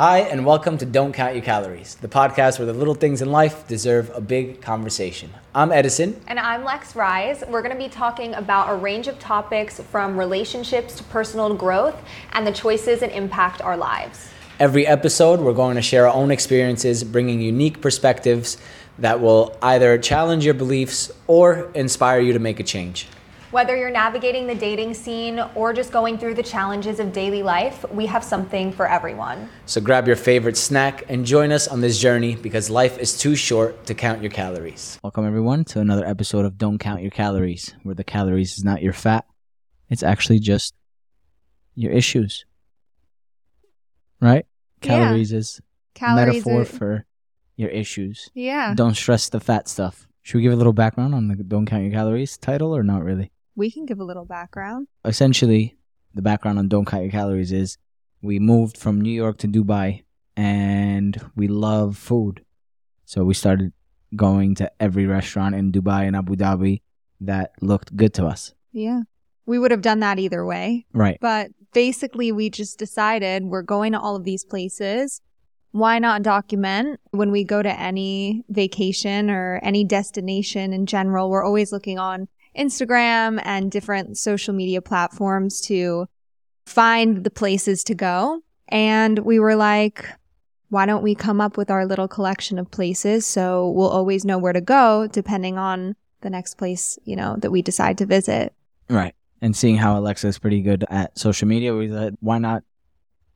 Hi, 0.00 0.20
and 0.20 0.46
welcome 0.46 0.78
to 0.78 0.86
Don't 0.86 1.12
Count 1.12 1.34
Your 1.34 1.44
Calories, 1.44 1.96
the 1.96 2.08
podcast 2.08 2.58
where 2.58 2.64
the 2.64 2.72
little 2.72 2.94
things 2.94 3.20
in 3.20 3.30
life 3.30 3.68
deserve 3.68 4.10
a 4.14 4.20
big 4.22 4.62
conversation. 4.62 5.28
I'm 5.54 5.70
Edison. 5.70 6.18
And 6.26 6.40
I'm 6.40 6.64
Lex 6.64 6.96
Rise. 6.96 7.44
We're 7.46 7.60
going 7.60 7.76
to 7.76 7.78
be 7.78 7.90
talking 7.90 8.32
about 8.32 8.70
a 8.70 8.74
range 8.76 9.08
of 9.08 9.18
topics 9.18 9.78
from 9.78 10.18
relationships 10.18 10.94
to 10.94 11.04
personal 11.04 11.52
growth 11.54 12.02
and 12.32 12.46
the 12.46 12.52
choices 12.52 13.00
that 13.00 13.12
impact 13.12 13.60
our 13.60 13.76
lives. 13.76 14.30
Every 14.58 14.86
episode, 14.86 15.38
we're 15.38 15.52
going 15.52 15.76
to 15.76 15.82
share 15.82 16.08
our 16.08 16.14
own 16.14 16.30
experiences, 16.30 17.04
bringing 17.04 17.42
unique 17.42 17.82
perspectives 17.82 18.56
that 19.00 19.20
will 19.20 19.54
either 19.60 19.98
challenge 19.98 20.46
your 20.46 20.54
beliefs 20.54 21.12
or 21.26 21.70
inspire 21.74 22.20
you 22.20 22.32
to 22.32 22.38
make 22.38 22.58
a 22.58 22.64
change. 22.64 23.06
Whether 23.50 23.76
you're 23.76 23.90
navigating 23.90 24.46
the 24.46 24.54
dating 24.54 24.94
scene 24.94 25.40
or 25.56 25.72
just 25.72 25.90
going 25.90 26.18
through 26.18 26.34
the 26.34 26.42
challenges 26.42 27.00
of 27.00 27.12
daily 27.12 27.42
life, 27.42 27.84
we 27.90 28.06
have 28.06 28.22
something 28.22 28.70
for 28.70 28.88
everyone. 28.88 29.48
So 29.66 29.80
grab 29.80 30.06
your 30.06 30.14
favorite 30.14 30.56
snack 30.56 31.02
and 31.08 31.26
join 31.26 31.50
us 31.50 31.66
on 31.66 31.80
this 31.80 31.98
journey 31.98 32.36
because 32.36 32.70
life 32.70 32.96
is 32.98 33.18
too 33.18 33.34
short 33.34 33.86
to 33.86 33.94
count 33.94 34.22
your 34.22 34.30
calories. 34.30 35.00
Welcome, 35.02 35.26
everyone, 35.26 35.64
to 35.64 35.80
another 35.80 36.06
episode 36.06 36.44
of 36.44 36.58
Don't 36.58 36.78
Count 36.78 37.02
Your 37.02 37.10
Calories, 37.10 37.74
where 37.82 37.96
the 37.96 38.04
calories 38.04 38.56
is 38.56 38.62
not 38.62 38.82
your 38.82 38.92
fat, 38.92 39.24
it's 39.88 40.04
actually 40.04 40.38
just 40.38 40.72
your 41.74 41.90
issues. 41.90 42.44
Right? 44.20 44.46
Yeah. 44.80 44.88
Calories 44.88 45.32
is 45.32 45.60
Calories 45.94 46.46
metaphor 46.46 46.62
are- 46.62 46.64
for 46.64 47.06
your 47.56 47.70
issues. 47.70 48.30
Yeah. 48.32 48.74
Don't 48.76 48.94
stress 48.94 49.28
the 49.28 49.40
fat 49.40 49.66
stuff. 49.66 50.06
Should 50.22 50.36
we 50.36 50.42
give 50.42 50.52
a 50.52 50.56
little 50.56 50.72
background 50.72 51.16
on 51.16 51.26
the 51.26 51.34
Don't 51.34 51.66
Count 51.66 51.82
Your 51.82 51.92
Calories 51.92 52.38
title 52.38 52.76
or 52.76 52.84
not 52.84 53.02
really? 53.02 53.32
We 53.60 53.70
can 53.70 53.84
give 53.84 54.00
a 54.00 54.04
little 54.04 54.24
background. 54.24 54.88
Essentially, 55.04 55.76
the 56.14 56.22
background 56.22 56.58
on 56.58 56.68
Don't 56.68 56.86
Count 56.86 57.02
Your 57.02 57.12
Calories 57.12 57.52
is 57.52 57.76
we 58.22 58.38
moved 58.38 58.78
from 58.78 58.98
New 59.02 59.12
York 59.12 59.36
to 59.36 59.48
Dubai 59.48 60.04
and 60.34 61.20
we 61.36 61.46
love 61.46 61.98
food. 61.98 62.42
So 63.04 63.22
we 63.22 63.34
started 63.34 63.74
going 64.16 64.54
to 64.54 64.72
every 64.80 65.04
restaurant 65.04 65.54
in 65.54 65.72
Dubai 65.72 66.06
and 66.06 66.16
Abu 66.16 66.36
Dhabi 66.36 66.80
that 67.20 67.52
looked 67.60 67.94
good 67.94 68.14
to 68.14 68.24
us. 68.24 68.54
Yeah. 68.72 69.02
We 69.44 69.58
would 69.58 69.72
have 69.72 69.82
done 69.82 70.00
that 70.00 70.18
either 70.18 70.46
way. 70.46 70.86
Right. 70.94 71.18
But 71.20 71.50
basically, 71.74 72.32
we 72.32 72.48
just 72.48 72.78
decided 72.78 73.44
we're 73.44 73.60
going 73.60 73.92
to 73.92 74.00
all 74.00 74.16
of 74.16 74.24
these 74.24 74.42
places. 74.42 75.20
Why 75.72 75.98
not 75.98 76.22
document 76.22 76.98
when 77.10 77.30
we 77.30 77.44
go 77.44 77.62
to 77.62 77.78
any 77.78 78.42
vacation 78.48 79.28
or 79.28 79.60
any 79.62 79.84
destination 79.84 80.72
in 80.72 80.86
general? 80.86 81.28
We're 81.28 81.44
always 81.44 81.72
looking 81.72 81.98
on 81.98 82.28
Instagram 82.60 83.40
and 83.44 83.70
different 83.70 84.18
social 84.18 84.52
media 84.52 84.82
platforms 84.82 85.60
to 85.62 86.06
find 86.66 87.24
the 87.24 87.30
places 87.30 87.82
to 87.84 87.94
go. 87.94 88.42
And 88.68 89.18
we 89.20 89.38
were 89.38 89.56
like, 89.56 90.04
why 90.68 90.86
don't 90.86 91.02
we 91.02 91.14
come 91.14 91.40
up 91.40 91.56
with 91.56 91.70
our 91.70 91.86
little 91.86 92.06
collection 92.06 92.58
of 92.58 92.70
places 92.70 93.26
so 93.26 93.70
we'll 93.70 93.88
always 93.88 94.24
know 94.24 94.38
where 94.38 94.52
to 94.52 94.60
go 94.60 95.08
depending 95.08 95.58
on 95.58 95.96
the 96.20 96.30
next 96.30 96.58
place, 96.58 96.98
you 97.04 97.16
know, 97.16 97.36
that 97.38 97.50
we 97.50 97.62
decide 97.62 97.98
to 97.98 98.06
visit. 98.06 98.54
Right. 98.88 99.14
And 99.40 99.56
seeing 99.56 99.76
how 99.76 99.98
Alexa 99.98 100.28
is 100.28 100.38
pretty 100.38 100.60
good 100.60 100.84
at 100.90 101.18
social 101.18 101.48
media, 101.48 101.74
we 101.74 101.88
said, 101.88 102.16
why 102.20 102.38
not 102.38 102.62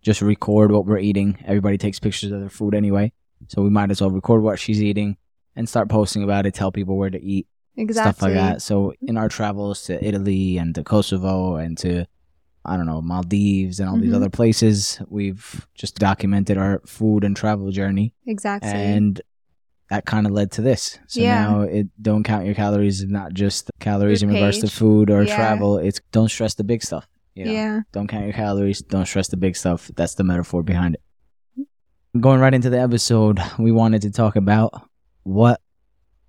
just 0.03 0.21
record 0.21 0.71
what 0.71 0.85
we're 0.85 0.99
eating? 0.99 1.43
Everybody 1.47 1.79
takes 1.79 1.99
pictures 1.99 2.31
of 2.31 2.41
their 2.41 2.51
food 2.51 2.75
anyway. 2.75 3.13
So 3.49 3.63
we 3.63 3.71
might 3.71 3.91
as 3.91 4.01
well 4.01 4.11
record 4.11 4.43
what 4.43 4.61
she's 4.61 4.83
eating 4.83 5.17
and 5.57 5.69
start 5.69 5.89
posting 5.89 6.23
about 6.23 6.47
it, 6.47 6.55
tell 6.55 6.71
people 6.71 6.97
where 6.97 7.11
to 7.11 7.21
eat, 7.21 7.47
Exactly. 7.77 8.13
stuff 8.13 8.23
like 8.23 8.35
that. 8.35 8.63
So 8.63 8.93
in 9.03 9.17
our 9.17 9.29
travels 9.29 9.83
to 9.85 10.03
Italy 10.05 10.59
and 10.59 10.75
to 10.77 10.85
Kosovo 10.85 11.57
and 11.57 11.77
to 11.79 12.07
I 12.67 12.79
don't 12.79 12.87
know 12.87 13.03
Maldives 13.03 13.79
and 13.79 13.91
all 13.91 13.99
these 13.99 14.13
Mhm. 14.13 14.17
other 14.17 14.31
places, 14.31 14.99
we've 15.09 15.67
just 15.75 15.99
documented 15.99 16.57
our 16.57 16.81
food 16.87 17.23
and 17.23 17.37
travel 17.37 17.71
journey, 17.71 18.15
Exactly. 18.27 18.71
and 18.71 19.21
that 19.91 20.07
kind 20.07 20.25
of 20.27 20.33
led 20.33 20.51
to 20.53 20.63
this. 20.63 20.99
So 21.07 21.21
Yeah. 21.21 21.43
now 21.45 21.61
it 21.61 21.89
don't 22.01 22.23
count 22.23 22.47
your 22.47 22.55
calories 22.55 23.01
is 23.03 23.09
not 23.11 23.35
just 23.35 23.71
calories 23.81 24.23
in 24.23 24.31
regards 24.31 24.61
to 24.61 24.69
food 24.69 25.11
or 25.11 25.25
Yeah. 25.25 25.37
travel. 25.37 25.77
It's 25.77 26.01
don't 26.11 26.31
stress 26.31 26.55
the 26.55 26.65
big 26.65 26.83
stuff. 26.83 27.07
You 27.35 27.45
know? 27.45 27.53
Yeah. 27.53 27.81
Don't 27.93 28.07
count 28.07 28.25
your 28.25 28.33
calories. 28.33 28.81
Don't 28.81 29.05
stress 29.07 29.29
the 29.29 29.37
big 29.37 29.57
stuff. 29.57 29.91
That's 29.95 30.15
the 30.15 30.25
metaphor 30.25 30.63
behind 30.63 30.95
it. 30.95 31.67
Going 32.19 32.41
right 32.41 32.55
into 32.55 32.71
the 32.71 32.81
episode, 32.81 33.41
we 33.59 33.73
wanted 33.73 34.01
to 34.03 34.11
talk 34.11 34.37
about 34.37 34.89
what 35.25 35.61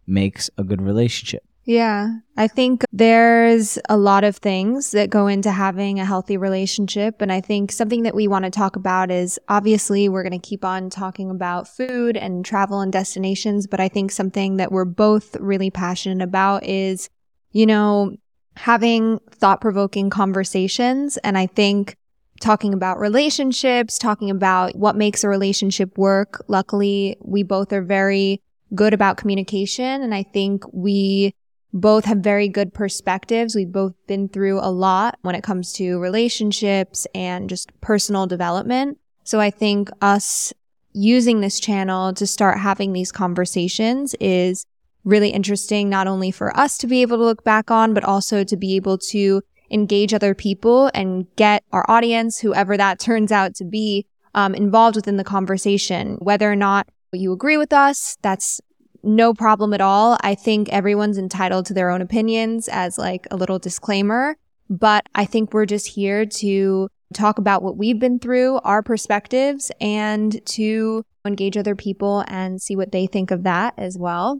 makes 0.08 0.50
a 0.58 0.64
good 0.64 0.82
relationship. 0.82 1.44
Yeah. 1.66 2.18
I 2.38 2.48
think 2.48 2.84
there's 2.92 3.80
a 3.90 3.98
lot 3.98 4.24
of 4.24 4.38
things 4.38 4.92
that 4.92 5.10
go 5.10 5.26
into 5.26 5.52
having 5.52 6.00
a 6.00 6.06
healthy 6.06 6.38
relationship. 6.38 7.24
And 7.24 7.32
I 7.32 7.42
think 7.42 7.72
something 7.72 8.04
that 8.04 8.14
we 8.14 8.28
want 8.28 8.46
to 8.46 8.52
talk 8.52 8.76
about 8.76 9.10
is 9.10 9.40
obviously 9.50 10.08
we're 10.08 10.22
going 10.22 10.40
to 10.40 10.48
keep 10.48 10.64
on 10.64 10.92
talking 10.92 11.32
about 11.32 11.68
food 11.68 12.18
and 12.18 12.46
travel 12.46 12.82
and 12.82 12.94
destinations. 12.94 13.66
But 13.66 13.80
I 13.80 13.90
think 13.90 14.12
something 14.12 14.58
that 14.58 14.72
we're 14.72 14.86
both 14.86 15.36
really 15.38 15.72
passionate 15.72 16.24
about 16.24 16.64
is, 16.66 17.10
you 17.52 17.66
know, 17.66 18.16
having 18.58 19.20
thought 19.32 19.60
provoking 19.60 20.12
conversations. 20.12 21.18
And 21.18 21.36
I 21.36 21.48
think 21.48 21.96
talking 22.42 22.76
about 22.76 23.00
relationships, 23.00 23.98
talking 23.98 24.30
about 24.30 24.76
what 24.76 24.96
makes 24.96 25.24
a 25.24 25.30
relationship 25.30 25.98
work. 25.98 26.44
Luckily, 26.48 27.18
we 27.22 27.42
both 27.42 27.74
are 27.74 27.82
very 27.82 28.42
good 28.74 28.94
about 28.94 29.18
communication. 29.18 30.02
And 30.02 30.14
I 30.14 30.24
think 30.24 30.64
we 30.74 31.34
both 31.74 32.06
have 32.06 32.20
very 32.20 32.48
good 32.48 32.74
perspectives. 32.74 33.56
We've 33.56 33.72
both 33.72 33.94
been 34.08 34.30
through 34.30 34.60
a 34.60 34.72
lot 34.72 35.18
when 35.22 35.36
it 35.36 35.44
comes 35.44 35.74
to 35.74 36.00
relationships 36.00 37.06
and 37.14 37.50
just 37.50 37.70
personal 37.82 38.28
development. 38.28 38.98
So 39.24 39.40
I 39.40 39.50
think 39.50 39.90
us 40.02 40.54
using 40.94 41.42
this 41.42 41.60
channel 41.60 42.14
to 42.14 42.26
start 42.26 42.60
having 42.60 42.94
these 42.94 43.12
conversations 43.12 44.16
is 44.22 44.66
really 45.04 45.30
interesting, 45.30 45.90
not 45.90 46.08
only 46.08 46.32
for 46.32 46.56
us 46.58 46.78
to 46.80 46.88
be 46.88 47.02
able 47.02 47.18
to 47.18 47.24
look 47.26 47.44
back 47.44 47.70
on, 47.70 47.94
but 47.94 48.06
also 48.06 48.44
to 48.46 48.56
be 48.56 48.76
able 48.78 48.98
to 48.98 49.42
engage 49.70 50.14
other 50.14 50.34
people 50.34 50.90
and 50.94 51.28
get 51.36 51.64
our 51.72 51.86
audience, 51.90 52.40
whoever 52.40 52.78
that 52.78 53.00
turns 53.00 53.32
out 53.32 53.54
to 53.56 53.66
be, 53.66 54.06
um, 54.34 54.56
involved 54.56 54.96
within 54.96 55.18
the 55.18 55.24
conversation. 55.24 56.16
Whether 56.22 56.50
or 56.52 56.56
not 56.56 56.88
you 57.16 57.32
agree 57.32 57.58
with 57.58 57.74
us, 57.74 58.18
that's 58.22 58.62
no 59.04 59.34
problem 59.34 59.74
at 59.74 59.82
all. 59.82 60.18
I 60.22 60.36
think 60.36 60.70
everyone's 60.70 61.18
entitled 61.18 61.68
to 61.68 61.74
their 61.74 61.90
own 61.90 62.02
opinions 62.02 62.68
as 62.68 62.98
like 62.98 63.28
a 63.32 63.36
little 63.36 63.60
disclaimer, 63.60 64.36
but 64.70 65.08
I 65.14 65.26
think 65.26 65.54
we're 65.54 65.66
just 65.68 65.88
here 65.88 66.26
to 66.26 66.90
talk 67.14 67.38
about 67.38 67.62
what 67.62 67.78
we've 67.78 68.00
been 68.00 68.20
through, 68.20 68.58
our 68.64 68.82
perspectives, 68.82 69.72
and 69.80 70.44
to 70.48 71.04
engage 71.26 71.56
other 71.56 71.76
people 71.76 72.24
and 72.28 72.62
see 72.62 72.76
what 72.76 72.92
they 72.92 73.06
think 73.08 73.32
of 73.32 73.44
that 73.44 73.74
as 73.78 73.98
well. 73.98 74.40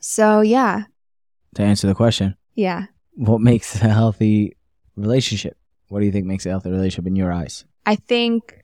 So 0.00 0.40
yeah, 0.40 0.84
To 1.56 1.62
answer 1.62 1.86
the 1.86 1.94
question, 1.94 2.36
yeah. 2.54 2.86
what 3.14 3.40
makes 3.40 3.74
a 3.82 3.88
healthy 3.88 4.56
relationship? 4.96 5.56
What 5.88 6.00
do 6.00 6.06
you 6.06 6.12
think 6.12 6.26
makes 6.26 6.46
a 6.46 6.50
healthy 6.50 6.70
relationship 6.70 7.06
in 7.06 7.16
your 7.16 7.32
eyes? 7.32 7.64
I 7.84 7.96
think 7.96 8.61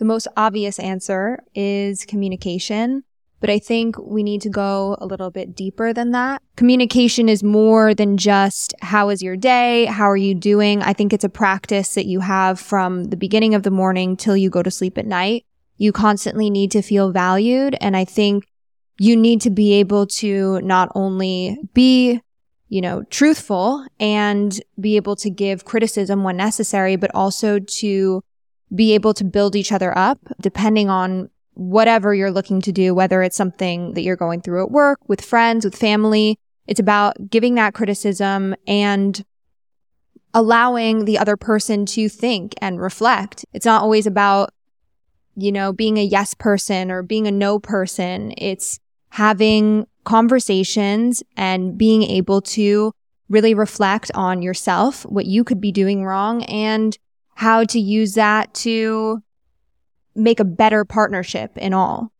the 0.00 0.06
most 0.06 0.26
obvious 0.34 0.78
answer 0.78 1.44
is 1.54 2.06
communication, 2.06 3.04
but 3.38 3.50
I 3.50 3.58
think 3.58 3.98
we 3.98 4.22
need 4.22 4.40
to 4.40 4.48
go 4.48 4.96
a 4.98 5.04
little 5.04 5.30
bit 5.30 5.54
deeper 5.54 5.92
than 5.92 6.12
that. 6.12 6.40
Communication 6.56 7.28
is 7.28 7.42
more 7.42 7.94
than 7.94 8.16
just 8.16 8.74
how 8.80 9.10
is 9.10 9.22
your 9.22 9.36
day? 9.36 9.84
How 9.84 10.10
are 10.10 10.16
you 10.16 10.34
doing? 10.34 10.82
I 10.82 10.94
think 10.94 11.12
it's 11.12 11.22
a 11.22 11.28
practice 11.28 11.92
that 11.94 12.06
you 12.06 12.20
have 12.20 12.58
from 12.58 13.04
the 13.04 13.16
beginning 13.16 13.54
of 13.54 13.62
the 13.62 13.70
morning 13.70 14.16
till 14.16 14.38
you 14.38 14.48
go 14.48 14.62
to 14.62 14.70
sleep 14.70 14.96
at 14.96 15.06
night. 15.06 15.44
You 15.76 15.92
constantly 15.92 16.48
need 16.48 16.70
to 16.70 16.80
feel 16.80 17.12
valued. 17.12 17.76
And 17.82 17.94
I 17.94 18.06
think 18.06 18.44
you 18.98 19.14
need 19.16 19.42
to 19.42 19.50
be 19.50 19.74
able 19.74 20.06
to 20.06 20.62
not 20.62 20.90
only 20.94 21.58
be 21.74 22.22
you 22.70 22.80
know, 22.80 23.02
truthful 23.10 23.84
and 23.98 24.60
be 24.78 24.94
able 24.96 25.16
to 25.16 25.28
give 25.28 25.64
criticism 25.64 26.22
when 26.22 26.36
necessary, 26.36 26.94
but 26.94 27.10
also 27.14 27.58
to 27.58 28.22
be 28.74 28.94
able 28.94 29.14
to 29.14 29.24
build 29.24 29.56
each 29.56 29.72
other 29.72 29.96
up 29.96 30.18
depending 30.40 30.88
on 30.88 31.28
whatever 31.54 32.14
you're 32.14 32.30
looking 32.30 32.60
to 32.62 32.72
do, 32.72 32.94
whether 32.94 33.22
it's 33.22 33.36
something 33.36 33.94
that 33.94 34.02
you're 34.02 34.16
going 34.16 34.40
through 34.40 34.62
at 34.64 34.70
work, 34.70 34.98
with 35.08 35.20
friends, 35.20 35.64
with 35.64 35.74
family. 35.74 36.38
It's 36.66 36.80
about 36.80 37.28
giving 37.28 37.56
that 37.56 37.74
criticism 37.74 38.54
and 38.66 39.24
allowing 40.32 41.04
the 41.04 41.18
other 41.18 41.36
person 41.36 41.84
to 41.84 42.08
think 42.08 42.54
and 42.62 42.80
reflect. 42.80 43.44
It's 43.52 43.66
not 43.66 43.82
always 43.82 44.06
about, 44.06 44.54
you 45.36 45.50
know, 45.50 45.72
being 45.72 45.98
a 45.98 46.04
yes 46.04 46.34
person 46.34 46.90
or 46.90 47.02
being 47.02 47.26
a 47.26 47.32
no 47.32 47.58
person. 47.58 48.32
It's 48.38 48.78
having 49.10 49.86
conversations 50.04 51.22
and 51.36 51.76
being 51.76 52.04
able 52.04 52.40
to 52.40 52.92
really 53.28 53.54
reflect 53.54 54.10
on 54.14 54.42
yourself, 54.42 55.02
what 55.04 55.26
you 55.26 55.44
could 55.44 55.60
be 55.60 55.72
doing 55.72 56.04
wrong 56.04 56.44
and 56.44 56.96
how 57.40 57.64
to 57.64 57.80
use 57.80 58.16
that 58.16 58.52
to 58.52 59.22
make 60.14 60.40
a 60.40 60.44
better 60.44 60.84
partnership 60.84 61.56
in 61.56 61.72
all. 61.72 62.12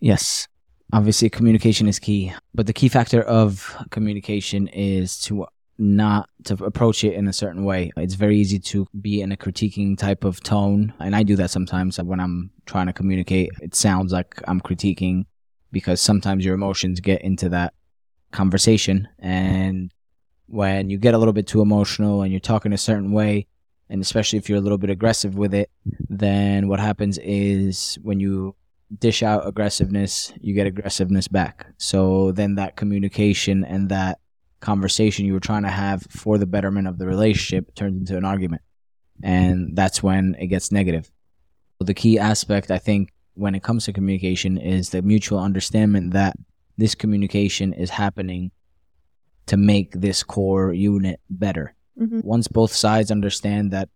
Yes. 0.00 0.48
Obviously, 0.90 1.28
communication 1.28 1.86
is 1.86 1.98
key, 1.98 2.32
but 2.54 2.66
the 2.66 2.72
key 2.72 2.88
factor 2.88 3.20
of 3.20 3.76
communication 3.90 4.68
is 4.68 5.20
to 5.20 5.44
not 5.76 6.30
to 6.44 6.54
approach 6.64 7.04
it 7.04 7.12
in 7.12 7.28
a 7.28 7.32
certain 7.34 7.64
way. 7.66 7.92
It's 7.98 8.14
very 8.14 8.38
easy 8.38 8.58
to 8.58 8.86
be 8.98 9.20
in 9.20 9.32
a 9.32 9.36
critiquing 9.36 9.98
type 9.98 10.24
of 10.24 10.42
tone. 10.42 10.94
And 10.98 11.14
I 11.14 11.22
do 11.22 11.36
that 11.36 11.50
sometimes 11.50 12.00
when 12.00 12.20
I'm 12.20 12.50
trying 12.64 12.86
to 12.86 12.94
communicate. 12.94 13.50
It 13.60 13.74
sounds 13.74 14.14
like 14.14 14.40
I'm 14.48 14.62
critiquing 14.62 15.26
because 15.72 16.00
sometimes 16.00 16.42
your 16.42 16.54
emotions 16.54 17.00
get 17.00 17.20
into 17.20 17.50
that 17.50 17.74
conversation. 18.30 19.08
And 19.18 19.92
when 20.46 20.90
you 20.90 20.98
get 20.98 21.14
a 21.14 21.18
little 21.18 21.32
bit 21.32 21.46
too 21.46 21.60
emotional 21.60 22.22
and 22.22 22.32
you're 22.32 22.40
talking 22.40 22.72
a 22.72 22.78
certain 22.78 23.12
way, 23.12 23.46
and 23.88 24.00
especially 24.00 24.38
if 24.38 24.48
you're 24.48 24.58
a 24.58 24.62
little 24.62 24.78
bit 24.78 24.90
aggressive 24.90 25.36
with 25.36 25.54
it, 25.54 25.70
then 26.08 26.68
what 26.68 26.80
happens 26.80 27.18
is 27.18 27.98
when 28.02 28.20
you 28.20 28.54
dish 28.98 29.22
out 29.22 29.46
aggressiveness, 29.46 30.32
you 30.40 30.54
get 30.54 30.66
aggressiveness 30.66 31.28
back. 31.28 31.66
So 31.78 32.32
then 32.32 32.54
that 32.56 32.76
communication 32.76 33.64
and 33.64 33.88
that 33.88 34.18
conversation 34.60 35.26
you 35.26 35.32
were 35.32 35.40
trying 35.40 35.62
to 35.62 35.68
have 35.68 36.02
for 36.08 36.38
the 36.38 36.46
betterment 36.46 36.88
of 36.88 36.98
the 36.98 37.06
relationship 37.06 37.74
turns 37.74 37.98
into 37.98 38.16
an 38.16 38.24
argument. 38.24 38.62
And 39.22 39.74
that's 39.74 40.02
when 40.02 40.36
it 40.38 40.48
gets 40.48 40.72
negative. 40.72 41.10
The 41.80 41.94
key 41.94 42.18
aspect, 42.18 42.70
I 42.70 42.78
think, 42.78 43.12
when 43.34 43.54
it 43.54 43.62
comes 43.62 43.84
to 43.84 43.92
communication 43.92 44.56
is 44.56 44.90
the 44.90 45.02
mutual 45.02 45.38
understanding 45.38 46.10
that 46.10 46.36
this 46.78 46.94
communication 46.94 47.72
is 47.72 47.90
happening 47.90 48.50
to 49.46 49.56
make 49.56 49.92
this 49.92 50.22
core 50.22 50.72
unit 50.72 51.20
better. 51.30 51.74
Mm-hmm. 51.98 52.20
Once 52.22 52.48
both 52.48 52.72
sides 52.72 53.10
understand 53.10 53.70
that 53.70 53.88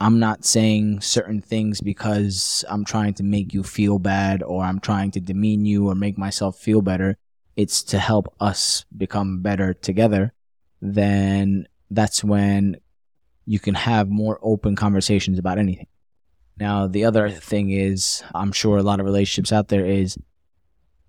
I'm 0.00 0.18
not 0.18 0.44
saying 0.44 1.00
certain 1.00 1.40
things 1.40 1.80
because 1.80 2.64
I'm 2.68 2.84
trying 2.84 3.14
to 3.14 3.22
make 3.22 3.54
you 3.54 3.62
feel 3.62 3.98
bad 3.98 4.42
or 4.42 4.64
I'm 4.64 4.80
trying 4.80 5.10
to 5.12 5.20
demean 5.20 5.64
you 5.64 5.88
or 5.88 5.94
make 5.94 6.18
myself 6.18 6.58
feel 6.58 6.82
better. 6.82 7.16
It's 7.56 7.82
to 7.84 7.98
help 7.98 8.34
us 8.40 8.84
become 8.96 9.40
better 9.40 9.74
together. 9.74 10.32
Then 10.82 11.66
that's 11.90 12.24
when 12.24 12.76
you 13.46 13.58
can 13.58 13.74
have 13.74 14.08
more 14.08 14.38
open 14.42 14.74
conversations 14.74 15.38
about 15.38 15.58
anything. 15.58 15.86
Now, 16.58 16.86
the 16.86 17.04
other 17.04 17.30
thing 17.30 17.70
is, 17.70 18.22
I'm 18.34 18.52
sure 18.52 18.78
a 18.78 18.82
lot 18.82 19.00
of 19.00 19.06
relationships 19.06 19.52
out 19.52 19.68
there 19.68 19.84
is 19.86 20.16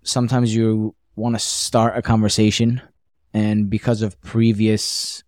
sometimes 0.02 0.54
you 0.54 0.94
want 1.16 1.34
to 1.34 1.38
start 1.38 1.96
a 1.96 2.02
conversation 2.02 2.80
and 3.36 3.68
because 3.68 4.00
of 4.00 4.18
previous 4.22 5.22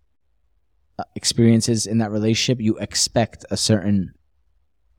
uh, 0.97 1.03
experiences 1.15 1.85
in 1.85 1.99
that 1.99 2.09
relationship, 2.09 2.59
you 2.59 2.75
expect 2.79 3.45
a 3.51 3.55
certain 3.55 4.13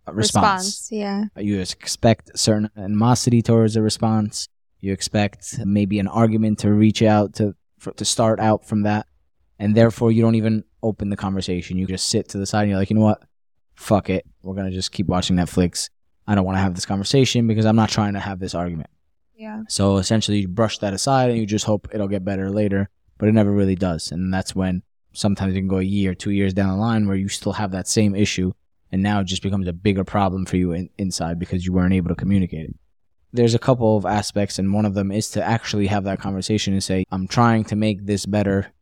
uh, 0.07 0.13
response. 0.13 0.65
response. 0.65 0.93
Yeah. 0.93 1.25
You 1.37 1.59
expect 1.59 2.39
certain 2.39 2.71
animosity 2.77 3.43
towards 3.43 3.75
a 3.75 3.83
response. 3.83 4.49
You 4.79 4.93
expect 4.93 5.59
maybe 5.65 5.99
an 5.99 6.07
argument 6.07 6.61
to 6.61 6.73
reach 6.73 7.03
out 7.03 7.35
to 7.35 7.57
for, 7.79 7.91
to 7.93 8.05
start 8.05 8.39
out 8.39 8.65
from 8.65 8.83
that, 8.83 9.07
and 9.59 9.75
therefore 9.75 10.13
you 10.13 10.23
don't 10.23 10.37
even 10.37 10.63
open 10.81 11.11
the 11.11 11.17
conversation. 11.17 11.79
You 11.79 11.87
just 11.87 12.09
sit 12.09 12.29
to 12.29 12.39
the 12.39 12.47
side 12.47 12.63
and 12.63 12.71
you're 12.71 12.79
like, 12.79 12.91
you 12.91 12.97
know 12.97 13.03
what? 13.03 13.23
Fuck 13.75 14.09
it. 14.09 14.25
We're 14.43 14.55
gonna 14.55 14.71
just 14.71 14.93
keep 14.93 15.07
watching 15.07 15.35
Netflix. 15.37 15.91
I 16.29 16.37
don't 16.37 16.45
want 16.45 16.59
to 16.59 16.63
have 16.63 16.77
this 16.77 16.87
conversation 16.87 17.49
because 17.49 17.67
I'm 17.67 17.77
not 17.77 17.89
trying 17.89 18.15
to 18.15 18.21
have 18.21 18.39
this 18.39 18.55
argument. 18.55 18.89
Yeah. 19.41 19.63
So 19.69 19.97
essentially, 19.97 20.41
you 20.41 20.49
brush 20.49 20.77
that 20.79 20.93
aside 20.93 21.31
and 21.31 21.39
you 21.39 21.47
just 21.47 21.65
hope 21.65 21.89
it'll 21.95 22.09
get 22.09 22.27
better 22.27 22.51
later, 22.51 22.91
but 23.17 23.27
it 23.27 23.33
never 23.33 23.51
really 23.51 23.75
does, 23.75 24.13
and 24.13 24.33
that's 24.33 24.55
when 24.55 24.83
sometimes 25.15 25.55
you 25.55 25.61
can 25.63 25.69
go 25.69 25.79
a 25.79 25.83
year, 25.83 26.15
two 26.15 26.31
years 26.31 26.53
down 26.53 26.69
the 26.69 26.77
line 26.77 27.09
where 27.09 27.17
you 27.17 27.29
still 27.29 27.55
have 27.55 27.71
that 27.71 27.89
same 27.89 28.15
issue, 28.15 28.53
and 28.93 29.03
now 29.03 29.21
it 29.21 29.25
just 29.25 29.43
becomes 29.43 29.67
a 29.67 29.73
bigger 29.73 30.05
problem 30.05 30.45
for 30.45 30.59
you 30.59 30.73
in, 30.73 30.91
inside 30.99 31.39
because 31.39 31.65
you 31.65 31.73
weren't 31.73 31.95
able 31.95 32.11
to 32.11 32.15
communicate 32.15 32.69
it. 32.69 32.77
There's 33.33 33.55
a 33.55 33.59
couple 33.59 33.97
of 33.97 34.05
aspects, 34.05 34.59
and 34.59 34.75
one 34.75 34.85
of 34.85 34.93
them 34.93 35.11
is 35.11 35.31
to 35.31 35.43
actually 35.43 35.87
have 35.87 36.05
that 36.05 36.21
conversation 36.21 36.75
and 36.75 36.85
say, 36.85 37.05
I'm 37.11 37.27
trying 37.27 37.65
to 37.65 37.77
make 37.77 38.05
this 38.05 38.27
better. 38.27 38.73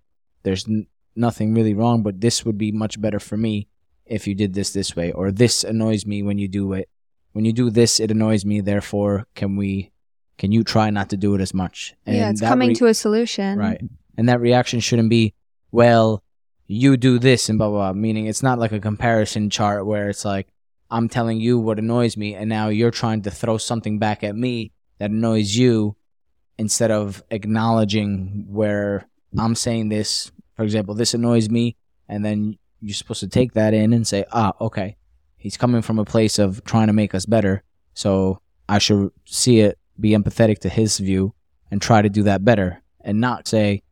There's 0.42 0.66
n- 0.66 0.88
nothing 1.14 1.54
really 1.54 1.74
wrong, 1.74 2.02
but 2.02 2.20
this 2.20 2.44
would 2.44 2.58
be 2.58 2.72
much 2.72 3.00
better 3.00 3.20
for 3.20 3.36
me 3.36 3.68
if 4.06 4.26
you 4.26 4.34
did 4.34 4.54
this 4.54 4.72
this 4.72 4.96
way, 4.96 5.12
or 5.12 5.30
this 5.30 5.62
annoys 5.62 6.04
me 6.04 6.24
when 6.24 6.38
you 6.38 6.48
do 6.48 6.72
it. 6.72 6.88
When 7.30 7.44
you 7.44 7.52
do 7.52 7.70
this, 7.70 8.00
it 8.00 8.10
annoys 8.10 8.44
me. 8.44 8.60
Therefore, 8.60 9.28
can 9.36 9.54
we, 9.54 9.92
can 10.38 10.52
you 10.52 10.64
try 10.64 10.88
not 10.90 11.10
to 11.10 11.16
do 11.16 11.34
it 11.34 11.40
as 11.40 11.52
much? 11.52 11.94
And 12.06 12.16
yeah, 12.16 12.30
it's 12.30 12.40
coming 12.40 12.70
re- 12.70 12.74
to 12.76 12.86
a 12.86 12.94
solution. 12.94 13.58
Right. 13.58 13.80
And 14.16 14.28
that 14.28 14.40
reaction 14.40 14.80
shouldn't 14.80 15.10
be, 15.10 15.34
well, 15.70 16.22
you 16.66 16.96
do 16.96 17.18
this 17.18 17.48
and 17.48 17.58
blah, 17.58 17.68
blah, 17.68 17.92
blah. 17.92 18.00
Meaning 18.00 18.26
it's 18.26 18.42
not 18.42 18.58
like 18.58 18.72
a 18.72 18.80
comparison 18.80 19.50
chart 19.50 19.86
where 19.86 20.08
it's 20.08 20.24
like, 20.24 20.48
I'm 20.90 21.08
telling 21.08 21.38
you 21.38 21.58
what 21.58 21.78
annoys 21.78 22.16
me, 22.16 22.34
and 22.34 22.48
now 22.48 22.68
you're 22.68 22.90
trying 22.90 23.22
to 23.22 23.30
throw 23.30 23.58
something 23.58 23.98
back 23.98 24.24
at 24.24 24.34
me 24.34 24.72
that 24.98 25.10
annoys 25.10 25.54
you 25.54 25.96
instead 26.56 26.90
of 26.90 27.22
acknowledging 27.30 28.46
where 28.48 29.06
I'm 29.38 29.54
saying 29.54 29.90
this. 29.90 30.32
For 30.54 30.62
example, 30.64 30.94
this 30.94 31.12
annoys 31.12 31.50
me, 31.50 31.76
and 32.08 32.24
then 32.24 32.56
you're 32.80 32.94
supposed 32.94 33.20
to 33.20 33.28
take 33.28 33.52
that 33.52 33.74
in 33.74 33.92
and 33.92 34.06
say, 34.06 34.24
ah, 34.32 34.54
okay, 34.60 34.96
he's 35.36 35.58
coming 35.58 35.82
from 35.82 35.98
a 35.98 36.06
place 36.06 36.38
of 36.38 36.64
trying 36.64 36.86
to 36.86 36.94
make 36.94 37.14
us 37.14 37.26
better. 37.26 37.62
So 37.92 38.40
I 38.68 38.78
should 38.78 39.12
see 39.26 39.60
it, 39.60 39.78
be 39.98 40.10
empathetic 40.10 40.58
to 40.60 40.68
his 40.68 40.98
view, 40.98 41.34
and 41.70 41.80
try 41.80 42.02
to 42.02 42.08
do 42.08 42.24
that 42.24 42.44
better, 42.44 42.82
and 43.00 43.20
not 43.20 43.48
say, 43.48 43.82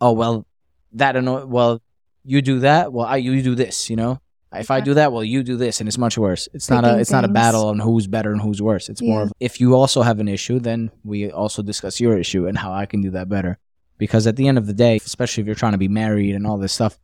oh, 0.00 0.12
well, 0.12 0.46
that 0.92 1.16
annoy, 1.16 1.44
well, 1.46 1.80
you 2.24 2.42
do 2.42 2.60
that, 2.60 2.92
well, 2.92 3.06
I 3.06 3.16
you 3.16 3.42
do 3.42 3.54
this. 3.54 3.90
You 3.90 3.96
know, 3.96 4.20
if 4.52 4.70
I 4.70 4.80
do 4.80 4.94
that, 4.94 5.12
well, 5.12 5.24
you 5.24 5.42
do 5.42 5.56
this, 5.56 5.80
and 5.80 5.88
it's 5.88 5.98
much 5.98 6.18
worse. 6.18 6.48
It's 6.52 6.68
not 6.68 6.84
a 6.84 6.98
it's 6.98 7.10
not 7.10 7.24
a 7.24 7.28
battle 7.28 7.66
on 7.66 7.78
who's 7.78 8.06
better 8.06 8.32
and 8.32 8.40
who's 8.40 8.60
worse. 8.60 8.88
It's 8.88 9.02
more 9.02 9.22
of 9.22 9.32
if 9.40 9.60
you 9.60 9.74
also 9.74 10.02
have 10.02 10.20
an 10.20 10.28
issue, 10.28 10.58
then 10.58 10.90
we 11.04 11.30
also 11.30 11.62
discuss 11.62 12.00
your 12.00 12.18
issue 12.18 12.46
and 12.46 12.58
how 12.58 12.72
I 12.72 12.86
can 12.86 13.00
do 13.00 13.10
that 13.10 13.28
better. 13.28 13.58
Because 13.98 14.26
at 14.26 14.36
the 14.36 14.48
end 14.48 14.58
of 14.58 14.66
the 14.66 14.72
day, 14.72 14.96
especially 14.96 15.42
if 15.42 15.46
you're 15.46 15.54
trying 15.54 15.72
to 15.72 15.78
be 15.78 15.88
married 15.88 16.34
and 16.34 16.46
all 16.46 16.58
this 16.58 16.72
stuff, 16.72 16.98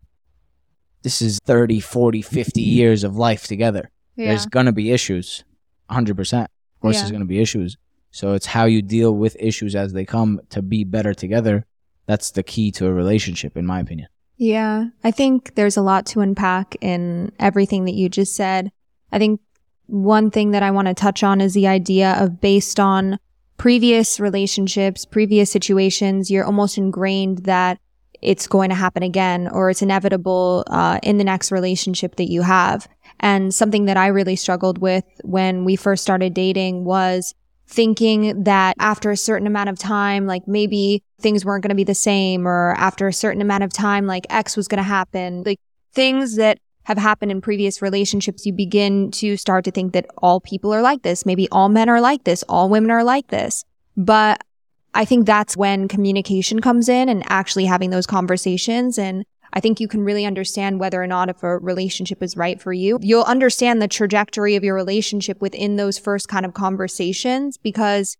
this 1.02 1.22
is 1.22 1.38
30, 1.44 1.80
40, 1.80 2.22
50 2.22 2.60
years 2.60 3.04
of 3.04 3.16
life 3.16 3.46
together. 3.46 3.90
Yeah. 4.16 4.28
There's 4.28 4.46
going 4.46 4.66
to 4.66 4.72
be 4.72 4.90
issues. 4.90 5.44
100%. 5.90 6.42
Of 6.42 6.48
course, 6.80 6.96
yeah. 6.96 7.00
there's 7.00 7.10
going 7.10 7.20
to 7.20 7.26
be 7.26 7.40
issues. 7.40 7.76
So 8.10 8.32
it's 8.32 8.46
how 8.46 8.64
you 8.64 8.82
deal 8.82 9.14
with 9.14 9.36
issues 9.38 9.74
as 9.74 9.92
they 9.92 10.04
come 10.04 10.40
to 10.50 10.62
be 10.62 10.84
better 10.84 11.14
together. 11.14 11.66
That's 12.06 12.30
the 12.30 12.42
key 12.42 12.70
to 12.72 12.86
a 12.86 12.92
relationship, 12.92 13.56
in 13.56 13.66
my 13.66 13.80
opinion. 13.80 14.08
Yeah, 14.36 14.86
I 15.02 15.10
think 15.10 15.54
there's 15.56 15.76
a 15.76 15.82
lot 15.82 16.06
to 16.06 16.20
unpack 16.20 16.76
in 16.80 17.32
everything 17.38 17.84
that 17.84 17.94
you 17.94 18.08
just 18.08 18.36
said. 18.36 18.70
I 19.10 19.18
think 19.18 19.40
one 19.86 20.30
thing 20.30 20.52
that 20.52 20.62
I 20.62 20.70
want 20.70 20.88
to 20.88 20.94
touch 20.94 21.22
on 21.22 21.40
is 21.40 21.54
the 21.54 21.66
idea 21.66 22.12
of 22.12 22.40
based 22.40 22.78
on 22.78 23.18
previous 23.56 24.20
relationships, 24.20 25.04
previous 25.04 25.50
situations, 25.50 26.30
you're 26.30 26.44
almost 26.44 26.78
ingrained 26.78 27.38
that 27.44 27.78
it's 28.20 28.46
going 28.46 28.70
to 28.70 28.74
happen 28.76 29.02
again 29.02 29.48
or 29.48 29.70
it's 29.70 29.82
inevitable 29.82 30.64
uh, 30.68 30.98
in 31.02 31.18
the 31.18 31.24
next 31.24 31.52
relationship 31.52 32.16
that 32.16 32.30
you 32.30 32.42
have. 32.42 32.88
And 33.20 33.52
something 33.52 33.86
that 33.86 33.96
I 33.96 34.08
really 34.08 34.36
struggled 34.36 34.78
with 34.78 35.04
when 35.24 35.64
we 35.64 35.76
first 35.76 36.02
started 36.02 36.34
dating 36.34 36.84
was 36.84 37.34
thinking 37.68 38.44
that 38.44 38.74
after 38.78 39.10
a 39.10 39.16
certain 39.16 39.46
amount 39.46 39.68
of 39.68 39.78
time, 39.78 40.26
like 40.26 40.48
maybe 40.48 41.02
things 41.20 41.44
weren't 41.44 41.62
going 41.62 41.70
to 41.70 41.74
be 41.74 41.84
the 41.84 41.94
same 41.94 42.48
or 42.48 42.72
after 42.78 43.06
a 43.06 43.12
certain 43.12 43.42
amount 43.42 43.62
of 43.62 43.72
time, 43.72 44.06
like 44.06 44.26
X 44.30 44.56
was 44.56 44.68
going 44.68 44.78
to 44.78 44.82
happen. 44.82 45.42
Like 45.44 45.60
things 45.92 46.36
that 46.36 46.58
have 46.84 46.96
happened 46.96 47.30
in 47.30 47.42
previous 47.42 47.82
relationships, 47.82 48.46
you 48.46 48.52
begin 48.54 49.10
to 49.10 49.36
start 49.36 49.64
to 49.66 49.70
think 49.70 49.92
that 49.92 50.06
all 50.18 50.40
people 50.40 50.72
are 50.72 50.80
like 50.80 51.02
this. 51.02 51.26
Maybe 51.26 51.46
all 51.50 51.68
men 51.68 51.90
are 51.90 52.00
like 52.00 52.24
this. 52.24 52.42
All 52.48 52.70
women 52.70 52.90
are 52.90 53.04
like 53.04 53.28
this. 53.28 53.64
But 53.96 54.42
I 54.94 55.04
think 55.04 55.26
that's 55.26 55.56
when 55.56 55.88
communication 55.88 56.60
comes 56.60 56.88
in 56.88 57.10
and 57.10 57.22
actually 57.28 57.66
having 57.66 57.90
those 57.90 58.06
conversations 58.06 58.98
and 58.98 59.26
I 59.52 59.60
think 59.60 59.80
you 59.80 59.88
can 59.88 60.04
really 60.04 60.24
understand 60.24 60.80
whether 60.80 61.02
or 61.02 61.06
not 61.06 61.28
if 61.28 61.42
a 61.42 61.58
relationship 61.58 62.22
is 62.22 62.36
right 62.36 62.60
for 62.60 62.72
you. 62.72 62.98
You'll 63.00 63.22
understand 63.22 63.80
the 63.80 63.88
trajectory 63.88 64.56
of 64.56 64.64
your 64.64 64.74
relationship 64.74 65.40
within 65.40 65.76
those 65.76 65.98
first 65.98 66.28
kind 66.28 66.44
of 66.44 66.54
conversations 66.54 67.56
because 67.56 68.16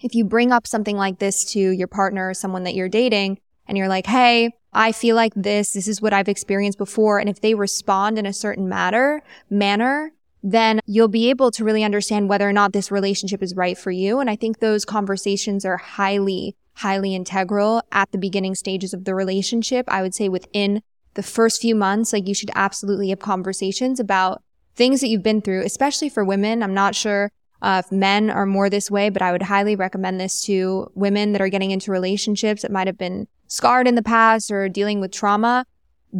if 0.00 0.14
you 0.14 0.24
bring 0.24 0.52
up 0.52 0.66
something 0.66 0.96
like 0.96 1.18
this 1.18 1.44
to 1.52 1.58
your 1.58 1.88
partner 1.88 2.30
or 2.30 2.34
someone 2.34 2.64
that 2.64 2.74
you're 2.74 2.88
dating 2.88 3.38
and 3.66 3.78
you're 3.78 3.88
like, 3.88 4.06
Hey, 4.06 4.50
I 4.72 4.92
feel 4.92 5.16
like 5.16 5.32
this, 5.34 5.72
this 5.72 5.88
is 5.88 6.02
what 6.02 6.12
I've 6.12 6.28
experienced 6.28 6.78
before. 6.78 7.18
And 7.18 7.28
if 7.28 7.40
they 7.40 7.54
respond 7.54 8.18
in 8.18 8.26
a 8.26 8.32
certain 8.32 8.68
matter, 8.68 9.22
manner, 9.48 10.12
then 10.42 10.80
you'll 10.84 11.08
be 11.08 11.30
able 11.30 11.50
to 11.52 11.64
really 11.64 11.84
understand 11.84 12.28
whether 12.28 12.46
or 12.46 12.52
not 12.52 12.72
this 12.72 12.90
relationship 12.90 13.42
is 13.42 13.56
right 13.56 13.78
for 13.78 13.90
you. 13.90 14.20
And 14.20 14.28
I 14.28 14.36
think 14.36 14.58
those 14.58 14.84
conversations 14.84 15.64
are 15.64 15.78
highly 15.78 16.54
highly 16.76 17.14
integral 17.14 17.82
at 17.92 18.10
the 18.12 18.18
beginning 18.18 18.54
stages 18.54 18.92
of 18.92 19.04
the 19.04 19.14
relationship. 19.14 19.86
I 19.88 20.02
would 20.02 20.14
say 20.14 20.28
within 20.28 20.82
the 21.14 21.22
first 21.22 21.60
few 21.60 21.74
months, 21.74 22.12
like 22.12 22.26
you 22.26 22.34
should 22.34 22.50
absolutely 22.54 23.10
have 23.10 23.20
conversations 23.20 24.00
about 24.00 24.42
things 24.74 25.00
that 25.00 25.08
you've 25.08 25.22
been 25.22 25.40
through, 25.40 25.62
especially 25.62 26.08
for 26.08 26.24
women. 26.24 26.62
I'm 26.62 26.74
not 26.74 26.94
sure 26.94 27.30
uh, 27.62 27.82
if 27.84 27.92
men 27.92 28.28
are 28.30 28.46
more 28.46 28.68
this 28.68 28.90
way, 28.90 29.08
but 29.08 29.22
I 29.22 29.32
would 29.32 29.42
highly 29.42 29.76
recommend 29.76 30.20
this 30.20 30.44
to 30.46 30.90
women 30.94 31.32
that 31.32 31.40
are 31.40 31.48
getting 31.48 31.70
into 31.70 31.92
relationships 31.92 32.62
that 32.62 32.72
might 32.72 32.86
have 32.86 32.98
been 32.98 33.28
scarred 33.46 33.86
in 33.86 33.94
the 33.94 34.02
past 34.02 34.50
or 34.50 34.68
dealing 34.68 35.00
with 35.00 35.12
trauma. 35.12 35.64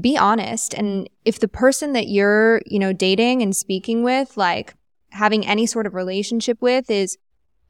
Be 0.01 0.17
honest. 0.17 0.75
And 0.75 1.09
if 1.25 1.41
the 1.41 1.49
person 1.49 1.93
that 1.93 2.09
you're, 2.09 2.63
you 2.67 2.79
know, 2.79 2.93
dating 2.93 3.43
and 3.43 3.55
speaking 3.55 4.03
with, 4.03 4.37
like 4.37 4.75
having 5.11 5.47
any 5.47 5.67
sort 5.67 5.87
of 5.87 5.95
relationship 5.95 6.59
with 6.61 6.91
is, 6.91 7.17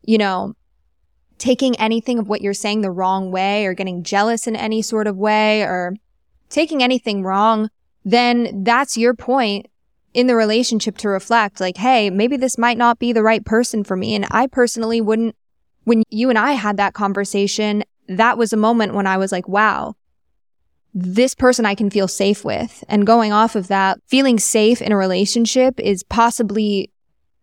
you 0.03 0.19
know, 0.19 0.55
taking 1.39 1.77
anything 1.77 2.19
of 2.19 2.29
what 2.29 2.41
you're 2.41 2.55
saying 2.55 2.81
the 2.81 2.91
wrong 2.91 3.31
way 3.31 3.67
or 3.67 3.75
getting 3.75 4.03
jealous 4.03 4.47
in 4.47 4.57
any 4.57 4.83
sort 4.83 5.07
of 5.07 5.17
way 5.17 5.63
or 5.63 5.95
taking 6.49 6.83
anything 6.83 7.23
wrong, 7.23 7.71
then 8.05 8.65
that's 8.65 8.97
your 8.97 9.15
point 9.15 9.67
in 10.13 10.27
the 10.27 10.37
relationship 10.37 10.97
to 10.99 11.09
reflect 11.09 11.61
like, 11.61 11.77
Hey, 11.77 12.11
maybe 12.11 12.37
this 12.37 12.57
might 12.57 12.79
not 12.79 12.99
be 12.99 13.13
the 13.13 13.23
right 13.23 13.45
person 13.45 13.83
for 13.85 13.97
me. 13.97 14.15
And 14.15 14.27
I 14.31 14.47
personally 14.47 15.01
wouldn't, 15.01 15.35
when 15.85 16.03
you 16.11 16.31
and 16.31 16.39
I 16.39 16.53
had 16.53 16.77
that 16.77 16.95
conversation, 16.95 17.85
that 18.09 18.39
was 18.39 18.53
a 18.53 18.57
moment 18.57 18.95
when 18.95 19.07
I 19.07 19.17
was 19.17 19.33
like, 19.33 19.49
wow, 19.49 19.95
this 20.93 21.35
person 21.35 21.67
I 21.67 21.75
can 21.75 21.91
feel 21.91 22.09
safe 22.09 22.45
with. 22.45 22.85
And 22.89 23.07
going 23.07 23.33
off 23.33 23.57
of 23.57 23.69
that, 23.69 23.99
feeling 24.07 24.39
safe 24.39 24.81
in 24.81 24.93
a 24.93 24.97
relationship 24.97 25.81
is 25.81 26.03
possibly 26.03 26.91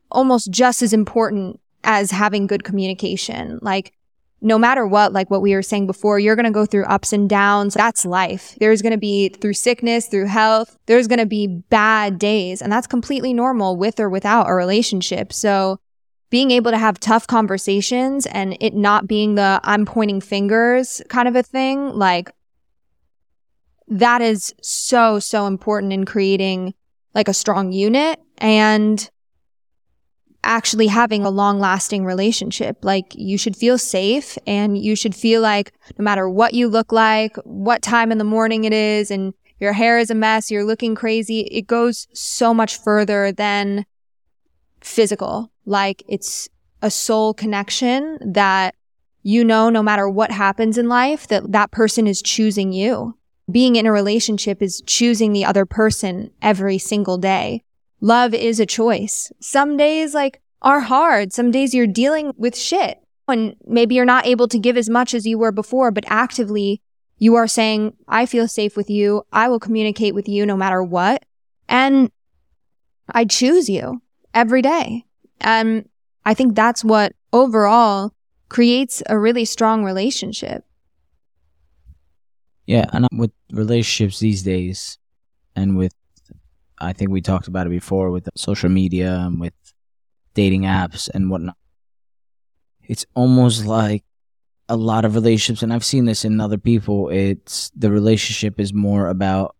almost 0.10 0.52
just 0.52 0.82
as 0.82 0.94
important 0.94 1.60
as 1.84 2.12
having 2.12 2.48
good 2.48 2.64
communication. 2.64 3.60
Like, 3.62 3.94
no 4.42 4.58
matter 4.58 4.88
what, 4.88 5.14
like 5.14 5.30
what 5.30 5.42
we 5.42 5.54
were 5.54 5.62
saying 5.62 5.86
before, 5.86 6.20
you're 6.20 6.36
going 6.36 6.46
to 6.46 6.52
go 6.52 6.66
through 6.66 6.86
ups 6.86 7.14
and 7.14 7.30
downs. 7.30 7.76
That's 7.76 8.06
life. 8.06 8.56
There's 8.60 8.82
going 8.82 8.92
to 8.92 8.98
be 8.98 9.30
through 9.30 9.54
sickness, 9.54 10.08
through 10.08 10.26
health. 10.26 10.78
There's 10.88 11.08
going 11.08 11.20
to 11.20 11.28
be 11.28 11.48
bad 11.48 12.18
days. 12.18 12.62
And 12.62 12.72
that's 12.72 12.88
completely 12.88 13.34
normal 13.34 13.78
with 13.78 14.00
or 14.00 14.10
without 14.10 14.50
a 14.50 14.54
relationship. 14.54 15.32
So 15.32 15.80
being 16.32 16.50
able 16.50 16.72
to 16.72 16.78
have 16.78 17.00
tough 17.00 17.28
conversations 17.28 18.26
and 18.26 18.58
it 18.60 18.74
not 18.74 19.06
being 19.06 19.36
the 19.36 19.60
I'm 19.64 19.86
pointing 19.86 20.22
fingers 20.22 21.04
kind 21.08 21.28
of 21.28 21.36
a 21.36 21.44
thing, 21.44 21.90
like 21.90 22.32
that 23.90 24.22
is 24.22 24.56
so, 24.62 25.20
so 25.20 25.46
important 25.46 25.94
in 25.94 26.06
creating 26.06 26.74
like 27.14 27.28
a 27.28 27.34
strong 27.34 27.74
unit 27.74 28.20
and 28.38 29.08
actually 30.44 30.88
having 30.88 31.24
a 31.24 31.30
long 31.30 31.60
lasting 31.60 32.06
relationship. 32.06 32.84
Like 32.84 33.14
you 33.16 33.38
should 33.38 33.56
feel 33.56 33.78
safe 33.78 34.38
and 34.48 34.78
you 34.78 34.96
should 34.96 35.16
feel 35.16 35.42
like 35.42 35.74
no 35.98 36.04
matter 36.04 36.30
what 36.30 36.54
you 36.54 36.68
look 36.68 36.92
like, 36.92 37.36
what 37.44 37.82
time 37.82 38.12
in 38.12 38.18
the 38.18 38.24
morning 38.24 38.64
it 38.64 38.74
is 38.74 39.12
and 39.12 39.34
your 39.60 39.74
hair 39.74 40.00
is 40.00 40.10
a 40.10 40.16
mess, 40.16 40.50
you're 40.50 40.66
looking 40.66 40.96
crazy. 40.96 41.42
It 41.42 41.68
goes 41.68 42.08
so 42.14 42.54
much 42.54 42.78
further 42.78 43.32
than 43.32 43.86
physical. 44.82 45.52
Like 45.66 46.04
it's 46.08 46.50
a 46.82 46.90
soul 46.90 47.34
connection 47.34 48.18
that 48.34 48.76
you 49.24 49.44
know, 49.44 49.70
no 49.70 49.84
matter 49.84 50.10
what 50.10 50.32
happens 50.32 50.80
in 50.80 50.90
life, 50.90 51.28
that 51.28 51.52
that 51.52 51.72
person 51.72 52.08
is 52.08 52.22
choosing 52.22 52.74
you. 52.74 53.16
Being 53.52 53.76
in 53.76 53.86
a 53.86 53.92
relationship 53.92 54.62
is 54.62 54.82
choosing 54.88 55.32
the 55.32 55.46
other 55.46 55.66
person 55.66 56.32
every 56.42 56.80
single 56.80 57.20
day. 57.20 57.64
Love 58.02 58.34
is 58.34 58.60
a 58.60 58.66
choice. 58.66 59.32
Some 59.40 59.78
days 59.78 60.14
like 60.14 60.42
are 60.62 60.82
hard. 60.82 61.32
Some 61.32 61.52
days 61.52 61.74
you're 61.74 61.88
dealing 61.88 62.34
with 62.36 62.58
shit 62.58 63.00
and 63.28 63.56
maybe 63.66 63.96
you're 63.96 64.06
not 64.06 64.26
able 64.26 64.48
to 64.48 64.60
give 64.60 64.76
as 64.78 64.90
much 64.90 65.14
as 65.14 65.26
you 65.26 65.38
were 65.38 65.52
before, 65.52 65.92
but 65.92 66.04
actively 66.08 66.82
you 67.18 67.36
are 67.36 67.48
saying, 67.48 67.94
I 68.08 68.26
feel 68.26 68.48
safe 68.48 68.76
with 68.76 68.90
you. 68.90 69.24
I 69.32 69.48
will 69.48 69.60
communicate 69.60 70.16
with 70.16 70.28
you 70.28 70.46
no 70.46 70.58
matter 70.58 70.84
what. 70.84 71.24
And 71.70 72.12
I 73.08 73.26
choose 73.26 73.70
you 73.70 74.02
every 74.34 74.62
day. 74.62 75.06
And 75.40 75.88
I 76.26 76.34
think 76.34 76.56
that's 76.56 76.84
what 76.84 77.14
overall 77.32 78.14
creates 78.50 79.02
a 79.08 79.18
really 79.18 79.46
strong 79.46 79.84
relationship. 79.84 80.66
Yeah, 82.66 82.86
and 82.92 83.08
with 83.12 83.32
relationships 83.52 84.20
these 84.20 84.44
days, 84.44 84.98
and 85.56 85.78
with, 85.78 85.94
I 86.82 86.94
think 86.94 87.12
we 87.12 87.22
talked 87.22 87.48
about 87.48 87.68
it 87.68 87.70
before 87.70 88.12
with 88.12 88.28
social 88.36 88.70
media 88.70 89.16
and 89.16 89.40
with 89.40 89.54
dating 90.34 90.64
apps 90.64 91.10
and 91.14 91.30
whatnot. 91.30 91.58
It's 92.82 93.06
almost 93.16 93.66
like 93.66 94.04
a 94.68 94.76
lot 94.76 95.06
of 95.06 95.16
relationships, 95.16 95.64
and 95.64 95.74
I've 95.74 95.86
seen 95.86 96.06
this 96.06 96.26
in 96.26 96.40
other 96.42 96.58
people. 96.58 97.10
It's 97.10 97.70
the 97.76 97.92
relationship 97.92 98.60
is 98.60 98.74
more 98.74 99.08
about 99.08 99.56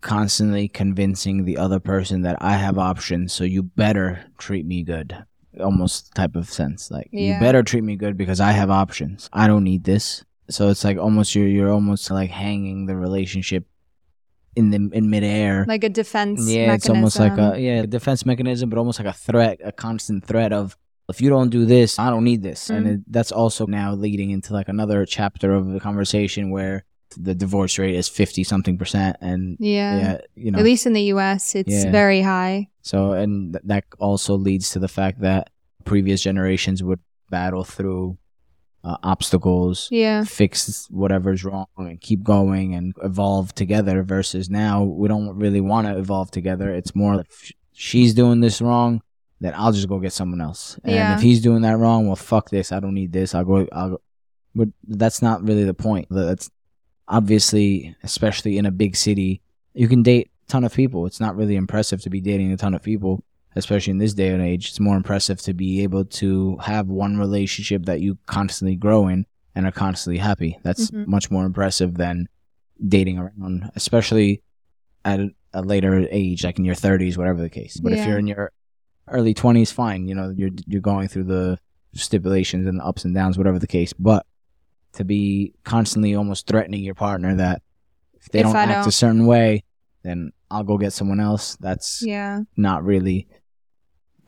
constantly 0.00 0.68
convincing 0.68 1.44
the 1.44 1.56
other 1.56 1.80
person 1.80 2.22
that 2.22 2.36
I 2.40 2.52
have 2.56 2.78
options, 2.78 3.32
so 3.32 3.44
you 3.44 3.62
better 3.62 4.24
treat 4.38 4.66
me 4.66 4.82
good. 4.82 5.16
Almost 5.60 6.14
type 6.14 6.36
of 6.36 6.48
sense. 6.48 6.90
Like 6.90 7.08
Yeah. 7.10 7.34
you 7.34 7.40
better 7.40 7.62
treat 7.62 7.82
me 7.82 7.96
good 7.96 8.16
because 8.16 8.40
I 8.40 8.52
have 8.52 8.70
options. 8.70 9.28
I 9.32 9.46
don't 9.48 9.64
need 9.64 9.84
this. 9.84 10.24
So 10.50 10.68
it's 10.68 10.84
like 10.84 10.98
almost 10.98 11.34
you're 11.34 11.48
you're 11.48 11.72
almost 11.72 12.10
like 12.10 12.30
hanging 12.30 12.86
the 12.86 12.96
relationship 12.96 13.66
in 14.58 14.64
the 14.72 14.80
in 14.98 15.04
midair. 15.14 15.64
Like 15.74 15.84
a 15.84 15.88
defense 16.02 16.38
yeah, 16.50 16.74
it's 16.74 16.88
almost 16.88 17.18
like 17.18 17.32
mechanism. 17.36 17.58
a 17.58 17.66
yeah, 17.66 17.82
a 17.82 17.86
defense 17.98 18.20
mechanism, 18.30 18.68
but 18.70 18.78
almost 18.82 18.98
like 19.00 19.08
a 19.16 19.18
threat, 19.26 19.56
a 19.64 19.72
constant 19.86 20.24
threat 20.30 20.52
of 20.60 20.76
if 21.12 21.20
you 21.22 21.28
don't 21.34 21.50
do 21.58 21.64
this, 21.64 21.90
I 21.98 22.10
don't 22.12 22.24
need 22.30 22.42
this. 22.42 22.60
And 22.74 22.82
Mhm. 22.86 22.92
it, 22.92 23.00
that's 23.16 23.32
also 23.32 23.62
now 23.66 23.88
leading 23.94 24.30
into 24.36 24.52
like 24.58 24.68
another 24.68 25.06
chapter 25.06 25.48
of 25.58 25.64
the 25.74 25.80
conversation 25.88 26.42
where 26.56 26.76
the 27.16 27.34
divorce 27.34 27.78
rate 27.82 27.94
is 28.02 28.06
50 28.08 28.44
something 28.44 28.76
percent 28.76 29.16
and 29.22 29.56
Yeah. 29.58 29.94
yeah, 30.02 30.16
you 30.34 30.50
know. 30.50 30.58
At 30.60 30.64
least 30.70 30.84
in 30.88 30.92
the 30.92 31.06
US, 31.14 31.54
it's 31.60 31.72
Yeah. 31.84 31.90
very 32.00 32.20
high. 32.20 32.68
So, 32.82 33.12
and 33.22 33.32
th- 33.54 33.64
that 33.72 33.84
also 34.08 34.32
leads 34.48 34.66
to 34.74 34.78
the 34.78 34.88
fact 34.98 35.16
that 35.28 35.42
previous 35.84 36.20
generations 36.28 36.82
would 36.82 37.00
battle 37.30 37.64
through 37.64 38.18
uh, 38.88 38.96
obstacles, 39.02 39.88
Yeah. 39.90 40.24
fix 40.24 40.86
whatever's 40.90 41.44
wrong, 41.44 41.66
and 41.76 42.00
keep 42.00 42.22
going 42.22 42.74
and 42.74 42.94
evolve 43.02 43.54
together. 43.54 44.02
Versus 44.02 44.48
now, 44.48 44.82
we 44.84 45.06
don't 45.08 45.36
really 45.44 45.60
want 45.60 45.86
to 45.88 45.98
evolve 45.98 46.30
together. 46.30 46.68
It's 46.78 46.94
more 46.94 47.16
like 47.16 47.26
if 47.28 47.52
she's 47.72 48.14
doing 48.14 48.40
this 48.40 48.60
wrong, 48.62 49.02
then 49.40 49.52
I'll 49.56 49.72
just 49.72 49.88
go 49.88 49.98
get 50.00 50.12
someone 50.12 50.40
else. 50.40 50.78
And 50.84 50.94
Yeah. 50.94 51.14
if 51.16 51.20
he's 51.22 51.40
doing 51.42 51.62
that 51.62 51.78
wrong, 51.78 52.06
well, 52.06 52.16
fuck 52.16 52.50
this. 52.50 52.72
I 52.72 52.80
don't 52.80 52.94
need 52.94 53.12
this. 53.12 53.34
I'll 53.34 53.44
go. 53.44 53.66
I'll. 53.72 53.90
Go. 53.90 54.00
But 54.54 54.68
that's 55.00 55.20
not 55.22 55.46
really 55.46 55.64
the 55.64 55.74
point. 55.74 56.06
That's 56.10 56.50
obviously, 57.06 57.94
especially 58.02 58.58
in 58.58 58.66
a 58.66 58.70
big 58.70 58.96
city, 58.96 59.40
you 59.74 59.88
can 59.88 60.02
date 60.02 60.30
a 60.48 60.50
ton 60.50 60.64
of 60.64 60.72
people. 60.74 61.06
It's 61.06 61.20
not 61.20 61.36
really 61.36 61.56
impressive 61.56 62.00
to 62.02 62.10
be 62.10 62.20
dating 62.20 62.52
a 62.52 62.56
ton 62.56 62.74
of 62.74 62.82
people, 62.82 63.22
especially 63.58 63.90
in 63.90 63.98
this 63.98 64.14
day 64.14 64.28
and 64.28 64.42
age. 64.42 64.68
It's 64.68 64.80
more 64.80 64.96
impressive 64.96 65.40
to 65.42 65.52
be 65.52 65.82
able 65.82 66.04
to 66.22 66.56
have 66.58 66.86
one 66.88 67.16
relationship 67.18 67.84
that 67.86 68.00
you 68.00 68.16
constantly 68.26 68.76
grow 68.76 69.08
in 69.08 69.26
and 69.54 69.66
are 69.66 69.72
constantly 69.72 70.18
happy. 70.18 70.58
That's 70.62 70.90
Mhm. 70.90 71.06
much 71.08 71.30
more 71.30 71.44
impressive 71.44 71.94
than 71.96 72.28
dating 72.86 73.18
around, 73.18 73.70
especially 73.74 74.42
at 75.04 75.20
a, 75.52 75.62
later 75.62 76.06
age, 76.10 76.44
like 76.44 76.58
in 76.58 76.64
your 76.64 76.74
30s, 76.76 77.18
whatever 77.18 77.40
the 77.40 77.50
case. 77.50 77.78
But 77.80 77.92
if 77.92 78.06
you're 78.06 78.18
in 78.18 78.26
your 78.28 78.52
early 79.08 79.34
20s, 79.34 79.72
fine. 79.72 80.06
You 80.06 80.14
know, 80.14 80.32
you're 80.36 80.50
you're 80.66 80.80
going 80.82 81.08
through 81.08 81.24
the 81.24 81.58
stipulations 81.94 82.66
and 82.68 82.78
the 82.78 82.84
ups 82.84 83.04
and 83.04 83.14
downs, 83.14 83.36
whatever 83.38 83.58
the 83.58 83.66
case. 83.66 83.92
But 83.92 84.24
to 84.92 85.04
be 85.04 85.54
constantly 85.64 86.14
almost 86.14 86.46
threatening 86.46 86.82
your 86.84 86.94
partner 86.94 87.34
that 87.34 87.62
if 88.20 88.28
they 88.28 88.40
If 88.40 88.44
don't 88.46 88.56
I 88.56 88.62
act 88.64 88.72
don't- 88.72 88.88
a 88.88 88.92
certain 88.92 89.26
way, 89.26 89.64
then 90.02 90.32
I'll 90.50 90.64
go 90.64 90.78
get 90.78 90.92
someone 90.92 91.18
else. 91.20 91.56
That's 91.56 92.02
Yeah. 92.02 92.42
not 92.56 92.84
really 92.84 93.26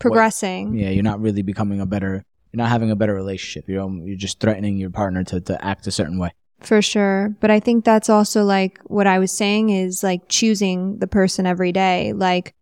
Progressing. 0.01 0.75
yeah. 0.75 0.91
You're 0.91 1.05
not 1.05 1.21
really 1.21 1.43
becoming 1.43 1.81
a 1.81 1.87
better. 1.87 2.25
You're 2.53 2.59
not 2.59 2.69
having 2.69 2.91
a 2.91 2.97
better 2.97 3.15
relationship. 3.15 3.69
You're 3.69 3.83
um, 3.83 4.07
you're 4.07 4.17
just 4.17 4.41
threatening 4.41 4.77
your 4.77 4.91
partner 4.91 5.23
to 5.25 5.41
to 5.41 5.65
act 5.65 5.87
a 5.87 5.93
certain 5.93 6.19
way. 6.19 6.33
For 6.61 6.83
sure. 6.83 7.35
But 7.41 7.51
I 7.51 7.61
think 7.61 7.85
that's 7.85 8.11
also 8.11 8.45
like 8.45 8.81
what 8.85 9.07
I 9.07 9.19
was 9.19 9.33
saying 9.33 9.71
is 9.71 10.03
like 10.03 10.29
choosing 10.29 10.99
the 10.99 11.07
person 11.07 11.47
every 11.47 11.73
day. 11.73 12.13
Like 12.13 12.55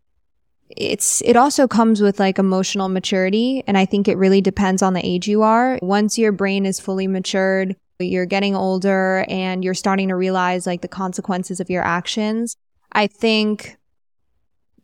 it's, 0.68 1.22
it 1.22 1.36
also 1.36 1.66
comes 1.66 2.00
with 2.00 2.20
like 2.20 2.38
emotional 2.38 2.88
maturity. 2.88 3.64
And 3.66 3.76
I 3.76 3.86
think 3.86 4.06
it 4.06 4.16
really 4.16 4.40
depends 4.40 4.82
on 4.82 4.94
the 4.94 5.04
age 5.04 5.26
you 5.26 5.42
are. 5.42 5.78
Once 5.82 6.18
your 6.18 6.32
brain 6.32 6.64
is 6.66 6.78
fully 6.78 7.08
matured, 7.08 7.74
you're 7.98 8.26
getting 8.26 8.54
older 8.54 9.24
and 9.28 9.64
you're 9.64 9.74
starting 9.74 10.08
to 10.08 10.14
realize 10.14 10.66
like 10.66 10.82
the 10.82 10.88
consequences 10.88 11.58
of 11.58 11.68
your 11.68 11.82
actions. 11.82 12.56
I 12.92 13.08
think 13.08 13.76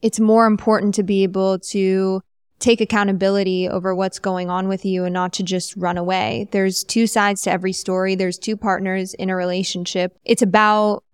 it's 0.03 0.19
more 0.19 0.47
important 0.47 0.95
to 0.97 1.03
be 1.05 1.23
able 1.23 1.61
to 1.61 2.21
take 2.65 2.81
accountability 2.81 3.69
over 3.69 3.95
what's 3.95 4.19
going 4.19 4.49
on 4.49 4.69
with 4.69 4.87
you 4.87 5.05
and 5.05 5.13
not 5.13 5.35
to 5.35 5.43
just 5.43 5.77
run 5.77 5.99
away. 5.99 6.49
There's 6.51 6.83
two 6.83 7.07
sides 7.07 7.43
to 7.43 7.51
every 7.51 7.75
story. 7.75 8.15
There's 8.15 8.39
two 8.39 8.57
partners 8.57 9.13
in 9.13 9.29
a 9.29 9.37
relationship. 9.37 10.17
It's 10.25 10.41
about 10.41 11.05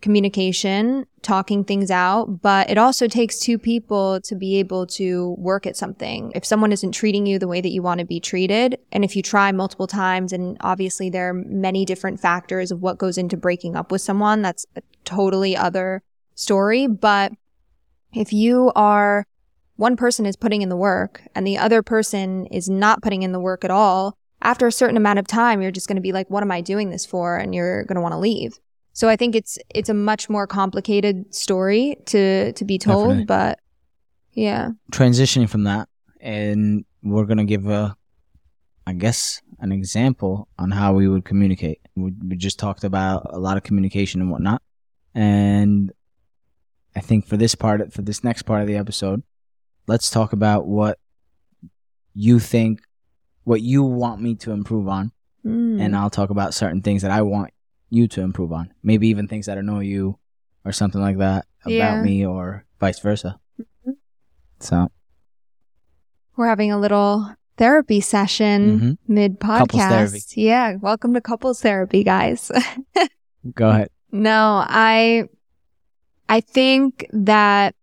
communication, 0.00 1.06
talking 1.22 1.62
things 1.62 1.92
out, 1.92 2.42
but 2.42 2.68
it 2.68 2.76
also 2.76 3.06
takes 3.06 3.38
two 3.38 3.56
people 3.56 4.20
to 4.22 4.34
be 4.34 4.56
able 4.56 4.84
to 4.86 5.36
work 5.38 5.64
at 5.64 5.76
something. 5.76 6.32
If 6.34 6.44
someone 6.44 6.72
isn't 6.72 6.90
treating 6.90 7.24
you 7.24 7.38
the 7.38 7.48
way 7.48 7.60
that 7.60 7.70
you 7.70 7.80
want 7.80 8.00
to 8.00 8.04
be 8.04 8.18
treated, 8.18 8.76
and 8.90 9.04
if 9.04 9.14
you 9.14 9.22
try 9.22 9.52
multiple 9.52 9.86
times, 9.86 10.32
and 10.32 10.56
obviously 10.60 11.08
there 11.08 11.28
are 11.30 11.34
many 11.34 11.84
different 11.84 12.18
factors 12.18 12.72
of 12.72 12.82
what 12.82 12.98
goes 12.98 13.16
into 13.16 13.36
breaking 13.36 13.76
up 13.76 13.92
with 13.92 14.02
someone, 14.02 14.42
that's 14.42 14.66
a 14.74 14.82
totally 15.04 15.56
other 15.56 16.02
story. 16.34 16.88
But 16.88 17.32
if 18.12 18.32
you 18.32 18.72
are 18.74 19.24
one 19.76 19.96
person 19.96 20.26
is 20.26 20.36
putting 20.36 20.62
in 20.62 20.68
the 20.68 20.76
work 20.76 21.22
and 21.34 21.46
the 21.46 21.58
other 21.58 21.82
person 21.82 22.46
is 22.46 22.68
not 22.68 23.02
putting 23.02 23.22
in 23.22 23.32
the 23.32 23.40
work 23.40 23.64
at 23.64 23.70
all, 23.70 24.16
after 24.42 24.66
a 24.66 24.72
certain 24.72 24.96
amount 24.96 25.18
of 25.18 25.26
time, 25.26 25.62
you're 25.62 25.70
just 25.70 25.88
going 25.88 25.96
to 25.96 26.02
be 26.02 26.12
like, 26.12 26.28
what 26.28 26.42
am 26.42 26.50
I 26.50 26.60
doing 26.60 26.90
this 26.90 27.06
for? 27.06 27.36
And 27.36 27.54
you're 27.54 27.84
going 27.84 27.96
to 27.96 28.02
want 28.02 28.12
to 28.12 28.18
leave. 28.18 28.58
So 28.92 29.08
I 29.08 29.16
think 29.16 29.34
it's, 29.34 29.58
it's 29.74 29.88
a 29.88 29.94
much 29.94 30.28
more 30.28 30.46
complicated 30.46 31.34
story 31.34 31.96
to, 32.06 32.52
to 32.52 32.64
be 32.64 32.78
told, 32.78 33.08
Definitely. 33.08 33.24
but 33.24 33.58
yeah. 34.32 34.70
Transitioning 34.92 35.48
from 35.48 35.64
that, 35.64 35.88
and 36.20 36.84
we're 37.02 37.24
gonna 37.24 37.44
give 37.44 37.68
a 37.68 37.96
I 38.86 38.92
guess, 38.92 39.40
an 39.60 39.72
example 39.72 40.48
on 40.58 40.70
how 40.70 40.92
we 40.92 41.08
would 41.08 41.24
communicate. 41.24 41.80
We, 41.96 42.12
we 42.22 42.36
just 42.36 42.58
talked 42.58 42.84
about 42.84 43.26
a 43.30 43.38
lot 43.38 43.56
of 43.56 43.62
communication 43.62 44.20
and 44.20 44.30
whatnot. 44.30 44.62
And 45.14 45.92
I 46.94 47.00
think 47.00 47.26
for 47.26 47.36
this 47.36 47.54
part, 47.54 47.92
for 47.92 48.02
this 48.02 48.22
next 48.22 48.42
part 48.42 48.60
of 48.60 48.66
the 48.66 48.76
episode, 48.76 49.22
let's 49.86 50.10
talk 50.10 50.32
about 50.32 50.66
what 50.66 50.98
you 52.14 52.38
think, 52.38 52.80
what 53.44 53.60
you 53.60 53.82
want 53.82 54.20
me 54.20 54.34
to 54.36 54.52
improve 54.52 54.88
on. 54.88 55.12
Mm. 55.44 55.80
And 55.80 55.96
I'll 55.96 56.10
talk 56.10 56.30
about 56.30 56.54
certain 56.54 56.80
things 56.82 57.02
that 57.02 57.10
I 57.10 57.22
want 57.22 57.50
you 57.90 58.08
to 58.08 58.22
improve 58.22 58.52
on. 58.52 58.72
Maybe 58.82 59.08
even 59.08 59.28
things 59.28 59.46
that 59.46 59.58
annoy 59.58 59.80
you 59.80 60.18
or 60.64 60.72
something 60.72 61.00
like 61.00 61.18
that 61.18 61.46
about 61.64 61.72
Yeah. 61.72 62.02
me 62.02 62.24
or 62.24 62.64
vice 62.80 62.98
versa. 63.00 63.38
Mhm. 63.86 63.94
So, 64.60 64.88
We're 66.36 66.48
having 66.48 66.72
a 66.72 66.78
little 66.80 67.32
therapy 67.58 68.00
session 68.00 68.80
Mhm. 68.80 68.98
mid 69.06 69.38
podcast. 69.38 70.32
Yeah. 70.36 70.76
Welcome 70.80 71.14
to 71.14 71.20
couples 71.20 71.60
therapy, 71.60 72.02
guys. 72.02 72.50
go 73.54 73.68
ahead. 73.70 73.90
no, 74.10 74.64
I, 74.66 75.28
I 76.28 76.40
think 76.40 77.06
that 77.12 77.74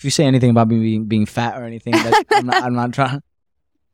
If 0.00 0.04
you 0.04 0.10
say 0.10 0.24
anything 0.24 0.48
about 0.48 0.68
me 0.68 0.78
being, 0.78 1.04
being 1.04 1.26
fat 1.26 1.60
or 1.60 1.64
anything, 1.66 1.92
I'm, 2.32 2.46
not, 2.46 2.62
I'm 2.62 2.72
not 2.72 2.94
trying. 2.94 3.22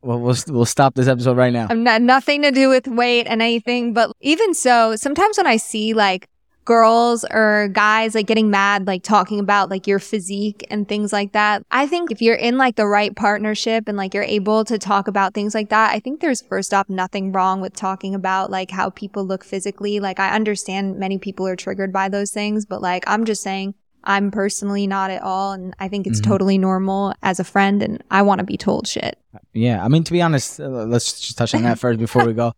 Well, 0.03 0.21
we'll 0.21 0.37
we'll 0.47 0.65
stop 0.65 0.95
this 0.95 1.09
episode 1.09 1.37
right 1.37 1.53
now. 1.53 1.67
I'm 1.69 1.83
not 1.83 2.01
nothing 2.01 2.43
to 2.43 2.53
do 2.53 2.69
with 2.69 2.87
weight 2.87 3.27
and 3.27 3.43
anything, 3.43 3.93
but 3.93 4.13
even 4.21 4.55
so, 4.55 4.95
sometimes 4.95 5.37
when 5.37 5.49
I 5.49 5.57
see 5.57 5.95
like 5.95 6.29
girls 6.65 7.25
or 7.33 7.71
guys 7.73 8.15
like 8.15 8.29
getting 8.29 8.51
mad, 8.51 8.87
like 8.87 9.03
talking 9.03 9.41
about 9.41 9.69
like 9.69 9.89
your 9.89 9.99
physique 9.99 10.65
and 10.71 10.87
things 10.87 11.13
like 11.13 11.33
that, 11.33 11.65
I 11.73 11.89
think 11.89 12.13
if 12.13 12.23
you're 12.23 12.37
in 12.37 12.57
like 12.57 12.77
the 12.77 12.87
right 12.87 13.17
partnership 13.17 13.89
and 13.89 13.97
like 13.97 14.15
you're 14.15 14.23
able 14.23 14.65
to 14.67 14.79
talk 14.79 15.09
about 15.09 15.35
things 15.35 15.57
like 15.57 15.71
that, 15.71 15.93
I 15.93 15.99
think 15.99 16.21
there's 16.21 16.41
first 16.41 16.73
off 16.73 16.89
nothing 16.89 17.33
wrong 17.33 17.61
with 17.61 17.75
talking 17.75 18.15
about 18.15 18.49
like 18.49 18.71
how 18.71 18.91
people 18.91 19.25
look 19.25 19.43
physically. 19.43 19.99
Like 19.99 20.21
I 20.21 20.37
understand 20.37 21.01
many 21.01 21.19
people 21.19 21.49
are 21.49 21.57
triggered 21.57 21.93
by 21.93 22.09
those 22.09 22.31
things, 22.31 22.65
but 22.65 22.81
like 22.81 23.03
I'm 23.09 23.25
just 23.25 23.43
saying 23.43 23.75
I'm 24.07 24.31
personally 24.31 24.87
not 24.87 25.11
at 25.11 25.21
all. 25.23 25.53
And 25.53 25.75
I 25.79 25.89
think 25.89 26.07
it's 26.07 26.21
Mhm. 26.21 26.25
totally 26.25 26.59
normal 26.59 27.13
as 27.23 27.41
a 27.41 27.45
friend 27.45 27.83
and 27.83 28.03
I 28.11 28.23
want 28.23 28.39
to 28.39 28.45
be 28.45 28.57
told 28.57 28.87
shit. 28.87 29.19
Yeah, 29.53 29.85
I 29.85 29.89
mean 29.89 30.05
to 30.05 30.13
be 30.13 30.23
honest, 30.23 30.61
uh, 30.61 30.69
let's 30.69 31.21
just 31.21 31.37
touch 31.37 31.55
on 31.55 31.63
that 31.65 31.79
first 31.85 31.99
before 31.99 32.25
we 32.25 32.33
go. 32.33 32.53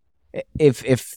If 0.59 0.85
if 0.85 1.17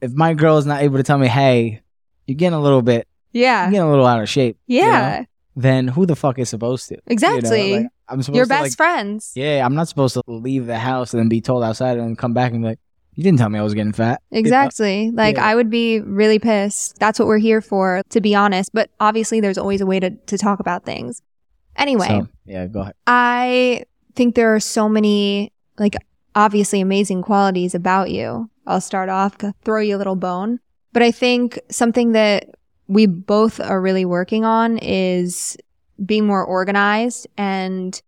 if 0.00 0.12
my 0.12 0.34
girl 0.34 0.56
is 0.58 0.66
not 0.66 0.82
able 0.82 0.96
to 0.98 1.02
tell 1.02 1.18
me, 1.18 1.26
hey, 1.28 1.82
you're 2.26 2.36
getting 2.36 2.56
a 2.58 2.62
little 2.62 2.82
bit, 2.82 3.06
Yeah. 3.32 3.64
you're 3.64 3.72
getting 3.72 3.88
a 3.88 3.90
little 3.90 4.06
out 4.06 4.22
of 4.22 4.28
shape, 4.28 4.56
you 4.66 4.80
know, 4.82 4.86
Yeah. 4.86 5.24
then 5.56 5.88
who 5.88 6.06
the 6.06 6.14
fuck 6.16 6.38
is 6.38 6.48
supposed 6.48 6.88
to? 6.88 6.94
You 6.94 7.00
know, 7.06 7.12
Exactly. 7.12 7.72
like, 7.78 7.86
I'm 8.08 8.22
supposed 8.22 8.36
Your 8.36 8.44
to 8.46 8.48
best 8.48 8.62
like, 8.62 8.76
friends. 8.76 9.32
yeah, 9.34 9.64
I'm 9.66 9.74
not 9.74 9.88
supposed 9.88 10.14
to 10.14 10.22
leave 10.28 10.66
the 10.66 10.78
house 10.78 11.12
and 11.12 11.18
then 11.20 11.28
be 11.28 11.40
told 11.40 11.64
outside 11.64 11.98
and 11.98 12.08
then 12.08 12.16
come 12.16 12.34
back 12.34 12.52
and 12.52 12.62
be 12.62 12.68
like, 12.68 12.78
you 13.14 13.22
didn't 13.22 13.38
tell 13.38 13.48
me 13.48 13.58
I 13.58 13.62
was 13.62 13.74
getting 13.74 13.92
fat. 13.92 14.22
you 14.30 14.36
know? 14.36 14.40
Exactly. 14.40 15.10
Like 15.10 15.36
Yeah. 15.36 15.46
I 15.46 15.54
would 15.54 15.70
be 15.70 16.00
really 16.00 16.38
pissed. 16.38 16.98
That's 16.98 17.18
what 17.18 17.28
we're 17.28 17.38
here 17.38 17.60
for, 17.60 18.02
to 18.10 18.20
be 18.20 18.34
honest. 18.34 18.70
But 18.72 18.90
obviously 19.00 19.40
there's 19.40 19.58
always 19.58 19.80
a 19.80 19.86
way 19.86 20.00
to, 20.00 20.10
to 20.10 20.38
talk 20.38 20.60
about 20.60 20.84
things. 20.84 21.20
Anyway, 21.76 22.06
So, 22.08 22.28
yeah, 22.44 22.66
go 22.66 22.80
ahead. 22.80 22.94
I 23.06 23.84
think 24.14 24.34
there 24.34 24.54
are 24.54 24.60
so 24.60 24.88
many, 24.88 25.52
like, 25.78 25.94
obviously 26.34 26.80
amazing 26.80 27.22
qualities 27.22 27.74
about 27.74 28.10
you. 28.10 28.50
I'll 28.66 28.80
start 28.80 29.08
off, 29.08 29.38
to 29.38 29.54
throw 29.64 29.80
you 29.80 29.96
a 29.96 29.98
little 29.98 30.16
bone. 30.16 30.60
But 30.92 31.02
I 31.02 31.10
think 31.10 31.58
something 31.70 32.12
that 32.12 32.50
we 32.88 33.06
both 33.06 33.58
are 33.58 33.80
really 33.80 34.04
working 34.04 34.44
on 34.44 34.78
is 34.78 35.56
being 36.04 36.26
more 36.26 36.44
organized 36.44 37.26
and 37.38 38.00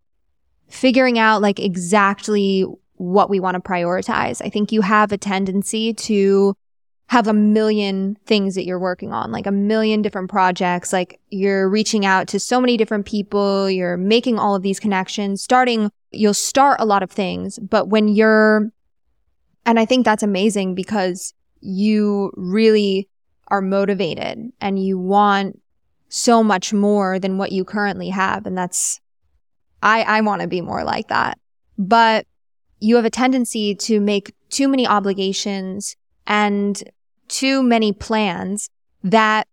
figuring 0.69 1.19
out 1.19 1.41
like 1.41 1.59
exactly 1.59 2.67
what 3.05 3.31
we 3.31 3.41
want 3.41 3.55
to 3.55 3.61
prioritize. 3.61 4.41
I 4.45 4.49
think 4.49 4.73
you 4.73 4.81
have 4.81 5.13
a 5.13 5.19
tendency 5.19 5.93
to 5.95 6.57
have 7.09 7.27
a 7.27 7.35
million 7.35 8.17
things 8.25 8.55
that 8.55 8.65
you're 8.65 8.79
working 8.79 9.13
on, 9.13 9.31
like 9.31 9.47
a 9.47 9.53
million 9.53 10.01
different 10.01 10.31
projects. 10.31 10.93
Like 10.93 11.21
you're 11.31 11.69
reaching 11.69 12.07
out 12.07 12.29
to 12.29 12.41
so 12.41 12.61
many 12.61 12.77
different 12.77 13.05
people. 13.05 13.69
You're 13.69 13.99
making 13.99 14.39
all 14.39 14.55
of 14.55 14.63
these 14.63 14.81
connections, 14.81 15.43
starting, 15.43 15.91
you'll 16.11 16.35
start 16.35 16.81
a 16.81 16.87
lot 16.87 17.03
of 17.03 17.11
things, 17.11 17.59
but 17.59 17.89
when 17.89 18.09
you're, 18.09 18.71
and 19.67 19.79
I 19.79 19.85
think 19.85 20.05
that's 20.05 20.23
amazing 20.23 20.75
because 20.75 21.35
you 21.61 22.33
really 22.37 23.09
are 23.49 23.61
motivated 23.61 24.53
and 24.61 24.83
you 24.83 24.99
want 24.99 25.61
so 26.09 26.43
much 26.43 26.73
more 26.73 27.19
than 27.19 27.39
what 27.39 27.53
you 27.53 27.65
currently 27.65 28.09
have. 28.09 28.47
And 28.47 28.57
that's, 28.57 29.01
I, 29.83 30.03
I 30.03 30.21
want 30.23 30.43
to 30.43 30.49
be 30.49 30.61
more 30.61 30.85
like 30.85 31.09
that. 31.09 31.39
But 31.77 32.27
you 32.81 32.97
have 32.97 33.05
a 33.05 33.11
tendency 33.11 33.75
to 33.75 34.01
make 34.01 34.35
too 34.51 34.69
many 34.69 34.87
obligations 34.87 35.97
and 36.27 36.83
too 37.29 37.63
many 37.63 37.93
plans 37.93 38.69
that 39.03 39.47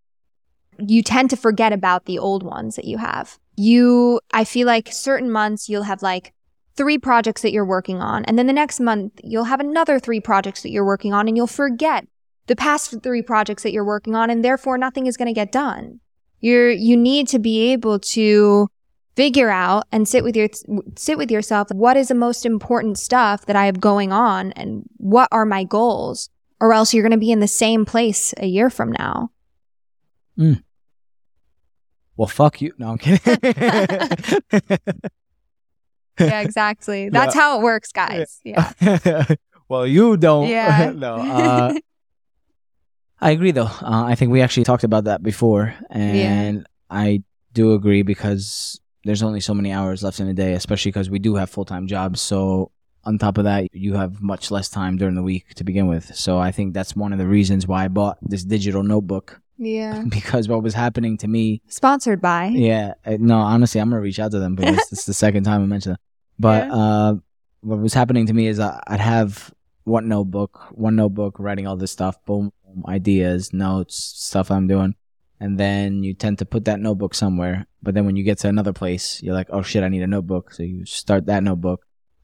you 0.79 1.03
tend 1.03 1.29
to 1.29 1.37
forget 1.37 1.73
about 1.73 2.05
the 2.05 2.19
old 2.19 2.43
ones 2.43 2.75
that 2.75 2.85
you 2.85 2.97
have. 2.97 3.37
You, 3.55 4.19
I 4.33 4.43
feel 4.43 4.65
like 4.65 4.89
certain 4.91 5.31
months 5.31 5.69
you'll 5.69 5.83
have 5.83 6.01
like 6.01 6.33
three 6.75 6.97
projects 6.97 7.41
that 7.41 7.51
you're 7.51 7.65
working 7.65 8.01
on. 8.01 8.25
And 8.25 8.39
then 8.39 8.47
the 8.47 8.53
next 8.53 8.79
month 8.79 9.19
you'll 9.23 9.43
have 9.45 9.59
another 9.59 9.99
three 9.99 10.19
projects 10.19 10.63
that 10.63 10.71
you're 10.71 10.85
working 10.85 11.13
on 11.13 11.27
and 11.27 11.37
you'll 11.37 11.47
forget 11.47 12.07
the 12.47 12.55
past 12.55 12.95
three 13.03 13.21
projects 13.21 13.63
that 13.63 13.71
you're 13.71 13.85
working 13.85 14.15
on. 14.15 14.29
And 14.29 14.43
therefore 14.43 14.77
nothing 14.77 15.05
is 15.05 15.17
going 15.17 15.27
to 15.27 15.33
get 15.33 15.51
done. 15.51 15.99
You're, 16.39 16.71
you 16.71 16.97
need 16.97 17.27
to 17.29 17.39
be 17.39 17.71
able 17.71 17.99
to 17.99 18.67
figure 19.15 19.49
out 19.49 19.85
and 19.91 20.07
sit 20.07 20.23
with 20.23 20.35
your 20.35 20.47
sit 20.95 21.17
with 21.17 21.29
yourself 21.29 21.67
what 21.71 21.97
is 21.97 22.07
the 22.07 22.15
most 22.15 22.45
important 22.45 22.97
stuff 22.97 23.45
that 23.45 23.55
I 23.55 23.65
have 23.65 23.79
going 23.79 24.11
on 24.11 24.51
and 24.53 24.83
what 24.97 25.27
are 25.31 25.45
my 25.45 25.63
goals 25.63 26.29
or 26.59 26.73
else 26.73 26.93
you're 26.93 27.03
going 27.03 27.11
to 27.11 27.17
be 27.17 27.31
in 27.31 27.39
the 27.39 27.47
same 27.47 27.85
place 27.85 28.33
a 28.37 28.45
year 28.45 28.69
from 28.69 28.91
now. 28.91 29.31
Well, 32.15 32.27
fuck 32.27 32.61
you. 32.61 32.73
No, 32.77 32.91
I'm 32.91 32.97
kidding. 32.97 33.53
Yeah, 36.19 36.41
exactly. 36.41 37.09
That's 37.09 37.33
how 37.33 37.57
it 37.59 37.63
works, 37.63 37.91
guys. 37.91 38.39
Yeah. 38.45 38.73
well, 39.69 39.87
you 39.87 40.17
don't. 40.17 40.47
Yeah. 40.47 40.91
no. 40.95 41.15
Uh, 41.15 41.73
I 43.19 43.31
agree, 43.31 43.51
though. 43.51 43.63
Uh, 43.65 44.03
I 44.05 44.15
think 44.15 44.31
we 44.31 44.41
actually 44.41 44.65
talked 44.65 44.83
about 44.83 45.05
that 45.05 45.23
before, 45.23 45.73
and 45.89 46.67
I 46.89 47.23
do 47.53 47.73
agree 47.73 48.01
because 48.01 48.80
there's 49.03 49.23
only 49.23 49.39
so 49.39 49.53
many 49.53 49.71
hours 49.71 50.03
left 50.03 50.19
in 50.19 50.27
a 50.27 50.33
day, 50.33 50.53
especially 50.53 50.91
because 50.91 51.09
we 51.09 51.19
do 51.19 51.35
have 51.35 51.49
full 51.49 51.65
time 51.65 51.87
jobs. 51.87 52.21
So 52.21 52.71
on 53.03 53.17
top 53.17 53.37
of 53.39 53.45
that, 53.45 53.67
you 53.73 53.95
have 53.95 54.21
much 54.21 54.51
less 54.51 54.69
time 54.69 54.97
during 54.97 55.15
the 55.15 55.23
week 55.23 55.53
to 55.55 55.63
begin 55.63 55.87
with. 55.87 56.15
So 56.15 56.37
I 56.37 56.51
think 56.51 56.73
that's 56.73 56.95
one 56.95 57.11
of 57.13 57.19
the 57.19 57.25
reasons 57.27 57.65
why 57.67 57.85
I 57.85 57.87
bought 57.87 58.17
this 58.21 58.43
digital 58.43 58.83
notebook 58.83 59.41
Yeah. 59.57 60.03
because 60.09 60.47
what 60.47 60.61
was 60.61 60.75
happening 60.75 61.17
to 61.17 61.27
me 61.27 61.61
Sponsored 61.67 62.21
by. 62.21 62.47
yeah, 62.47 62.93
uh, 63.05 63.17
no, 63.19 63.37
honestly, 63.39 63.81
I'm 63.81 63.89
gonna 63.89 64.01
reach 64.01 64.19
out 64.19 64.31
to 64.31 64.39
them 64.39 64.55
because 64.55 64.77
it's 64.91 65.05
the 65.05 65.13
second 65.15 65.45
time 65.45 65.63
I 65.63 65.65
mentioned 65.65 65.93
them. 65.95 66.01
But 66.37 66.67
Yeah. 66.67 66.73
uh, 66.75 67.13
what 67.61 67.79
was 67.79 67.93
happening 67.95 68.27
to 68.27 68.33
me 68.33 68.45
is 68.47 68.59
I- 68.59 68.81
I'd 68.85 68.99
have 68.99 69.51
one 69.83 70.07
notebook, 70.07 70.67
one 70.71 70.95
notebook, 70.95 71.39
writing 71.39 71.65
all 71.65 71.75
this 71.77 71.91
stuff, 71.91 72.23
boom, 72.25 72.51
boom, 72.63 72.83
ideas, 72.87 73.51
notes, 73.51 73.95
stuff 73.95 74.51
I'm 74.51 74.67
doing, 74.67 74.93
and 75.41 75.57
then 75.59 76.03
you 76.05 76.13
tend 76.13 76.37
to 76.39 76.45
put 76.45 76.63
that 76.65 76.79
notebook 76.79 77.13
somewhere. 77.15 77.65
But 77.83 77.95
then 77.95 78.05
when 78.05 78.15
you 78.15 78.23
get 78.23 78.37
to 78.39 78.47
another 78.47 78.73
place, 78.73 79.21
you're 79.23 79.33
like, 79.33 79.47
oh 79.49 79.63
shit, 79.63 79.83
I 79.83 79.89
need 79.89 80.03
a 80.03 80.07
notebook. 80.15 80.53
So 80.53 80.61
you 80.63 80.85
start 80.85 81.25
that 81.25 81.41
notebook, 81.43 81.79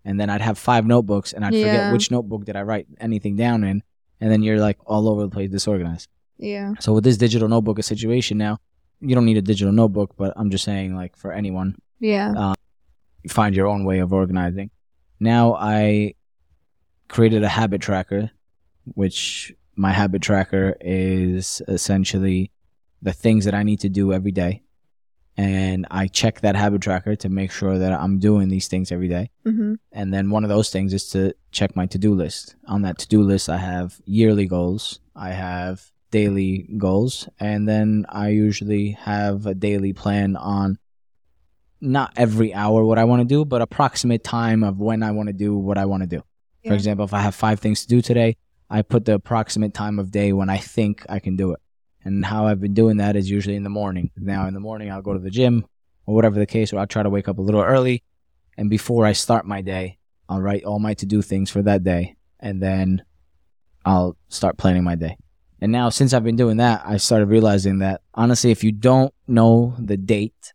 and 0.06 0.20
then 0.20 0.30
I'd 0.30 0.42
have 0.50 0.58
five 0.58 0.86
notebooks, 0.86 1.34
and 1.34 1.44
I'd 1.44 1.54
Yeah. 1.54 1.66
forget 1.66 1.92
which 1.94 2.12
notebook 2.12 2.46
did 2.46 2.56
I 2.56 2.62
write 2.62 2.88
anything 3.00 3.36
down 3.36 3.64
in, 3.64 3.82
and 4.22 4.32
then 4.32 4.44
you're 4.44 4.60
like 4.60 4.78
all 4.86 5.10
over 5.10 5.24
the 5.24 5.30
place, 5.30 5.50
disorganized. 5.50 6.08
Yeah. 6.38 6.74
So 6.80 6.94
with 6.94 7.04
this 7.04 7.18
digital 7.18 7.48
notebook 7.50 7.82
situation 7.84 8.38
now, 8.38 8.60
you 9.02 9.16
don't 9.16 9.26
need 9.26 9.38
a 9.38 9.42
digital 9.42 9.74
notebook, 9.74 10.16
but 10.16 10.34
I'm 10.38 10.50
just 10.52 10.64
saying 10.64 10.96
like 10.96 11.16
for 11.18 11.32
anyone, 11.32 11.76
Yeah. 12.00 12.34
Uh, 12.38 12.54
find 13.28 13.56
your 13.56 13.68
own 13.68 13.84
way 13.84 13.98
of 14.00 14.14
organizing. 14.14 14.70
Now 15.20 15.56
I 15.56 16.14
created 17.10 17.42
a 17.44 17.50
habit 17.50 17.82
tracker, 17.82 18.30
which 18.94 19.52
my 19.76 19.92
habit 19.92 20.22
tracker 20.22 20.78
is 20.82 21.62
essentially 21.68 22.52
the 23.02 23.14
things 23.14 23.46
that 23.46 23.54
I 23.54 23.64
need 23.64 23.80
to 23.82 23.90
do 23.90 24.14
every 24.14 24.32
day. 24.32 24.64
And 25.40 25.86
I 25.92 26.08
check 26.08 26.42
that 26.42 26.56
habit 26.56 26.82
tracker 26.82 27.16
to 27.18 27.30
make 27.30 27.52
sure 27.52 27.78
that 27.78 27.94
I'm 27.94 28.18
doing 28.18 28.50
these 28.50 28.68
things 28.68 28.92
every 28.92 29.08
day. 29.08 29.30
Mm-hmm. 29.46 29.76
And 29.92 30.14
then 30.14 30.32
one 30.32 30.44
of 30.44 30.50
those 30.50 30.72
things 30.72 30.94
is 30.94 31.10
to 31.12 31.34
check 31.52 31.76
my 31.76 31.86
to 31.88 32.00
do 32.00 32.16
list. 32.16 32.56
On 32.68 32.82
that 32.82 32.98
to 33.00 33.08
do 33.08 33.22
list, 33.22 33.48
I 33.48 33.58
have 33.58 34.02
yearly 34.06 34.48
goals, 34.48 35.00
I 35.16 35.30
have 35.30 35.92
daily 36.10 36.68
goals, 36.78 37.30
and 37.40 37.70
then 37.70 38.08
I 38.10 38.30
usually 38.30 38.92
have 38.92 39.46
a 39.46 39.54
daily 39.54 39.94
plan 39.94 40.36
on 40.36 40.80
not 41.80 42.14
every 42.16 42.52
hour 42.56 42.84
what 42.84 42.98
I 42.98 43.04
want 43.04 43.22
to 43.22 43.28
do, 43.28 43.46
but 43.46 43.62
approximate 43.62 44.24
time 44.24 44.64
of 44.64 44.80
when 44.80 45.04
I 45.04 45.12
want 45.12 45.28
to 45.28 45.34
do 45.34 45.56
what 45.56 45.78
I 45.78 45.86
want 45.86 46.02
to 46.02 46.08
do. 46.08 46.24
For 46.66 46.74
example, 46.74 47.06
if 47.06 47.14
I 47.14 47.22
have 47.22 47.36
five 47.36 47.60
things 47.60 47.82
to 47.84 47.88
do 47.88 48.02
today, 48.02 48.36
I 48.70 48.82
put 48.82 49.06
the 49.06 49.14
approximate 49.14 49.74
time 49.74 50.00
of 50.00 50.12
day 50.12 50.34
when 50.34 50.50
I 50.50 50.58
think 50.58 51.06
I 51.08 51.20
can 51.20 51.38
do 51.38 51.54
it. 51.54 51.60
And 52.08 52.24
how 52.24 52.48
I've 52.48 52.62
been 52.62 52.74
doing 52.74 52.98
that 52.98 53.18
is 53.18 53.30
usually 53.30 53.58
in 53.58 53.64
the 53.64 53.70
morning. 53.70 54.12
Now, 54.16 54.48
in 54.48 54.54
the 54.54 54.62
morning, 54.62 54.90
I'll 54.90 55.02
go 55.02 55.12
to 55.12 55.20
the 55.20 55.30
gym 55.30 55.66
or 56.06 56.16
whatever 56.16 56.40
the 56.40 56.46
case, 56.46 56.72
or 56.72 56.80
I'll 56.80 56.88
try 56.88 57.04
to 57.04 57.10
wake 57.10 57.28
up 57.28 57.38
a 57.38 57.42
little 57.42 57.62
early. 57.62 58.02
And 58.58 58.70
before 58.70 59.06
I 59.06 59.12
start 59.12 59.46
my 59.46 59.62
day, 59.62 59.98
I'll 60.30 60.40
write 60.40 60.64
all 60.64 60.80
my 60.80 60.94
to 60.94 61.06
do 61.06 61.22
things 61.22 61.52
for 61.52 61.62
that 61.64 61.84
day, 61.84 62.16
and 62.40 62.64
then 62.64 63.04
I'll 63.84 64.16
start 64.30 64.58
planning 64.58 64.86
my 64.86 64.96
day. 64.96 65.18
And 65.60 65.74
now, 65.74 65.90
since 65.90 66.14
I've 66.14 66.24
been 66.24 66.38
doing 66.38 66.56
that, 66.58 66.82
I 66.86 66.96
started 66.96 67.26
realizing 67.26 67.80
that 67.80 68.00
honestly, 68.14 68.52
if 68.52 68.64
you 68.64 68.72
don't 68.72 69.14
know 69.28 69.76
the 69.78 69.98
date 69.98 70.54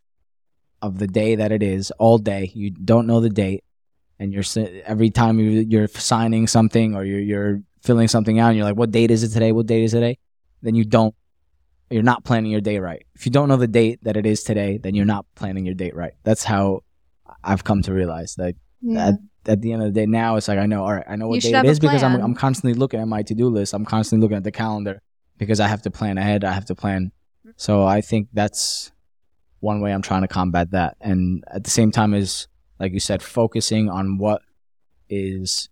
of 0.81 0.97
the 0.97 1.07
day 1.07 1.35
that 1.35 1.51
it 1.51 1.61
is 1.61 1.91
all 1.99 2.17
day, 2.17 2.51
you 2.55 2.71
don't 2.71 3.05
know 3.05 3.19
the 3.19 3.29
date, 3.29 3.63
and 4.17 4.33
you're 4.33 4.43
every 4.87 5.11
time 5.11 5.39
you're, 5.39 5.87
signing 5.87 6.47
something 6.47 6.95
or 6.95 7.03
you're, 7.03 7.19
you're 7.19 7.61
filling 7.83 8.07
something 8.07 8.39
out, 8.39 8.47
and 8.47 8.57
you're 8.57 8.65
like, 8.65 8.75
"What 8.75 8.89
date 8.89 9.11
is 9.11 9.21
it 9.21 9.29
today? 9.29 9.51
What 9.51 9.67
date 9.67 9.83
is 9.83 9.93
it 9.93 9.99
today?" 9.99 10.17
Then 10.63 10.73
you 10.73 10.83
don't, 10.83 11.13
you're 11.89 12.03
not 12.03 12.23
planning 12.23 12.51
your 12.51 12.61
day 12.61 12.79
right. 12.79 13.05
If 13.15 13.25
you 13.25 13.31
don't 13.31 13.47
know 13.47 13.57
the 13.57 13.67
date 13.67 13.99
that 14.03 14.17
it 14.17 14.25
is 14.25 14.43
today, 14.43 14.77
then 14.77 14.95
you're 14.95 15.05
not 15.05 15.25
planning 15.35 15.65
your 15.65 15.75
date 15.75 15.95
right. 15.95 16.13
That's 16.23 16.43
how 16.43 16.83
I've 17.43 17.63
come 17.63 17.81
to 17.83 17.93
realize 17.93 18.35
that 18.35 18.55
yeah. 18.81 19.09
at, 19.09 19.15
at 19.45 19.61
the 19.61 19.73
end 19.73 19.83
of 19.83 19.93
the 19.93 19.99
day, 19.99 20.05
now 20.05 20.35
it's 20.35 20.47
like 20.47 20.59
I 20.59 20.65
know, 20.65 20.83
all 20.83 20.93
right, 20.93 21.05
I 21.07 21.15
know 21.15 21.27
what 21.27 21.41
day 21.41 21.51
it 21.51 21.65
is 21.65 21.79
because 21.79 22.03
I'm 22.03 22.15
I'm 22.15 22.35
constantly 22.35 22.77
looking 22.77 22.99
at 22.99 23.07
my 23.07 23.23
to 23.23 23.35
do 23.35 23.49
list. 23.49 23.73
I'm 23.73 23.85
constantly 23.85 24.23
looking 24.23 24.37
at 24.37 24.43
the 24.43 24.51
calendar 24.51 25.01
because 25.37 25.59
I 25.59 25.67
have 25.67 25.81
to 25.83 25.91
plan 25.91 26.17
ahead. 26.17 26.43
I 26.43 26.53
have 26.53 26.65
to 26.65 26.75
plan. 26.75 27.11
So 27.57 27.85
I 27.85 28.01
think 28.01 28.29
that's 28.33 28.91
one 29.59 29.81
way 29.81 29.93
I'm 29.93 30.01
trying 30.01 30.21
to 30.21 30.27
combat 30.27 30.71
that, 30.71 30.97
and 31.01 31.43
at 31.47 31.63
the 31.63 31.69
same 31.69 31.91
time 31.91 32.13
is 32.13 32.47
like 32.79 32.91
you 32.91 32.99
said, 32.99 33.21
focusing 33.21 33.89
on 33.89 34.17
what 34.17 34.41
is 35.09 35.69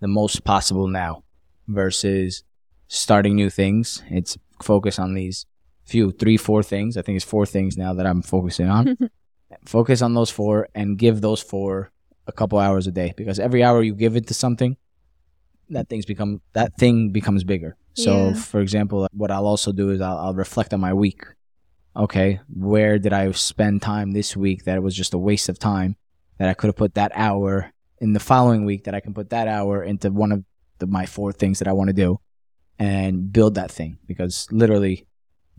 the 0.00 0.08
most 0.08 0.44
possible 0.44 0.88
now 0.88 1.24
versus 1.68 2.42
starting 2.88 3.34
new 3.34 3.50
things. 3.50 4.02
It's 4.08 4.38
focus 4.62 4.98
on 4.98 5.14
these 5.14 5.46
few, 5.84 6.10
three, 6.12 6.36
four 6.36 6.62
things. 6.62 6.96
I 6.96 7.02
think 7.02 7.16
it's 7.16 7.24
four 7.24 7.46
things 7.46 7.76
now 7.76 7.94
that 7.94 8.06
I'm 8.06 8.22
focusing 8.22 8.68
on. 8.68 8.96
focus 9.64 10.02
on 10.02 10.14
those 10.14 10.30
four 10.30 10.68
and 10.74 10.98
give 10.98 11.20
those 11.20 11.42
four 11.42 11.90
a 12.26 12.32
couple 12.32 12.58
hours 12.58 12.86
a 12.86 12.92
day 12.92 13.12
because 13.16 13.38
every 13.38 13.62
hour 13.62 13.82
you 13.82 13.94
give 13.94 14.16
it 14.16 14.26
to 14.28 14.34
something, 14.34 14.76
that 15.70 15.88
things 15.88 16.04
become 16.04 16.40
that 16.52 16.76
thing 16.76 17.10
becomes 17.10 17.44
bigger. 17.44 17.76
So, 17.94 18.28
yeah. 18.28 18.34
for 18.34 18.60
example, 18.60 19.04
uh, 19.04 19.08
what 19.12 19.30
I'll 19.30 19.46
also 19.46 19.72
do 19.72 19.90
is 19.90 20.00
I'll, 20.00 20.18
I'll 20.18 20.34
reflect 20.34 20.74
on 20.74 20.80
my 20.80 20.92
week. 20.92 21.22
Okay, 21.96 22.40
where 22.52 22.98
did 22.98 23.12
I 23.12 23.30
spend 23.32 23.82
time 23.82 24.10
this 24.10 24.36
week 24.36 24.64
that 24.64 24.76
it 24.76 24.82
was 24.82 24.96
just 24.96 25.14
a 25.14 25.18
waste 25.18 25.48
of 25.48 25.58
time? 25.58 25.96
That 26.38 26.48
I 26.48 26.54
could 26.54 26.66
have 26.66 26.76
put 26.76 26.94
that 26.94 27.12
hour 27.14 27.72
in 28.00 28.12
the 28.12 28.20
following 28.20 28.64
week. 28.64 28.84
That 28.84 28.94
I 28.94 29.00
can 29.00 29.14
put 29.14 29.30
that 29.30 29.46
hour 29.46 29.82
into 29.82 30.10
one 30.10 30.32
of 30.32 30.44
the, 30.78 30.88
my 30.88 31.06
four 31.06 31.32
things 31.32 31.60
that 31.60 31.68
I 31.68 31.72
want 31.72 31.88
to 31.88 31.94
do, 31.94 32.18
and 32.80 33.32
build 33.32 33.54
that 33.54 33.70
thing 33.70 33.98
because 34.06 34.48
literally, 34.50 35.06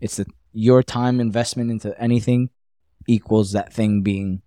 it's 0.00 0.16
the 0.16 0.26
your 0.52 0.82
time 0.82 1.20
investment 1.20 1.70
into 1.70 1.98
anything 2.00 2.50
equals 3.06 3.52
that 3.52 3.72
thing 3.72 4.02
being 4.02 4.42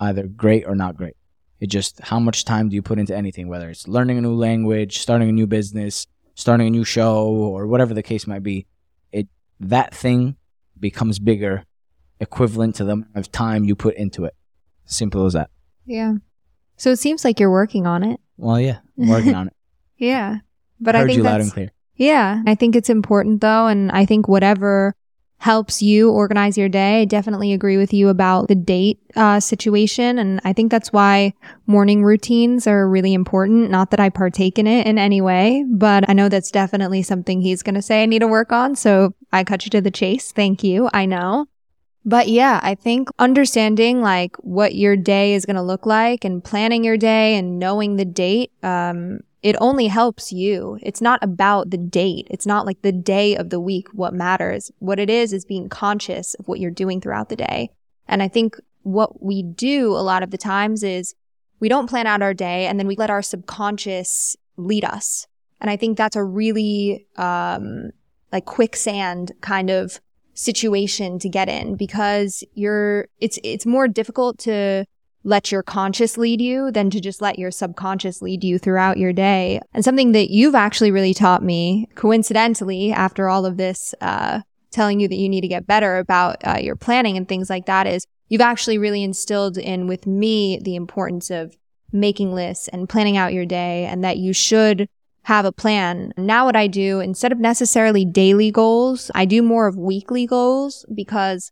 either 0.00 0.26
great 0.26 0.64
or 0.66 0.74
not 0.74 0.96
great. 0.96 1.16
It 1.60 1.68
just 1.68 2.00
how 2.00 2.18
much 2.18 2.44
time 2.44 2.68
do 2.68 2.74
you 2.74 2.82
put 2.82 2.98
into 2.98 3.16
anything, 3.16 3.48
whether 3.48 3.70
it's 3.70 3.86
learning 3.88 4.18
a 4.18 4.20
new 4.20 4.34
language, 4.34 4.98
starting 4.98 5.28
a 5.28 5.32
new 5.32 5.46
business, 5.46 6.06
starting 6.34 6.66
a 6.66 6.70
new 6.70 6.84
show, 6.84 7.26
or 7.26 7.66
whatever 7.66 7.94
the 7.94 8.02
case 8.02 8.26
might 8.26 8.42
be. 8.42 8.66
It 9.12 9.28
that 9.60 9.94
thing 9.94 10.36
becomes 10.78 11.18
bigger, 11.18 11.64
equivalent 12.20 12.74
to 12.76 12.84
the 12.84 12.92
amount 12.92 13.16
of 13.16 13.30
time 13.30 13.64
you 13.64 13.74
put 13.74 13.94
into 13.96 14.24
it. 14.24 14.34
Simple 14.84 15.24
as 15.26 15.32
that. 15.34 15.50
Yeah. 15.86 16.14
So 16.76 16.90
it 16.90 16.98
seems 16.98 17.24
like 17.24 17.38
you're 17.38 17.50
working 17.50 17.86
on 17.86 18.02
it. 18.02 18.20
Well, 18.36 18.60
yeah, 18.60 18.78
I'm 18.98 19.08
working 19.08 19.34
on 19.34 19.48
it. 19.48 19.52
Yeah, 19.96 20.38
but 20.80 20.96
Heard 20.96 21.02
I 21.02 21.06
think 21.06 21.16
you 21.18 21.22
that's, 21.22 21.32
loud 21.32 21.40
and 21.40 21.52
clear. 21.52 21.70
Yeah, 21.96 22.42
I 22.46 22.54
think 22.54 22.74
it's 22.74 22.90
important 22.90 23.40
though, 23.40 23.66
and 23.66 23.90
I 23.92 24.04
think 24.04 24.28
whatever 24.28 24.94
helps 25.44 25.82
you 25.82 26.10
organize 26.10 26.56
your 26.56 26.70
day. 26.70 27.02
I 27.02 27.04
definitely 27.04 27.52
agree 27.52 27.76
with 27.76 27.92
you 27.92 28.08
about 28.08 28.48
the 28.48 28.54
date 28.54 28.98
uh, 29.14 29.40
situation. 29.40 30.18
And 30.18 30.40
I 30.42 30.54
think 30.54 30.70
that's 30.70 30.90
why 30.90 31.34
morning 31.66 32.02
routines 32.02 32.66
are 32.66 32.88
really 32.88 33.12
important. 33.12 33.70
Not 33.70 33.90
that 33.90 34.00
I 34.00 34.08
partake 34.08 34.58
in 34.58 34.66
it 34.66 34.86
in 34.86 34.96
any 34.96 35.20
way, 35.20 35.62
but 35.68 36.08
I 36.08 36.14
know 36.14 36.30
that's 36.30 36.50
definitely 36.50 37.02
something 37.02 37.42
he's 37.42 37.62
going 37.62 37.74
to 37.74 37.82
say 37.82 38.02
I 38.02 38.06
need 38.06 38.20
to 38.20 38.26
work 38.26 38.52
on. 38.52 38.74
So 38.74 39.14
I 39.34 39.44
cut 39.44 39.66
you 39.66 39.70
to 39.72 39.82
the 39.82 39.90
chase. 39.90 40.32
Thank 40.32 40.64
you. 40.64 40.88
I 40.94 41.04
know. 41.04 41.44
But 42.06 42.28
yeah, 42.28 42.60
I 42.62 42.74
think 42.74 43.10
understanding 43.18 44.00
like 44.00 44.36
what 44.36 44.74
your 44.74 44.96
day 44.96 45.34
is 45.34 45.44
going 45.44 45.56
to 45.56 45.62
look 45.62 45.84
like 45.84 46.24
and 46.24 46.42
planning 46.42 46.84
your 46.84 46.96
day 46.96 47.36
and 47.36 47.58
knowing 47.58 47.96
the 47.96 48.06
date, 48.06 48.52
um, 48.62 49.20
it 49.44 49.56
only 49.60 49.88
helps 49.88 50.32
you. 50.32 50.78
It's 50.80 51.02
not 51.02 51.22
about 51.22 51.68
the 51.68 51.76
date. 51.76 52.26
It's 52.30 52.46
not 52.46 52.64
like 52.64 52.80
the 52.80 52.90
day 52.92 53.36
of 53.36 53.50
the 53.50 53.60
week 53.60 53.88
what 53.92 54.14
matters. 54.14 54.72
What 54.78 54.98
it 54.98 55.10
is 55.10 55.34
is 55.34 55.44
being 55.44 55.68
conscious 55.68 56.32
of 56.34 56.48
what 56.48 56.60
you're 56.60 56.70
doing 56.70 56.98
throughout 56.98 57.28
the 57.28 57.36
day. 57.36 57.68
And 58.08 58.22
I 58.22 58.28
think 58.28 58.56
what 58.84 59.22
we 59.22 59.42
do 59.42 59.92
a 59.92 60.00
lot 60.00 60.22
of 60.22 60.30
the 60.30 60.38
times 60.38 60.82
is 60.82 61.14
we 61.60 61.68
don't 61.68 61.90
plan 61.90 62.06
out 62.06 62.22
our 62.22 62.32
day 62.32 62.66
and 62.66 62.80
then 62.80 62.86
we 62.86 62.96
let 62.96 63.10
our 63.10 63.20
subconscious 63.20 64.34
lead 64.56 64.82
us. 64.82 65.26
And 65.60 65.68
I 65.68 65.76
think 65.76 65.98
that's 65.98 66.16
a 66.16 66.24
really 66.24 67.06
um 67.16 67.90
like 68.32 68.46
quicksand 68.46 69.32
kind 69.42 69.68
of 69.68 70.00
situation 70.32 71.18
to 71.18 71.28
get 71.28 71.50
in 71.50 71.76
because 71.76 72.42
you're 72.54 73.08
it's 73.20 73.38
it's 73.44 73.66
more 73.66 73.88
difficult 73.88 74.38
to 74.38 74.86
let 75.24 75.50
your 75.50 75.62
conscious 75.62 76.18
lead 76.18 76.40
you 76.40 76.70
than 76.70 76.90
to 76.90 77.00
just 77.00 77.22
let 77.22 77.38
your 77.38 77.50
subconscious 77.50 78.20
lead 78.20 78.44
you 78.44 78.58
throughout 78.58 78.98
your 78.98 79.12
day. 79.12 79.60
And 79.72 79.82
something 79.82 80.12
that 80.12 80.30
you've 80.30 80.54
actually 80.54 80.90
really 80.90 81.14
taught 81.14 81.42
me, 81.42 81.88
coincidentally, 81.94 82.92
after 82.92 83.28
all 83.28 83.46
of 83.46 83.56
this, 83.56 83.94
uh, 84.00 84.42
telling 84.70 85.00
you 85.00 85.08
that 85.08 85.16
you 85.16 85.28
need 85.28 85.40
to 85.40 85.48
get 85.48 85.66
better 85.66 85.96
about 85.98 86.36
uh, 86.46 86.58
your 86.60 86.76
planning 86.76 87.16
and 87.16 87.26
things 87.26 87.48
like 87.48 87.66
that 87.66 87.86
is 87.86 88.06
you've 88.28 88.40
actually 88.40 88.76
really 88.76 89.02
instilled 89.02 89.56
in 89.56 89.86
with 89.86 90.06
me 90.06 90.58
the 90.62 90.76
importance 90.76 91.30
of 91.30 91.56
making 91.92 92.34
lists 92.34 92.68
and 92.68 92.88
planning 92.88 93.16
out 93.16 93.32
your 93.32 93.46
day 93.46 93.86
and 93.86 94.04
that 94.04 94.18
you 94.18 94.32
should 94.32 94.88
have 95.22 95.46
a 95.46 95.52
plan. 95.52 96.12
Now 96.18 96.44
what 96.44 96.56
I 96.56 96.66
do, 96.66 97.00
instead 97.00 97.32
of 97.32 97.38
necessarily 97.38 98.04
daily 98.04 98.50
goals, 98.50 99.10
I 99.14 99.24
do 99.24 99.42
more 99.42 99.66
of 99.66 99.76
weekly 99.76 100.26
goals 100.26 100.84
because 100.94 101.50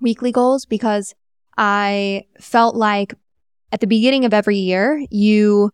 weekly 0.00 0.32
goals 0.32 0.66
because 0.66 1.14
I 1.56 2.24
felt 2.40 2.76
like 2.76 3.14
at 3.72 3.80
the 3.80 3.86
beginning 3.86 4.24
of 4.24 4.34
every 4.34 4.56
year, 4.56 5.04
you, 5.10 5.70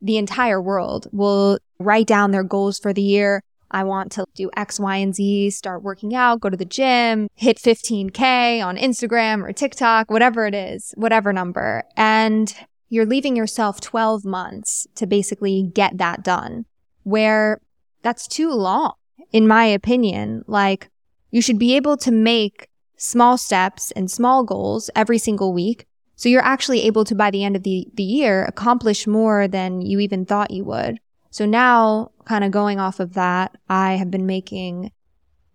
the 0.00 0.16
entire 0.16 0.60
world 0.60 1.08
will 1.12 1.58
write 1.78 2.06
down 2.06 2.30
their 2.30 2.44
goals 2.44 2.78
for 2.78 2.92
the 2.92 3.02
year. 3.02 3.42
I 3.70 3.84
want 3.84 4.12
to 4.12 4.26
do 4.34 4.50
X, 4.56 4.78
Y, 4.78 4.96
and 4.96 5.14
Z, 5.14 5.50
start 5.50 5.82
working 5.82 6.14
out, 6.14 6.40
go 6.40 6.50
to 6.50 6.56
the 6.56 6.64
gym, 6.64 7.28
hit 7.34 7.56
15K 7.56 8.64
on 8.64 8.76
Instagram 8.76 9.42
or 9.42 9.52
TikTok, 9.52 10.10
whatever 10.10 10.46
it 10.46 10.54
is, 10.54 10.92
whatever 10.96 11.32
number. 11.32 11.84
And 11.96 12.54
you're 12.90 13.06
leaving 13.06 13.34
yourself 13.34 13.80
12 13.80 14.26
months 14.26 14.86
to 14.96 15.06
basically 15.06 15.70
get 15.74 15.96
that 15.96 16.22
done, 16.22 16.66
where 17.04 17.62
that's 18.02 18.28
too 18.28 18.50
long, 18.50 18.92
in 19.32 19.48
my 19.48 19.64
opinion. 19.64 20.44
Like, 20.46 20.90
you 21.30 21.40
should 21.40 21.58
be 21.58 21.74
able 21.74 21.96
to 21.96 22.10
make 22.12 22.68
small 23.02 23.36
steps 23.36 23.90
and 23.90 24.08
small 24.08 24.44
goals 24.44 24.88
every 24.94 25.18
single 25.18 25.52
week. 25.52 25.86
So 26.14 26.28
you're 26.28 26.40
actually 26.40 26.82
able 26.82 27.04
to, 27.06 27.16
by 27.16 27.32
the 27.32 27.42
end 27.42 27.56
of 27.56 27.64
the, 27.64 27.88
the 27.94 28.04
year, 28.04 28.44
accomplish 28.44 29.08
more 29.08 29.48
than 29.48 29.82
you 29.82 29.98
even 29.98 30.24
thought 30.24 30.52
you 30.52 30.62
would. 30.64 31.00
So 31.30 31.44
now, 31.44 32.12
kind 32.26 32.44
of 32.44 32.52
going 32.52 32.78
off 32.78 33.00
of 33.00 33.14
that, 33.14 33.56
I 33.68 33.94
have 33.94 34.08
been 34.08 34.24
making 34.24 34.92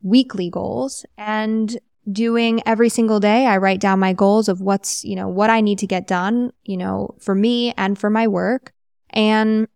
weekly 0.02 0.50
goals 0.50 1.06
and 1.18 1.78
doing 2.12 2.62
every 2.66 2.90
single 2.90 3.22
day. 3.22 3.46
I 3.46 3.58
write 3.58 3.80
down 3.80 4.00
my 4.00 4.12
goals 4.12 4.50
of 4.50 4.60
what's, 4.60 5.06
you 5.06 5.16
know, 5.16 5.30
what 5.30 5.50
I 5.50 5.62
need 5.62 5.80
to 5.80 5.88
get 5.88 6.06
done, 6.06 6.52
you 6.66 6.76
know, 6.76 7.16
for 7.18 7.34
me 7.34 7.74
and 7.78 7.98
for 7.98 8.10
my 8.10 8.28
work. 8.28 8.74
And 9.12 9.70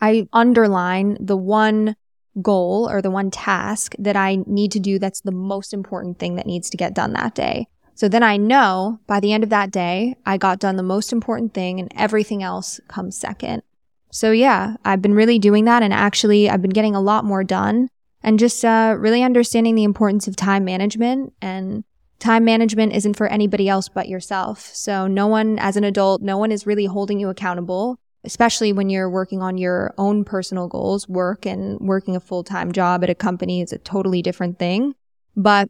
I 0.00 0.26
underline 0.32 1.18
the 1.20 1.36
one 1.36 1.94
goal 2.42 2.88
or 2.90 3.00
the 3.02 3.10
one 3.10 3.30
task 3.30 3.94
that 3.98 4.16
I 4.16 4.38
need 4.46 4.72
to 4.72 4.80
do 4.80 4.98
that's 4.98 5.20
the 5.20 5.32
most 5.32 5.72
important 5.72 6.18
thing 6.18 6.36
that 6.36 6.46
needs 6.46 6.70
to 6.70 6.76
get 6.76 6.94
done 6.94 7.12
that 7.12 7.34
day. 7.34 7.68
So 7.94 8.08
then 8.08 8.22
I 8.22 8.38
know 8.38 8.98
by 9.06 9.20
the 9.20 9.32
end 9.32 9.44
of 9.44 9.50
that 9.50 9.70
day, 9.70 10.16
I 10.24 10.38
got 10.38 10.58
done 10.58 10.76
the 10.76 10.82
most 10.82 11.12
important 11.12 11.52
thing 11.52 11.78
and 11.78 11.92
everything 11.94 12.42
else 12.42 12.80
comes 12.88 13.14
second. 13.14 13.62
So 14.10 14.32
yeah, 14.32 14.76
I've 14.84 15.02
been 15.02 15.14
really 15.14 15.38
doing 15.38 15.66
that 15.66 15.82
and 15.82 15.92
actually 15.92 16.48
I've 16.48 16.62
been 16.62 16.70
getting 16.70 16.94
a 16.94 17.00
lot 17.00 17.26
more 17.26 17.44
done 17.44 17.88
and 18.22 18.38
just 18.38 18.64
uh, 18.64 18.96
really 18.98 19.22
understanding 19.22 19.74
the 19.74 19.84
importance 19.84 20.26
of 20.26 20.34
time 20.34 20.64
management 20.64 21.34
and 21.42 21.84
time 22.18 22.44
management 22.44 22.94
isn't 22.94 23.14
for 23.14 23.26
anybody 23.26 23.68
else 23.68 23.88
but 23.88 24.08
yourself. 24.08 24.70
So 24.74 25.06
no 25.06 25.26
one 25.26 25.58
as 25.58 25.76
an 25.76 25.84
adult, 25.84 26.22
no 26.22 26.38
one 26.38 26.52
is 26.52 26.66
really 26.66 26.86
holding 26.86 27.20
you 27.20 27.28
accountable 27.28 27.99
especially 28.24 28.72
when 28.72 28.90
you're 28.90 29.10
working 29.10 29.42
on 29.42 29.58
your 29.58 29.94
own 29.98 30.24
personal 30.24 30.68
goals, 30.68 31.08
work 31.08 31.46
and 31.46 31.78
working 31.80 32.16
a 32.16 32.20
full 32.20 32.44
time 32.44 32.72
job 32.72 33.02
at 33.02 33.10
a 33.10 33.14
company 33.14 33.60
is 33.60 33.72
a 33.72 33.78
totally 33.78 34.22
different 34.22 34.58
thing. 34.58 34.94
But 35.36 35.68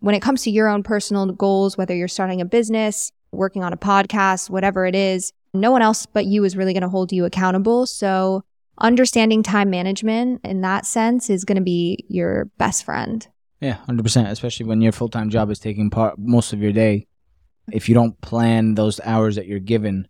when 0.00 0.14
it 0.14 0.22
comes 0.22 0.42
to 0.42 0.50
your 0.50 0.68
own 0.68 0.82
personal 0.82 1.26
goals, 1.26 1.76
whether 1.76 1.94
you're 1.94 2.08
starting 2.08 2.40
a 2.40 2.44
business, 2.44 3.12
working 3.32 3.62
on 3.64 3.72
a 3.72 3.76
podcast, 3.76 4.50
whatever 4.50 4.86
it 4.86 4.94
is, 4.94 5.32
no 5.54 5.70
one 5.70 5.82
else 5.82 6.06
but 6.06 6.26
you 6.26 6.44
is 6.44 6.56
really 6.56 6.72
going 6.72 6.82
to 6.82 6.88
hold 6.88 7.12
you 7.12 7.24
accountable. 7.24 7.86
So 7.86 8.44
understanding 8.78 9.42
time 9.42 9.70
management 9.70 10.40
in 10.44 10.60
that 10.60 10.86
sense 10.86 11.30
is 11.30 11.44
going 11.44 11.56
to 11.56 11.62
be 11.62 12.04
your 12.08 12.46
best 12.58 12.84
friend. 12.84 13.26
Yeah, 13.60 13.78
100%, 13.88 14.30
especially 14.30 14.66
when 14.66 14.80
your 14.80 14.92
full-time 14.92 15.30
job 15.30 15.50
is 15.50 15.58
taking 15.58 15.90
part 15.90 16.16
most 16.16 16.52
of 16.52 16.62
your 16.62 16.72
day. 16.72 17.06
If 17.72 17.88
you 17.88 17.94
don't 17.94 18.18
plan 18.20 18.76
those 18.76 19.00
hours 19.00 19.34
that 19.34 19.46
you're 19.46 19.58
given 19.58 20.06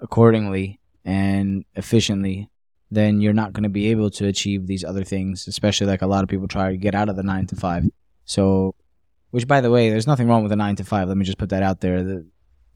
accordingly, 0.00 0.78
and 1.06 1.64
efficiently, 1.76 2.50
then 2.90 3.20
you're 3.22 3.32
not 3.32 3.52
going 3.54 3.62
to 3.62 3.68
be 3.70 3.90
able 3.90 4.10
to 4.10 4.26
achieve 4.26 4.66
these 4.66 4.84
other 4.84 5.04
things, 5.04 5.48
especially 5.48 5.86
like 5.86 6.02
a 6.02 6.06
lot 6.06 6.22
of 6.22 6.28
people 6.28 6.46
try 6.48 6.70
to 6.72 6.76
get 6.76 6.94
out 6.94 7.08
of 7.08 7.16
the 7.16 7.22
nine 7.22 7.46
to 7.46 7.56
five. 7.56 7.84
So, 8.24 8.74
which 9.30 9.46
by 9.48 9.60
the 9.60 9.70
way, 9.70 9.88
there's 9.90 10.06
nothing 10.06 10.28
wrong 10.28 10.42
with 10.42 10.52
a 10.52 10.56
nine 10.56 10.76
to 10.76 10.84
five. 10.84 11.08
Let 11.08 11.16
me 11.16 11.24
just 11.24 11.38
put 11.38 11.48
that 11.50 11.62
out 11.62 11.80
there. 11.80 12.02
The- 12.02 12.26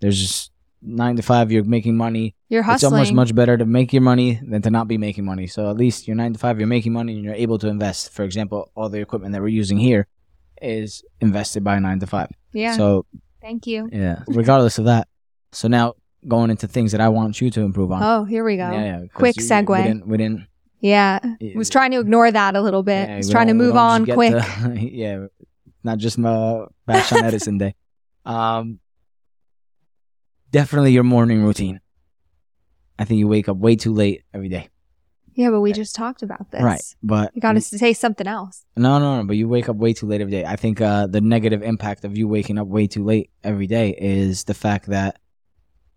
There's 0.01 0.19
just 0.19 0.51
nine 0.83 1.17
to 1.17 1.23
five, 1.23 1.53
you're 1.53 1.65
making 1.65 1.97
money. 1.97 2.35
You're 2.49 2.63
hustling. 2.63 2.77
It's 2.77 2.93
almost 2.95 3.13
much 3.13 3.35
better 3.35 3.59
to 3.59 3.67
make 3.67 3.93
your 3.93 4.01
money 4.03 4.41
than 4.43 4.63
to 4.63 4.71
not 4.71 4.89
be 4.89 4.97
making 4.97 5.25
money. 5.27 5.47
So 5.47 5.69
at 5.69 5.77
least 5.77 6.07
you're 6.09 6.17
nine 6.17 6.33
to 6.33 6.39
five, 6.39 6.59
you're 6.59 6.67
making 6.69 6.93
money 6.95 7.15
and 7.17 7.23
you're 7.25 7.35
able 7.35 7.59
to 7.59 7.69
invest. 7.69 8.11
For 8.13 8.23
example, 8.25 8.71
all 8.75 8.89
the 8.89 9.01
equipment 9.01 9.33
that 9.35 9.43
we're 9.43 9.49
using 9.49 9.77
here 9.79 10.07
is 10.63 11.05
invested 11.21 11.63
by 11.65 11.79
nine 11.81 12.01
to 12.01 12.07
five. 12.07 12.31
yeah. 12.53 12.77
So 12.77 13.05
Thank 13.43 13.67
you. 13.67 13.89
yeah, 13.93 14.23
regardless 14.27 14.79
of 14.79 14.85
that. 14.87 15.09
So 15.53 15.69
now 15.69 15.95
going 16.29 16.51
into 16.51 16.67
things 16.69 16.93
that 16.93 17.01
I 17.01 17.09
want 17.09 17.41
you 17.41 17.51
to 17.51 17.61
improve 17.63 17.93
on. 17.93 18.03
Oh, 18.03 18.25
here 18.25 18.45
we 18.45 18.57
go. 18.57 18.71
Yeah, 18.71 18.83
yeah, 19.01 19.07
Quick 19.15 19.37
you- 19.39 19.43
segue. 19.45 19.77
We 19.77 19.83
didn't. 19.83 20.07
We 20.07 20.17
didn't 20.19 20.47
Yeah. 20.81 21.19
it- 21.41 21.57
Was 21.57 21.71
trying 21.71 21.91
to 21.93 22.01
ignore 22.01 22.31
that 22.31 22.57
a 22.57 22.61
little 22.63 22.83
bit. 22.83 23.09
yeah, 23.09 23.17
was 23.17 23.31
trying 23.31 23.47
to 23.49 23.55
move 23.55 23.77
on 23.77 24.05
quick. 24.07 24.33
to- 24.33 24.75
yeah, 24.81 25.27
not 25.85 25.99
just 25.99 26.19
my 26.19 26.65
bash 26.87 27.13
on 27.13 27.25
Edison 27.25 27.59
Day. 27.59 27.75
Um, 28.27 28.81
definitely 30.51 30.93
your 30.93 31.05
morning 31.05 31.43
routine. 31.43 31.81
I 32.99 33.05
think 33.05 33.19
you 33.19 33.29
wake 33.29 33.49
up 33.49 33.57
way 33.57 33.77
too 33.77 33.95
late 33.95 34.25
every 34.35 34.49
day. 34.49 34.69
yeah, 35.35 35.49
but 35.51 35.61
we 35.63 35.73
just 35.73 35.95
talked 35.95 36.23
about 36.23 36.51
this. 36.51 36.61
Right, 36.63 36.83
but 37.03 37.35
You 37.35 37.41
got 37.41 37.53
to 37.53 37.61
say 37.63 37.93
something 37.95 38.27
else. 38.27 38.65
No, 38.77 38.99
no, 38.99 39.19
no. 39.23 39.25
But 39.27 39.37
you 39.37 39.49
wake 39.49 39.69
up 39.71 39.77
way 39.77 39.95
too 39.95 40.07
late 40.07 40.21
every 40.21 40.31
day. 40.33 40.45
I 40.45 40.57
think 40.57 40.81
uh, 40.83 41.07
the 41.07 41.21
negative 41.23 41.63
impact 41.63 42.05
of 42.05 42.17
you 42.19 42.29
waking 42.29 42.59
up 42.59 42.67
way 42.67 42.87
too 42.87 43.05
late 43.05 43.31
every 43.43 43.67
day 43.67 43.97
is 43.99 44.45
the 44.45 44.55
fact 44.55 44.87
that 44.89 45.19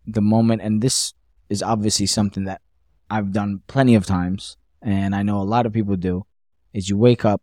the 0.06 0.22
moment, 0.22 0.62
and 0.62 0.82
this 0.82 1.14
is 1.50 1.62
obviously 1.64 2.06
something 2.06 2.46
that 2.46 2.62
I've 3.10 3.32
done 3.32 3.62
plenty 3.68 3.96
of 3.96 4.06
times, 4.06 4.58
and 4.82 5.16
I 5.16 5.24
know 5.24 5.40
a 5.40 5.44
lot 5.44 5.66
of 5.66 5.74
people 5.74 5.96
do, 5.96 6.26
is 6.74 6.90
you 6.90 6.98
wake 6.98 7.24
up 7.26 7.42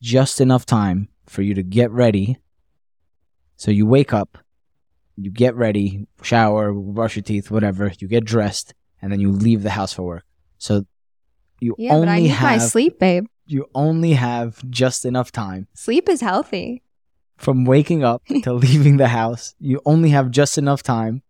just 0.00 0.40
enough 0.40 0.66
time 0.66 1.08
for 1.26 1.42
you 1.42 1.54
to 1.54 1.62
get 1.62 1.90
ready. 1.90 2.38
So 3.56 3.70
you 3.70 3.86
wake 3.86 4.12
up, 4.12 4.38
you 5.16 5.30
get 5.30 5.54
ready, 5.54 6.06
shower, 6.22 6.72
brush 6.72 7.16
your 7.16 7.22
teeth, 7.22 7.50
whatever. 7.50 7.92
You 7.98 8.08
get 8.08 8.24
dressed, 8.24 8.74
and 9.00 9.12
then 9.12 9.20
you 9.20 9.30
leave 9.30 9.62
the 9.62 9.70
house 9.70 9.92
for 9.92 10.02
work. 10.02 10.24
So 10.58 10.86
you 11.60 11.74
Yeah, 11.78 11.92
only 11.94 12.06
but 12.06 12.12
I 12.12 12.20
need 12.20 12.28
have 12.28 12.50
my 12.50 12.58
sleep, 12.58 12.98
babe. 12.98 13.26
you 13.46 13.66
only 13.74 14.14
have 14.14 14.68
just 14.70 15.04
enough 15.04 15.30
time 15.30 15.68
Sleep 15.74 16.08
is 16.08 16.20
healthy. 16.20 16.82
from 17.36 17.64
waking 17.64 18.02
up 18.02 18.22
to 18.42 18.52
leaving 18.52 18.96
the 18.96 19.08
house. 19.08 19.54
You 19.60 19.80
only 19.86 20.10
have 20.10 20.30
just 20.30 20.58
enough 20.58 20.82
time 20.82 21.22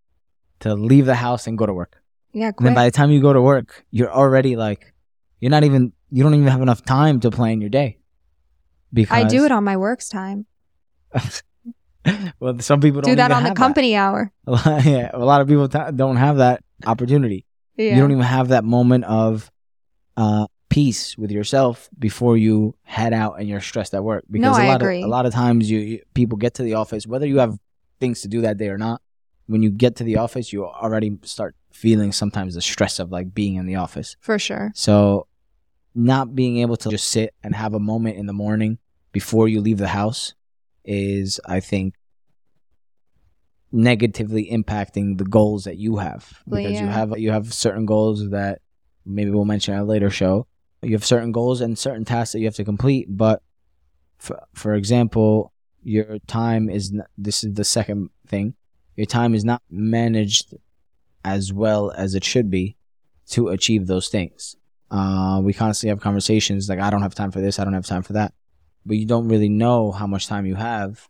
to 0.60 0.74
leave 0.74 1.06
the 1.06 1.14
house 1.14 1.46
and 1.46 1.58
go 1.58 1.66
to 1.66 1.72
work. 1.72 2.00
Yeah, 2.32 2.50
And 2.56 2.66
then 2.66 2.74
by 2.74 2.84
the 2.84 2.90
time 2.90 3.10
you 3.10 3.20
go 3.20 3.32
to 3.32 3.40
work, 3.40 3.84
you're 3.90 4.12
already 4.12 4.56
like, 4.56 4.92
you're 5.40 5.50
not 5.50 5.62
even, 5.62 5.92
you 6.10 6.22
don't 6.22 6.34
even 6.34 6.48
have 6.48 6.62
enough 6.62 6.82
time 6.84 7.20
to 7.20 7.30
plan 7.30 7.60
your 7.60 7.70
day. 7.70 7.98
Because 8.92 9.16
I 9.16 9.24
do 9.24 9.44
it 9.44 9.52
on 9.52 9.64
my 9.64 9.76
works 9.76 10.08
time. 10.08 10.46
well, 12.40 12.58
some 12.60 12.80
people 12.80 13.00
don't 13.00 13.12
Do 13.12 13.16
that 13.16 13.30
on 13.30 13.44
the 13.44 13.54
company 13.54 13.94
hour. 13.96 14.32
A 14.46 14.50
lot, 14.50 14.84
yeah, 14.84 15.10
a 15.12 15.18
lot 15.18 15.40
of 15.40 15.48
people 15.48 15.68
ta 15.68 15.90
don't 15.90 16.16
have 16.16 16.38
that 16.38 16.62
opportunity. 16.86 17.46
Yeah. 17.76 17.94
You 17.94 18.00
don't 18.00 18.12
even 18.12 18.22
have 18.22 18.48
that 18.48 18.64
moment 18.64 19.04
of 19.04 19.50
uh, 20.16 20.46
peace 20.68 21.16
with 21.16 21.30
yourself 21.30 21.88
before 21.98 22.36
you 22.36 22.74
head 22.82 23.12
out 23.12 23.38
and 23.38 23.48
you're 23.48 23.60
stressed 23.60 23.94
at 23.94 24.04
work. 24.04 24.24
Because 24.30 24.58
I 24.58 24.66
a 24.66 24.68
lot 24.68 24.82
agree. 24.82 25.02
of 25.02 25.06
a 25.06 25.08
lot 25.08 25.26
of 25.26 25.32
times 25.32 25.70
you, 25.70 25.78
you 25.78 26.02
people 26.14 26.36
get 26.38 26.54
to 26.54 26.62
the 26.62 26.74
office, 26.74 27.06
whether 27.06 27.26
you 27.26 27.38
have 27.38 27.58
things 28.00 28.22
to 28.22 28.28
do 28.28 28.42
that 28.42 28.58
day 28.58 28.68
or 28.68 28.78
not. 28.78 29.00
When 29.46 29.62
you 29.62 29.70
get 29.70 29.96
to 29.96 30.04
the 30.04 30.16
office, 30.16 30.52
you 30.52 30.64
already 30.64 31.18
start 31.22 31.54
feeling 31.72 32.12
sometimes 32.12 32.54
the 32.54 32.62
stress 32.62 32.98
of 32.98 33.10
like 33.10 33.34
being 33.34 33.56
in 33.56 33.66
the 33.66 33.76
office. 33.76 34.16
For 34.20 34.38
sure. 34.38 34.72
So, 34.74 35.26
not 35.94 36.34
being 36.34 36.58
able 36.58 36.76
to 36.78 36.88
just 36.88 37.08
sit 37.10 37.34
and 37.42 37.54
have 37.54 37.74
a 37.74 37.78
moment 37.78 38.16
in 38.16 38.26
the 38.26 38.32
morning 38.32 38.78
before 39.12 39.48
you 39.48 39.60
leave 39.60 39.78
the 39.78 39.88
house 39.88 40.34
is, 40.84 41.40
I 41.46 41.60
think, 41.60 41.94
negatively 43.70 44.48
impacting 44.50 45.18
the 45.18 45.24
goals 45.24 45.64
that 45.64 45.76
you 45.76 45.96
have 45.96 46.42
Well, 46.46 46.62
because 46.62 46.80
you 46.80 46.86
have 46.86 47.18
you 47.18 47.32
have 47.32 47.52
certain 47.52 47.86
goals 47.86 48.30
that 48.30 48.60
maybe 49.04 49.30
we'll 49.30 49.44
mention 49.44 49.74
at 49.74 49.80
a 49.80 49.84
later 49.84 50.10
show. 50.10 50.46
You 50.80 50.92
have 50.92 51.04
certain 51.04 51.32
goals 51.32 51.60
and 51.60 51.76
certain 51.78 52.04
tasks 52.04 52.32
that 52.32 52.38
you 52.38 52.44
have 52.44 52.54
to 52.54 52.64
complete, 52.64 53.06
but 53.08 53.42
for 54.18 54.40
for 54.54 54.74
example, 54.74 55.52
your 55.82 56.18
time 56.26 56.70
is 56.70 56.92
this 57.18 57.42
is 57.42 57.54
the 57.54 57.64
second 57.64 58.10
thing. 58.26 58.54
Your 58.96 59.06
time 59.06 59.34
is 59.34 59.44
not 59.44 59.62
managed 59.70 60.54
as 61.24 61.52
well 61.52 61.90
as 61.90 62.14
it 62.14 62.24
should 62.24 62.50
be 62.50 62.76
to 63.30 63.48
achieve 63.48 63.86
those 63.86 64.08
things. 64.08 64.56
Uh, 64.90 65.40
we 65.42 65.52
constantly 65.52 65.90
have 65.90 66.00
conversations 66.00 66.68
like, 66.68 66.78
I 66.78 66.90
don't 66.90 67.02
have 67.02 67.14
time 67.14 67.30
for 67.30 67.40
this, 67.40 67.58
I 67.58 67.64
don't 67.64 67.72
have 67.72 67.86
time 67.86 68.02
for 68.02 68.12
that. 68.12 68.34
But 68.86 68.96
you 68.96 69.06
don't 69.06 69.28
really 69.28 69.48
know 69.48 69.90
how 69.90 70.06
much 70.06 70.26
time 70.26 70.46
you 70.46 70.54
have 70.54 71.08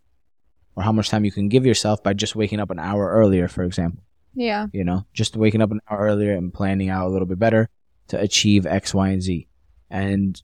or 0.77 0.83
how 0.83 0.93
much 0.93 1.11
time 1.11 1.25
you 1.25 1.33
can 1.33 1.49
give 1.49 1.67
yourself 1.67 2.03
by 2.03 2.15
just 2.15 2.37
waking 2.37 2.61
up 2.61 2.71
an 2.71 2.79
hour 2.79 3.11
earlier, 3.11 3.49
for 3.49 3.65
example. 3.65 4.03
Yeah. 4.35 4.67
You 4.73 4.85
know, 4.85 5.07
just 5.13 5.37
waking 5.37 5.61
up 5.61 5.71
an 5.71 5.81
hour 5.91 5.99
earlier 5.99 6.33
and 6.33 6.53
planning 6.53 6.89
out 6.89 7.07
a 7.07 7.11
little 7.11 7.27
bit 7.27 7.39
better 7.39 7.69
to 8.09 8.21
achieve 8.21 8.67
X, 8.67 8.95
Y, 8.95 9.09
and 9.09 9.23
Z. 9.23 9.49
And 9.91 10.41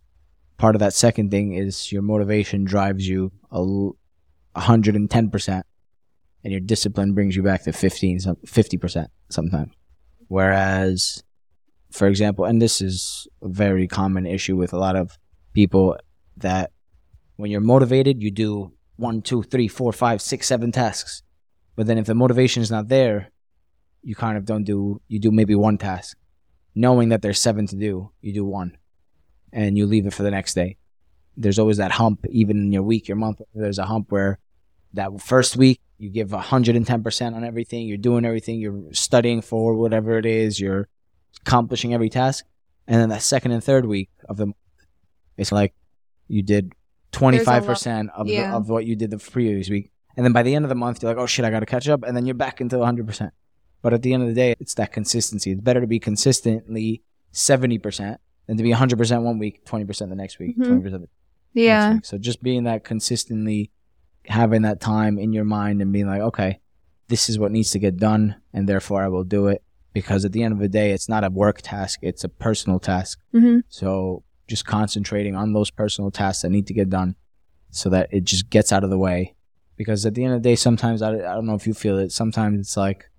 part 0.59 0.75
of 0.75 0.81
that 0.81 0.95
second 0.95 1.31
thing 1.31 1.55
is 1.55 1.91
your 1.91 2.03
motivation 2.03 2.65
drives 2.65 3.09
you 3.09 3.33
a 3.51 3.59
110%, 4.57 5.63
and 6.45 6.53
your 6.53 6.61
discipline 6.61 7.15
brings 7.15 7.37
you 7.37 7.43
back 7.43 7.65
to 7.65 7.73
15, 7.73 8.21
some- 8.21 8.37
50% 8.47 9.09
sometimes. 9.29 9.73
Whereas, 10.29 11.23
for 11.91 12.07
example, 12.07 12.45
and 12.45 12.63
this 12.63 12.81
is 12.81 13.27
a 13.43 13.49
very 13.49 13.87
common 13.87 14.27
issue 14.27 14.57
with 14.57 14.73
a 14.73 14.79
lot 14.79 14.97
of 14.97 15.19
people 15.53 15.97
that 16.37 16.71
when 17.37 17.51
you're 17.51 17.61
motivated, 17.61 18.23
you 18.23 18.31
do 18.31 18.73
one, 18.97 19.23
two, 19.23 19.43
three, 19.43 19.69
four, 19.69 19.93
five, 19.93 20.21
six, 20.23 20.47
seven 20.47 20.73
tasks. 20.73 21.23
But 21.75 21.87
then 21.87 21.99
if 21.99 22.07
the 22.07 22.15
motivation 22.15 22.63
is 22.63 22.71
not 22.71 22.89
there, 22.89 23.31
you 24.03 24.15
kind 24.15 24.37
of 24.37 24.45
don't 24.45 24.65
do, 24.65 25.01
you 25.09 25.19
do 25.19 25.31
maybe 25.31 25.55
one 25.55 25.79
task. 25.79 26.17
Knowing 26.75 27.09
that 27.09 27.23
there's 27.23 27.41
seven 27.41 27.67
to 27.67 27.77
do, 27.77 28.11
you 28.21 28.33
do 28.33 28.45
one 28.45 28.77
and 29.53 29.77
you 29.77 29.87
leave 29.87 30.07
it 30.07 30.15
for 30.15 30.23
the 30.23 30.31
next 30.31 30.55
day. 30.55 30.77
There's 31.37 31.59
always 31.59 31.79
that 31.79 31.93
hump, 31.93 32.25
even 32.31 32.59
in 32.59 32.73
your 32.73 32.83
week, 32.83 33.09
your 33.09 33.17
month, 33.17 33.41
there's 33.55 33.79
a 33.79 33.87
hump 33.87 34.13
where 34.13 34.39
that 34.95 35.21
first 35.21 35.57
week 35.57 35.81
you 35.99 36.09
give 36.11 36.31
110% 36.31 37.35
on 37.35 37.45
everything, 37.45 37.87
you're 37.87 37.99
doing 37.99 38.25
everything, 38.25 38.59
you're 38.59 38.93
studying 38.93 39.43
for 39.43 39.75
whatever 39.77 40.17
it 40.19 40.25
is, 40.27 40.59
you're 40.59 40.89
accomplishing 41.43 41.93
every 41.95 42.09
task. 42.09 42.45
And 42.89 43.01
then 43.01 43.09
that 43.11 43.23
second 43.23 43.53
and 43.53 43.63
third 43.63 43.87
week 43.87 44.09
of 44.29 44.37
the 44.37 44.47
month, 44.47 44.57
it's 45.37 45.53
like 45.53 45.75
you 46.29 46.43
did 46.43 46.73
25% 47.13 48.09
of, 48.15 48.27
the, 48.27 48.33
of 48.57 48.69
what 48.69 48.87
you 48.87 48.97
did 48.97 49.11
the 49.11 49.19
previous 49.19 49.69
week. 49.69 49.91
And 50.17 50.25
then 50.25 50.33
by 50.33 50.43
the 50.43 50.55
end 50.55 50.65
of 50.65 50.69
the 50.69 50.75
month, 50.75 51.03
you're 51.03 51.13
like, 51.13 51.23
oh 51.23 51.27
shit, 51.27 51.45
I 51.45 51.51
got 51.51 51.61
to 51.61 51.67
catch 51.67 51.89
up. 51.89 52.03
And 52.03 52.17
then 52.17 52.27
you're 52.27 52.35
back 52.35 52.61
into 52.61 52.77
100%. 52.77 53.31
But 53.83 53.93
at 53.95 54.03
the 54.03 54.13
end 54.13 54.23
of 54.23 54.29
the 54.29 54.35
day, 54.35 54.55
it's 54.59 54.75
that 54.75 54.93
consistency. 54.93 55.53
It's 55.53 55.61
better 55.61 55.81
to 55.81 55.87
be 55.87 55.99
consistently 56.01 57.03
70% 57.33 58.17
than 58.47 58.57
to 58.57 58.63
be 58.63 58.73
100% 58.73 59.23
one 59.23 59.39
week, 59.39 59.65
20% 59.65 60.09
the 60.09 60.17
next 60.17 60.39
week, 60.39 60.59
Mhm. 60.59 60.67
20% 60.67 60.83
the 60.93 60.99
next 60.99 61.11
Yeah. 61.55 61.95
week. 61.95 62.05
So 62.05 62.19
just 62.19 62.43
being 62.43 62.65
that 62.65 62.85
consistently 62.85 63.71
having 64.31 64.63
that 64.63 64.81
time 64.81 65.19
in 65.19 65.33
your 65.33 65.45
mind 65.45 65.83
and 65.83 65.93
being 65.93 66.07
like, 66.07 66.23
okay, 66.23 66.61
this 67.09 67.29
is 67.29 67.39
what 67.39 67.53
needs 67.53 67.73
to 67.73 67.79
get 67.79 67.97
done, 67.97 68.37
and 68.53 68.69
therefore 68.69 69.03
I 69.03 69.09
will 69.09 69.25
do 69.25 69.49
it. 69.49 69.63
Because 69.93 70.25
at 70.25 70.33
the 70.33 70.45
end 70.45 70.53
of 70.53 70.61
the 70.61 70.69
day, 70.69 70.93
it's 70.93 71.09
not 71.09 71.25
a 71.25 71.31
work 71.31 71.61
task, 71.63 71.99
it's 72.03 72.23
a 72.23 72.29
personal 72.29 72.79
task. 72.79 73.19
hmm 73.33 73.59
So 73.69 74.23
just 74.47 74.65
concentrating 74.65 75.35
on 75.35 75.53
those 75.53 75.71
personal 75.71 76.11
tasks 76.11 76.43
that 76.43 76.51
need 76.51 76.67
to 76.69 76.75
get 76.75 76.89
done 76.91 77.17
so 77.71 77.89
that 77.91 78.09
it 78.13 78.25
just 78.25 78.51
gets 78.51 78.73
out 78.73 78.85
of 78.85 78.91
the 78.91 78.99
way. 78.99 79.35
Because 79.77 80.05
at 80.07 80.15
the 80.15 80.25
end 80.25 80.35
of 80.35 80.43
the 80.43 80.49
day, 80.49 80.57
sometimes, 80.57 81.03
I, 81.03 81.11
I 81.15 81.35
don't 81.35 81.47
know 81.47 81.55
if 81.55 81.67
you 81.67 81.75
feel 81.75 81.99
it, 81.99 82.13
sometimes 82.13 82.61
it's 82.61 82.77
like 82.77 83.11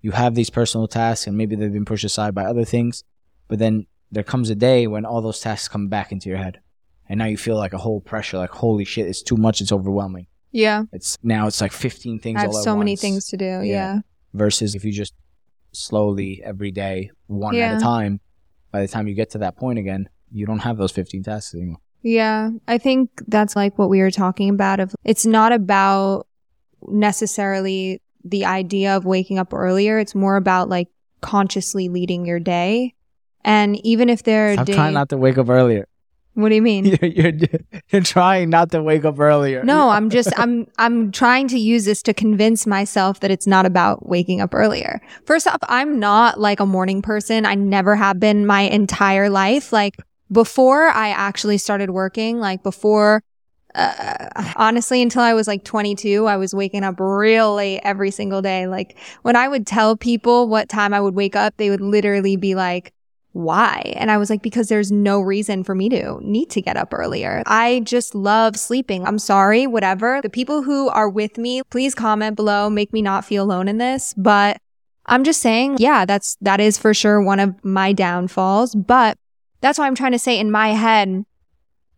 you 0.00 0.12
have 0.12 0.34
these 0.34 0.50
personal 0.50 0.86
tasks 0.88 1.26
and 1.26 1.36
maybe 1.36 1.56
they've 1.56 1.72
been 1.72 1.84
pushed 1.84 2.04
aside 2.04 2.34
by 2.34 2.44
other 2.44 2.64
things, 2.64 3.04
but 3.48 3.58
then 3.58 3.86
there 4.10 4.22
comes 4.22 4.48
a 4.50 4.54
day 4.54 4.86
when 4.86 5.04
all 5.04 5.20
those 5.20 5.40
tasks 5.40 5.68
come 5.68 5.88
back 5.88 6.12
into 6.12 6.28
your 6.28 6.38
head. 6.38 6.60
And 7.08 7.18
now 7.18 7.26
you 7.26 7.36
feel 7.36 7.56
like 7.56 7.72
a 7.72 7.78
whole 7.78 8.00
pressure, 8.00 8.38
like, 8.38 8.50
holy 8.50 8.84
shit, 8.84 9.06
it's 9.06 9.22
too 9.22 9.36
much, 9.36 9.60
it's 9.60 9.72
overwhelming. 9.72 10.26
Yeah. 10.52 10.84
It's 10.92 11.18
now 11.22 11.46
it's 11.46 11.60
like 11.60 11.72
15 11.72 12.18
things 12.20 12.38
I 12.38 12.42
have 12.42 12.54
so 12.54 12.76
many 12.76 12.92
once 12.92 13.00
things 13.00 13.28
to 13.28 13.36
do. 13.36 13.44
Yeah. 13.44 13.62
Yeah. 13.62 14.00
versus 14.34 14.74
if 14.74 14.84
you 14.84 14.92
just 14.92 15.14
slowly 15.72 16.42
every 16.44 16.70
day, 16.70 17.10
one 17.26 17.56
at 17.56 17.78
a 17.78 17.80
time, 17.80 18.20
by 18.70 18.80
the 18.80 18.88
time 18.88 19.08
you 19.08 19.14
get 19.14 19.30
to 19.30 19.38
that 19.38 19.56
point 19.56 19.78
again, 19.78 20.08
you 20.30 20.46
don't 20.46 20.60
have 20.60 20.76
those 20.76 20.92
15 20.92 21.22
tasks 21.22 21.54
anymore. 21.54 21.78
Yeah, 22.02 22.50
I 22.68 22.78
think 22.78 23.10
that's 23.26 23.56
like 23.56 23.78
what 23.78 23.88
we 23.88 24.00
were 24.00 24.12
talking 24.12 24.48
about 24.48 24.78
of 24.78 24.94
it's 25.02 25.26
not 25.26 25.52
about 25.52 26.26
necessarily 26.86 28.00
the 28.24 28.44
idea 28.44 28.96
of 28.96 29.04
waking 29.04 29.38
up 29.38 29.52
earlier. 29.52 29.98
It's 29.98 30.14
more 30.14 30.36
about 30.36 30.68
like 30.68 30.88
consciously 31.20 31.88
leading 31.88 32.24
your 32.24 32.38
day. 32.38 32.94
And 33.44 33.84
even 33.84 34.08
if 34.08 34.22
there 34.22 34.52
are 34.52 34.58
I'm 34.58 34.66
trying 34.66 34.94
not 34.94 35.08
to 35.10 35.16
wake 35.16 35.38
up 35.38 35.48
earlier. 35.48 35.88
What 36.36 36.50
do 36.50 36.54
you 36.54 36.60
mean? 36.60 36.84
You're, 36.84 37.30
you're 37.30 37.48
you're 37.90 38.02
trying 38.02 38.50
not 38.50 38.70
to 38.72 38.82
wake 38.82 39.06
up 39.06 39.18
earlier. 39.18 39.64
No, 39.64 39.88
I'm 39.88 40.10
just 40.10 40.38
I'm 40.38 40.66
I'm 40.76 41.10
trying 41.10 41.48
to 41.48 41.58
use 41.58 41.86
this 41.86 42.02
to 42.02 42.12
convince 42.12 42.66
myself 42.66 43.20
that 43.20 43.30
it's 43.30 43.46
not 43.46 43.64
about 43.64 44.06
waking 44.06 44.42
up 44.42 44.52
earlier. 44.52 45.00
First 45.24 45.46
off, 45.46 45.56
I'm 45.62 45.98
not 45.98 46.38
like 46.38 46.60
a 46.60 46.66
morning 46.66 47.00
person. 47.00 47.46
I 47.46 47.54
never 47.54 47.96
have 47.96 48.20
been 48.20 48.46
my 48.46 48.62
entire 48.62 49.30
life. 49.30 49.72
Like 49.72 49.96
before 50.30 50.88
I 50.88 51.08
actually 51.08 51.56
started 51.56 51.88
working, 51.88 52.38
like 52.38 52.62
before 52.62 53.22
uh, 53.74 54.52
honestly 54.56 55.00
until 55.00 55.22
I 55.22 55.32
was 55.32 55.46
like 55.46 55.64
22, 55.64 56.26
I 56.26 56.36
was 56.36 56.54
waking 56.54 56.84
up 56.84 56.96
real 56.98 57.54
late 57.54 57.80
every 57.82 58.10
single 58.10 58.42
day. 58.42 58.66
Like 58.66 58.98
when 59.22 59.36
I 59.36 59.48
would 59.48 59.66
tell 59.66 59.96
people 59.96 60.48
what 60.48 60.68
time 60.68 60.92
I 60.92 61.00
would 61.00 61.14
wake 61.14 61.34
up, 61.34 61.56
they 61.56 61.70
would 61.70 61.80
literally 61.80 62.36
be 62.36 62.54
like 62.54 62.92
why? 63.36 63.92
And 63.96 64.10
I 64.10 64.16
was 64.16 64.30
like, 64.30 64.40
because 64.40 64.68
there's 64.68 64.90
no 64.90 65.20
reason 65.20 65.62
for 65.62 65.74
me 65.74 65.90
to 65.90 66.18
need 66.22 66.48
to 66.50 66.62
get 66.62 66.78
up 66.78 66.94
earlier. 66.94 67.42
I 67.44 67.80
just 67.84 68.14
love 68.14 68.56
sleeping. 68.56 69.04
I'm 69.04 69.18
sorry, 69.18 69.66
whatever. 69.66 70.20
The 70.22 70.30
people 70.30 70.62
who 70.62 70.88
are 70.88 71.10
with 71.10 71.36
me, 71.36 71.60
please 71.68 71.94
comment 71.94 72.34
below, 72.34 72.70
make 72.70 72.94
me 72.94 73.02
not 73.02 73.26
feel 73.26 73.44
alone 73.44 73.68
in 73.68 73.76
this. 73.76 74.14
But 74.16 74.56
I'm 75.04 75.22
just 75.22 75.42
saying, 75.42 75.76
yeah, 75.78 76.06
that's, 76.06 76.38
that 76.40 76.60
is 76.60 76.78
for 76.78 76.94
sure 76.94 77.20
one 77.20 77.38
of 77.38 77.62
my 77.62 77.92
downfalls. 77.92 78.74
But 78.74 79.18
that's 79.60 79.78
why 79.78 79.86
I'm 79.86 79.94
trying 79.94 80.12
to 80.12 80.18
say 80.18 80.38
in 80.38 80.50
my 80.50 80.68
head 80.68 81.26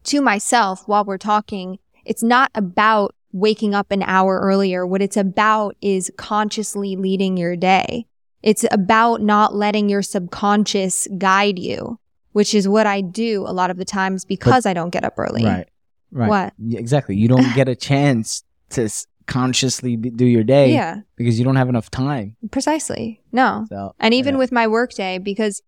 to 0.04 0.20
myself 0.20 0.88
while 0.88 1.04
we're 1.04 1.18
talking, 1.18 1.78
it's 2.04 2.22
not 2.22 2.50
about 2.56 3.14
waking 3.30 3.76
up 3.76 3.92
an 3.92 4.02
hour 4.02 4.40
earlier. 4.40 4.84
What 4.84 5.02
it's 5.02 5.16
about 5.16 5.76
is 5.80 6.10
consciously 6.16 6.96
leading 6.96 7.36
your 7.36 7.54
day. 7.54 8.06
It's 8.42 8.64
about 8.70 9.20
not 9.20 9.54
letting 9.54 9.88
your 9.88 10.02
subconscious 10.02 11.08
guide 11.18 11.58
you, 11.58 11.98
which 12.32 12.54
is 12.54 12.68
what 12.68 12.86
I 12.86 13.00
do 13.00 13.44
a 13.46 13.52
lot 13.52 13.70
of 13.70 13.76
the 13.76 13.84
times 13.84 14.24
because 14.24 14.64
but, 14.64 14.70
I 14.70 14.74
don't 14.74 14.90
get 14.90 15.04
up 15.04 15.14
early. 15.18 15.44
Right. 15.44 15.68
Right. 16.10 16.28
What? 16.28 16.54
Exactly. 16.72 17.16
You 17.16 17.28
don't 17.28 17.52
get 17.54 17.68
a 17.68 17.76
chance 17.76 18.42
to 18.70 18.88
consciously 19.26 19.96
do 19.96 20.24
your 20.24 20.42
day 20.42 20.72
yeah. 20.72 21.00
because 21.16 21.38
you 21.38 21.44
don't 21.44 21.56
have 21.56 21.68
enough 21.68 21.90
time. 21.90 22.36
Precisely. 22.50 23.20
No. 23.32 23.66
So, 23.68 23.94
and 24.00 24.14
even 24.14 24.34
yeah. 24.34 24.38
with 24.38 24.52
my 24.52 24.66
workday, 24.66 25.18
because 25.18 25.62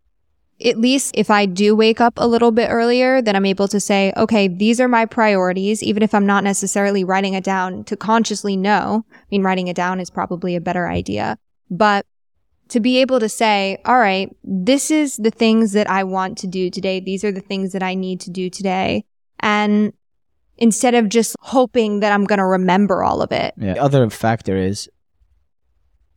at 0.64 0.78
least 0.78 1.12
if 1.14 1.30
I 1.30 1.46
do 1.46 1.74
wake 1.74 2.00
up 2.00 2.14
a 2.16 2.26
little 2.26 2.50
bit 2.50 2.68
earlier, 2.68 3.22
then 3.22 3.36
I'm 3.36 3.46
able 3.46 3.68
to 3.68 3.80
say, 3.80 4.12
okay, 4.16 4.48
these 4.48 4.80
are 4.80 4.88
my 4.88 5.06
priorities, 5.06 5.82
even 5.82 6.02
if 6.02 6.14
I'm 6.14 6.26
not 6.26 6.44
necessarily 6.44 7.04
writing 7.04 7.34
it 7.34 7.44
down 7.44 7.84
to 7.84 7.96
consciously 7.96 8.56
know. 8.56 9.04
I 9.10 9.24
mean, 9.30 9.42
writing 9.42 9.68
it 9.68 9.76
down 9.76 10.00
is 10.00 10.10
probably 10.10 10.56
a 10.56 10.60
better 10.60 10.88
idea, 10.88 11.38
but 11.70 12.06
to 12.70 12.80
be 12.80 12.98
able 12.98 13.20
to 13.20 13.28
say, 13.28 13.78
all 13.84 13.98
right, 13.98 14.34
this 14.42 14.90
is 14.90 15.16
the 15.16 15.30
things 15.30 15.72
that 15.72 15.88
I 15.90 16.04
want 16.04 16.38
to 16.38 16.46
do 16.46 16.70
today. 16.70 17.00
These 17.00 17.24
are 17.24 17.32
the 17.32 17.40
things 17.40 17.72
that 17.72 17.82
I 17.82 17.94
need 17.94 18.20
to 18.20 18.30
do 18.30 18.48
today. 18.50 19.04
And 19.40 19.92
instead 20.56 20.94
of 20.94 21.08
just 21.08 21.36
hoping 21.40 22.00
that 22.00 22.12
I'm 22.12 22.24
going 22.24 22.38
to 22.38 22.44
remember 22.46 23.02
all 23.02 23.22
of 23.22 23.32
it. 23.32 23.54
Yeah. 23.56 23.74
The 23.74 23.82
other 23.82 24.10
factor 24.10 24.56
is, 24.56 24.88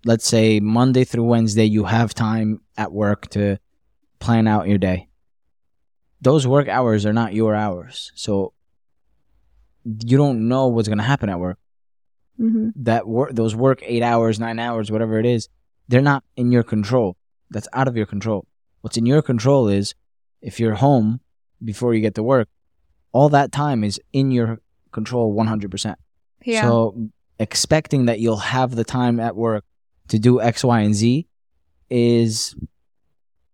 let's 0.05 0.27
say 0.27 0.59
Monday 0.59 1.03
through 1.03 1.23
Wednesday, 1.23 1.65
you 1.65 1.85
have 1.85 2.13
time 2.13 2.61
at 2.77 2.91
work 2.91 3.29
to 3.29 3.57
plan 4.19 4.47
out 4.47 4.67
your 4.67 4.77
day. 4.77 5.07
Those 6.21 6.45
work 6.45 6.67
hours 6.67 7.05
are 7.05 7.13
not 7.13 7.33
your 7.33 7.55
hours. 7.55 8.11
So 8.15 8.53
you 9.83 10.17
don't 10.17 10.47
know 10.47 10.67
what's 10.67 10.87
going 10.87 10.97
to 10.97 11.03
happen 11.03 11.29
at 11.29 11.39
work. 11.39 11.57
Mm-hmm. 12.39 12.69
That 12.83 13.07
work, 13.07 13.31
those 13.33 13.55
work 13.55 13.81
eight 13.83 14.03
hours, 14.03 14.39
nine 14.39 14.59
hours, 14.59 14.91
whatever 14.91 15.19
it 15.19 15.25
is, 15.25 15.49
they're 15.88 16.02
not 16.02 16.24
in 16.36 16.52
your 16.52 16.63
control. 16.63 17.17
That's 17.50 17.67
out 17.74 17.88
of 17.88 17.96
your 17.96 18.06
control. 18.06 18.46
What's 18.82 18.98
in 18.98 19.06
your 19.06 19.22
control 19.22 19.67
is 19.67 19.93
if 20.41 20.60
you're 20.60 20.76
home 20.76 21.22
before 21.63 21.93
you 21.93 22.02
get 22.02 22.15
to 22.15 22.24
work, 22.24 22.50
all 23.12 23.30
that 23.30 23.52
time 23.52 23.84
is 23.84 24.02
in 24.12 24.32
your 24.32 24.60
control 24.91 25.36
100%. 25.36 25.96
Yeah. 26.43 26.62
So 26.63 27.10
expecting 27.39 28.06
that 28.06 28.19
you'll 28.19 28.38
have 28.38 28.76
the 28.76 28.84
time 28.84 29.19
at 29.19 29.36
work 29.36 29.63
to 30.10 30.19
do 30.19 30.41
X, 30.41 30.63
Y, 30.63 30.80
and 30.82 30.93
Z 30.93 31.28
is 31.89 32.56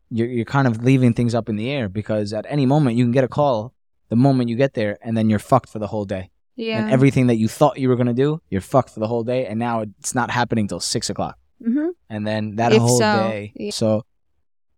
you're, 0.09 0.27
you're 0.27 0.45
kind 0.45 0.67
of 0.67 0.83
leaving 0.83 1.13
things 1.13 1.35
up 1.35 1.49
in 1.49 1.55
the 1.55 1.69
air 1.69 1.89
because 1.89 2.33
at 2.33 2.45
any 2.49 2.65
moment 2.65 2.95
you 2.95 3.03
can 3.03 3.11
get 3.11 3.23
a 3.23 3.27
call 3.27 3.73
the 4.09 4.15
moment 4.15 4.49
you 4.49 4.55
get 4.55 4.73
there 4.73 4.97
and 5.01 5.15
then 5.15 5.29
you're 5.29 5.39
fucked 5.39 5.69
for 5.69 5.79
the 5.79 5.87
whole 5.87 6.05
day. 6.05 6.31
Yeah. 6.55 6.81
And 6.81 6.91
everything 6.91 7.27
that 7.27 7.35
you 7.35 7.47
thought 7.47 7.77
you 7.77 7.87
were 7.87 7.95
going 7.95 8.07
to 8.07 8.13
do, 8.13 8.41
you're 8.49 8.61
fucked 8.61 8.89
for 8.89 8.99
the 8.99 9.07
whole 9.07 9.23
day. 9.23 9.45
And 9.45 9.59
now 9.59 9.81
it's 9.81 10.13
not 10.15 10.31
happening 10.31 10.67
till 10.67 10.79
six 10.79 11.09
o'clock. 11.09 11.37
Mm-hmm. 11.65 11.89
And 12.09 12.25
then 12.25 12.55
that 12.55 12.71
If 12.73 12.79
whole 12.81 12.97
so, 12.97 13.13
day. 13.29 13.53
yeah. 13.55 13.71
So 13.71 14.03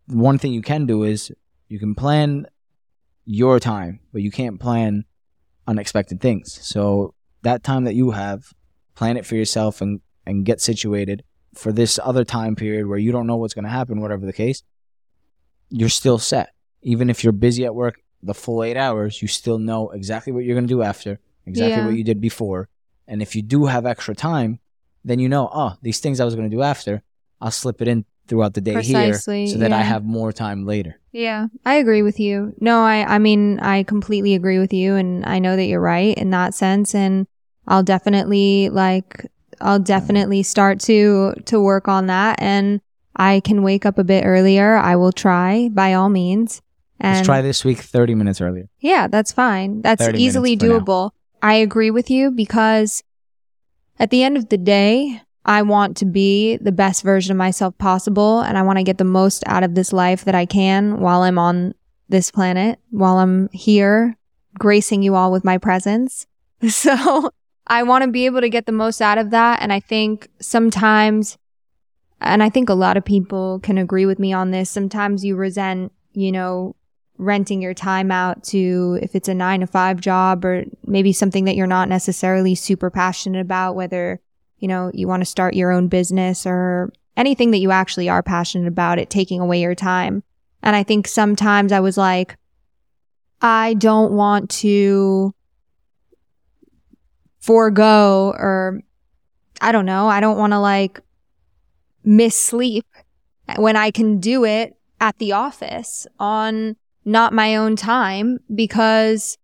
one 0.08 0.38
thing 0.38 0.54
you 0.54 0.62
can 0.62 0.86
do 0.86 1.04
is 1.04 1.32
you 1.70 1.80
can 1.80 1.96
plan 1.96 2.46
your 3.26 3.60
time, 3.60 4.00
but 4.12 4.22
you 4.22 4.32
can't 4.32 4.60
plan 4.60 5.06
unexpected 5.68 6.20
things. 6.20 6.60
So 6.62 7.14
that 7.44 7.64
time 7.64 7.86
that 7.86 7.96
you 7.96 8.12
have, 8.12 8.54
plan 8.96 9.16
it 9.18 9.26
for 9.26 9.36
yourself 9.36 9.80
and, 9.82 10.02
and 10.26 10.46
get 10.46 10.60
situated 10.60 11.24
for 11.54 11.72
this 11.72 12.00
other 12.04 12.24
time 12.26 12.56
period 12.56 12.88
where 12.88 12.98
you 12.98 13.12
don't 13.12 13.28
know 13.28 13.38
what's 13.38 13.54
going 13.54 13.64
to 13.66 13.70
happen, 13.72 14.02
whatever 14.02 14.26
the 14.26 14.34
case. 14.34 14.64
You're 15.70 15.90
still 15.90 16.18
set. 16.20 16.50
Even 16.82 17.10
if 17.10 17.24
you're 17.24 17.34
busy 17.34 17.64
at 17.66 17.76
work 17.76 18.02
the 18.24 18.34
full 18.34 18.64
eight 18.64 18.78
hours, 18.78 19.22
you 19.22 19.28
still 19.28 19.58
know 19.58 19.90
exactly 19.92 20.34
what 20.34 20.44
you're 20.44 20.56
going 20.56 20.68
to 20.68 20.74
do 20.74 20.82
after, 20.84 21.20
exactly 21.46 21.78
Yeah. 21.78 21.86
what 21.86 21.96
you 21.96 22.04
did 22.04 22.20
before. 22.22 22.68
And 23.08 23.22
if 23.22 23.36
you 23.36 23.42
do 23.42 23.66
have 23.66 23.86
extra 23.86 24.14
time, 24.16 24.60
then 25.04 25.20
you 25.20 25.28
know, 25.30 25.50
oh, 25.54 25.74
these 25.82 26.00
things 26.00 26.20
I 26.20 26.26
was 26.26 26.36
going 26.36 26.50
to 26.50 26.56
do 26.56 26.62
after, 26.62 27.02
I'll 27.42 27.52
slip 27.52 27.82
it 27.82 27.88
in 27.88 28.06
throughout 28.28 28.54
the 28.54 28.62
day 28.62 28.74
Precisely, 28.74 29.46
here 29.46 29.54
so 29.54 29.60
that 29.60 29.74
I 29.74 29.82
have 29.82 30.06
more 30.06 30.32
time 30.32 30.66
later. 30.66 31.00
Yeah, 31.12 31.48
I 31.66 31.76
agree 31.76 32.02
with 32.02 32.20
you. 32.20 32.56
No, 32.62 32.82
I, 32.82 33.16
I 33.16 33.20
mean, 33.20 33.60
I 33.60 33.84
completely 33.84 34.36
agree 34.36 34.60
with 34.60 34.72
you. 34.72 34.96
And 34.96 35.26
I 35.26 35.40
know 35.40 35.56
that 35.56 35.66
you're 35.66 35.82
right 35.82 36.18
in 36.18 36.30
that 36.30 36.54
sense. 36.54 36.96
And 36.96 37.28
I'll 37.68 37.84
definitely 37.84 38.70
like, 38.70 39.26
I'll 39.60 39.78
mm-hmm. 39.78 39.84
definitely 39.84 40.44
start 40.44 40.80
to, 40.82 41.34
to 41.46 41.60
work 41.60 41.88
on 41.88 42.08
that. 42.08 42.42
And 42.42 42.80
I 43.16 43.42
can 43.42 43.64
wake 43.64 43.86
up 43.86 43.98
a 43.98 44.04
bit 44.04 44.24
earlier. 44.26 44.78
I 44.78 44.96
will 44.96 45.12
try 45.12 45.70
by 45.70 45.94
all 45.94 46.10
means. 46.10 46.62
And 47.00 47.16
Let's 47.16 47.26
try 47.26 47.42
this 47.42 47.66
week 47.66 47.80
30 47.80 48.16
minutes 48.16 48.40
earlier. 48.40 48.70
Yeah, 48.80 49.08
that's 49.08 49.32
fine. 49.32 49.82
That's 49.82 50.08
easily 50.14 50.56
for 50.56 50.66
now. 50.66 50.80
doable. 50.80 51.12
I 51.42 51.56
agree 51.56 51.92
with 51.92 52.10
you 52.10 52.32
because 52.32 53.04
at 54.00 54.12
the 54.12 54.24
end 54.24 54.38
of 54.38 54.50
the 54.50 54.58
day, 54.58 55.22
I 55.46 55.64
want 55.64 55.98
to 55.98 56.06
be 56.06 56.58
the 56.58 56.72
best 56.72 57.04
version 57.04 57.32
of 57.32 57.38
myself 57.38 57.78
possible 57.78 58.42
and 58.42 58.58
I 58.58 58.62
want 58.62 58.78
to 58.78 58.84
get 58.84 58.98
the 58.98 59.04
most 59.04 59.44
out 59.48 59.64
of 59.64 59.74
this 59.74 59.92
life 59.92 60.26
that 60.26 60.36
I 60.36 60.46
can 60.46 61.00
while 61.00 61.24
I'm 61.24 61.40
on 61.40 61.74
this 62.10 62.30
planet, 62.30 62.80
while 62.92 63.18
I'm 63.18 63.50
here 63.52 64.18
gracing 64.60 65.02
you 65.02 65.16
all 65.16 65.32
with 65.32 65.44
my 65.44 65.58
presence. 65.58 66.28
So 66.70 67.32
I 67.66 67.82
want 67.82 68.04
to 68.04 68.12
be 68.12 68.28
able 68.28 68.42
to 68.42 68.50
get 68.50 68.68
the 68.68 68.72
most 68.72 69.02
out 69.02 69.18
of 69.18 69.32
that. 69.32 69.62
And 69.64 69.74
I 69.74 69.80
think 69.80 70.28
sometimes, 70.40 71.38
and 72.20 72.44
I 72.44 72.50
think 72.50 72.70
a 72.70 72.76
lot 72.76 72.98
of 72.98 73.06
people 73.06 73.60
can 73.62 73.80
agree 73.80 74.06
with 74.06 74.20
me 74.20 74.32
on 74.32 74.52
this, 74.52 74.70
sometimes 74.70 75.26
you 75.26 75.36
resent, 75.36 75.92
you 76.14 76.32
know, 76.32 76.76
renting 77.18 77.62
your 77.62 77.74
time 77.74 78.12
out 78.12 78.44
to 78.44 79.00
if 79.02 79.16
it's 79.16 79.28
a 79.28 79.34
nine 79.34 79.62
to 79.62 79.68
five 79.68 80.02
job 80.02 80.44
or 80.44 80.66
maybe 80.86 81.14
something 81.14 81.46
that 81.46 81.56
you're 81.56 81.66
not 81.66 81.90
necessarily 81.90 82.56
super 82.56 82.92
passionate 82.92 83.42
about, 83.42 83.76
whether, 83.76 84.20
you 84.62 84.68
know, 84.68 84.92
you 84.94 85.08
want 85.08 85.22
to 85.22 85.26
start 85.26 85.56
your 85.56 85.72
own 85.72 85.90
business 85.90 86.46
or 86.46 86.94
anything 87.18 87.52
that 87.52 87.58
you 87.58 87.72
actually 87.72 88.08
are 88.08 88.24
passionate 88.24 88.68
about, 88.68 89.00
it 89.00 89.10
taking 89.10 89.42
away 89.42 89.60
your 89.60 89.76
time. 89.76 90.24
And 90.64 90.76
I 90.76 90.84
think 90.84 91.08
sometimes 91.08 91.72
I 91.72 91.80
was 91.80 91.98
like, 91.98 92.38
I 93.42 93.74
don't 93.74 94.14
want 94.14 94.50
to 94.62 95.34
forego 97.40 98.34
or 98.38 98.82
I 99.60 99.72
don't 99.72 99.88
know, 99.88 100.08
I 100.08 100.20
don't 100.20 100.38
want 100.38 100.54
to 100.54 100.60
like 100.60 101.00
miss 102.04 102.40
sleep 102.40 102.86
when 103.58 103.76
I 103.76 103.90
can 103.90 104.20
do 104.20 104.46
it 104.46 104.78
at 105.00 105.18
the 105.18 105.32
office 105.32 106.06
on 106.20 106.76
not 107.04 107.34
my 107.34 107.56
own 107.56 107.76
time 107.76 108.40
because 108.54 109.40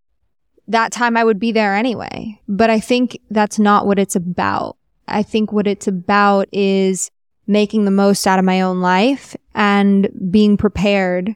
that 0.68 0.92
time 0.92 1.18
I 1.18 1.24
would 1.24 1.40
be 1.40 1.52
there 1.52 1.74
anyway. 1.74 2.40
But 2.48 2.70
I 2.70 2.80
think 2.80 3.18
that's 3.32 3.58
not 3.58 3.88
what 3.88 3.98
it's 3.98 4.16
about. 4.16 4.78
I 5.08 5.24
think 5.24 5.52
what 5.52 5.68
it's 5.68 5.88
about 5.88 6.48
is 6.52 7.12
making 7.48 7.86
the 7.86 7.92
most 7.92 8.28
out 8.28 8.40
of 8.40 8.46
my 8.46 8.62
own 8.62 8.82
life 8.82 9.36
and 9.56 10.10
being 10.30 10.58
prepared 10.58 11.36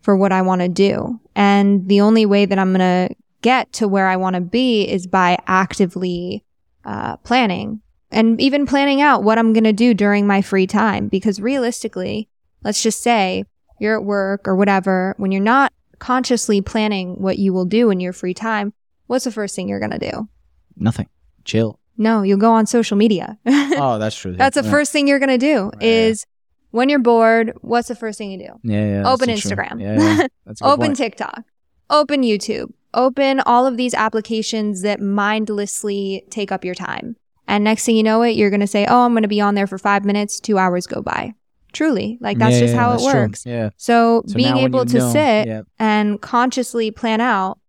for 0.00 0.16
what 0.16 0.32
I 0.32 0.42
want 0.42 0.62
to 0.62 0.68
do. 0.68 1.20
And 1.36 1.86
the 1.88 2.00
only 2.00 2.24
way 2.26 2.46
that 2.46 2.58
I'm 2.58 2.74
going 2.74 3.08
to 3.08 3.14
get 3.42 3.72
to 3.74 3.88
where 3.88 4.06
I 4.06 4.16
want 4.16 4.34
to 4.34 4.40
be 4.40 4.88
is 4.88 5.06
by 5.06 5.38
actively 5.46 6.44
uh, 6.84 7.16
planning 7.18 7.80
and 8.10 8.40
even 8.40 8.66
planning 8.66 9.00
out 9.00 9.22
what 9.22 9.38
I'm 9.38 9.52
going 9.52 9.64
to 9.64 9.72
do 9.72 9.94
during 9.94 10.26
my 10.26 10.42
free 10.42 10.66
time. 10.66 11.08
Because 11.08 11.40
realistically, 11.40 12.28
let's 12.62 12.82
just 12.82 13.02
say 13.02 13.44
you're 13.78 13.98
at 13.98 14.04
work 14.04 14.48
or 14.48 14.56
whatever, 14.56 15.14
when 15.18 15.32
you're 15.32 15.42
not 15.42 15.72
consciously 15.98 16.60
planning 16.60 17.20
what 17.20 17.38
you 17.38 17.52
will 17.52 17.66
do 17.66 17.90
in 17.90 18.00
your 18.00 18.12
free 18.12 18.34
time, 18.34 18.72
what's 19.06 19.24
the 19.24 19.32
first 19.32 19.54
thing 19.54 19.68
you're 19.68 19.80
going 19.80 19.98
to 19.98 20.10
do? 20.10 20.28
Nothing. 20.76 21.08
Chill. 21.44 21.79
No, 22.00 22.22
you'll 22.22 22.38
go 22.38 22.50
on 22.52 22.66
social 22.66 22.96
media. 22.96 23.38
Oh, 23.82 23.98
that's 23.98 24.16
true. 24.16 24.32
That's 24.34 24.56
the 24.56 24.64
Yeah. 24.64 24.70
first 24.70 24.90
thing 24.92 25.06
you're 25.06 25.18
going 25.20 25.38
to 25.38 25.46
do 25.52 25.70
Yeah. 25.80 25.86
is 26.08 26.26
when 26.70 26.88
you're 26.88 26.98
bored, 26.98 27.52
what's 27.60 27.88
the 27.88 27.94
first 27.94 28.18
thing 28.18 28.30
you 28.32 28.38
do? 28.38 28.52
Yeah, 28.64 28.84
yeah. 29.02 29.08
Open 29.10 29.28
that's 29.28 29.42
so 29.42 29.54
true. 29.54 29.64
Instagram. 29.64 29.80
Yeah, 29.80 29.98
yeah. 29.98 30.26
That's 30.46 30.60
a 30.60 30.64
good 30.64 30.70
Open 30.70 30.86
point. 30.88 30.96
TikTok. 30.96 31.42
Open 31.90 32.22
YouTube. 32.22 32.72
open 32.94 33.40
all 33.46 33.66
of 33.66 33.76
these 33.76 33.94
applications 33.94 34.82
that 34.82 35.00
mindlessly 35.00 36.24
take 36.30 36.50
up 36.52 36.64
your 36.64 36.74
time. 36.74 37.16
And 37.46 37.62
next 37.64 37.84
thing 37.84 37.96
you 37.96 38.02
know 38.02 38.22
it, 38.22 38.30
you're 38.36 38.50
going 38.50 38.60
to 38.60 38.66
say, 38.66 38.84
Oh, 38.86 39.04
I'm 39.04 39.12
going 39.12 39.22
to 39.22 39.28
be 39.28 39.40
on 39.40 39.54
there 39.54 39.66
for 39.68 39.78
five 39.78 40.04
minutes, 40.04 40.40
two 40.40 40.58
hours 40.58 40.86
go 40.86 41.00
by. 41.02 41.34
Truly. 41.72 42.18
Like 42.20 42.38
that's 42.38 42.58
just 42.58 42.74
how 42.74 42.90
that's 42.92 43.04
it 43.04 43.14
works. 43.14 43.46
Yeah. 43.46 43.70
So, 43.76 44.24
So 44.26 44.34
being 44.34 44.56
able 44.56 44.84
to 44.86 44.98
know- 44.98 45.12
sit 45.12 45.66
and 45.78 46.20
consciously 46.20 46.90
plan 46.90 47.20
out 47.20 47.59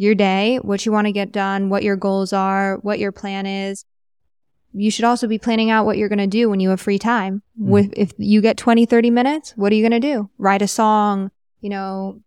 your 0.00 0.14
day, 0.14 0.56
what 0.62 0.86
you 0.86 0.92
want 0.92 1.06
to 1.06 1.12
get 1.12 1.30
done, 1.30 1.68
what 1.68 1.82
your 1.82 1.94
goals 1.96 2.32
are, 2.32 2.78
what 2.78 2.98
your 2.98 3.12
plan 3.12 3.44
is. 3.44 3.84
You 4.72 4.90
should 4.90 5.04
also 5.04 5.26
be 5.26 5.36
planning 5.38 5.68
out 5.68 5.84
what 5.84 5.98
you're 5.98 6.08
going 6.08 6.20
to 6.20 6.26
do 6.26 6.48
when 6.48 6.58
you 6.60 6.70
have 6.70 6.80
free 6.80 6.98
time. 6.98 7.42
Mm. 7.60 7.66
With 7.66 7.92
if 7.96 8.12
you 8.16 8.40
get 8.40 8.56
20, 8.56 8.86
30 8.86 9.10
minutes, 9.10 9.52
what 9.56 9.72
are 9.72 9.74
you 9.74 9.82
going 9.86 10.00
to 10.00 10.08
do? 10.08 10.30
Write 10.38 10.62
a 10.62 10.68
song, 10.68 11.30
you 11.60 11.68
know, 11.68 12.20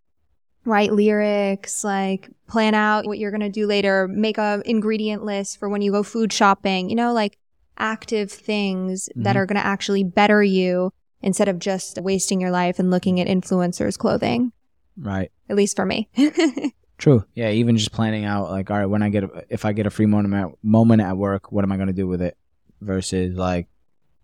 write 0.66 0.92
lyrics, 0.94 1.84
like 1.84 2.30
plan 2.48 2.76
out 2.76 3.06
what 3.08 3.18
you're 3.18 3.32
going 3.32 3.42
to 3.42 3.50
do 3.50 3.66
later, 3.66 4.08
make 4.08 4.38
a 4.38 4.62
ingredient 4.66 5.24
list 5.26 5.58
for 5.58 5.68
when 5.68 5.82
you 5.82 5.92
go 5.92 6.04
food 6.04 6.32
shopping, 6.32 6.90
you 6.92 6.96
know, 6.96 7.12
like 7.12 7.38
active 7.80 8.32
things 8.32 9.10
that 9.16 9.36
Mhm. 9.36 9.40
are 9.40 9.46
going 9.48 9.60
to 9.60 9.66
actually 9.66 10.04
better 10.04 10.44
you 10.44 10.92
instead 11.24 11.48
of 11.48 11.58
just 11.58 11.98
wasting 12.02 12.40
your 12.40 12.52
life 12.52 12.78
and 12.78 12.92
looking 12.92 13.20
at 13.20 13.28
influencers' 13.28 13.98
clothing. 13.98 14.52
Right. 14.96 15.32
At 15.50 15.56
least 15.56 15.76
for 15.76 15.86
me. 15.86 16.08
True. 16.98 17.26
Yeah. 17.34 17.50
Even 17.52 17.78
just 17.78 17.92
planning 17.92 18.26
out, 18.26 18.50
like, 18.50 18.72
all 18.72 18.78
right, 18.78 18.86
when 18.86 19.02
I 19.02 19.10
get, 19.10 19.24
a, 19.24 19.44
if 19.50 19.66
I 19.66 19.74
get 19.74 19.86
a 19.86 19.90
free 19.90 20.06
moment 20.06 20.34
at, 20.34 20.50
moment 20.64 21.02
at 21.02 21.18
work, 21.18 21.52
what 21.52 21.64
am 21.64 21.72
I 21.72 21.76
going 21.76 21.88
to 21.88 21.94
do 21.94 22.08
with 22.08 22.22
it? 22.22 22.38
Versus 22.82 23.38
like 23.38 23.68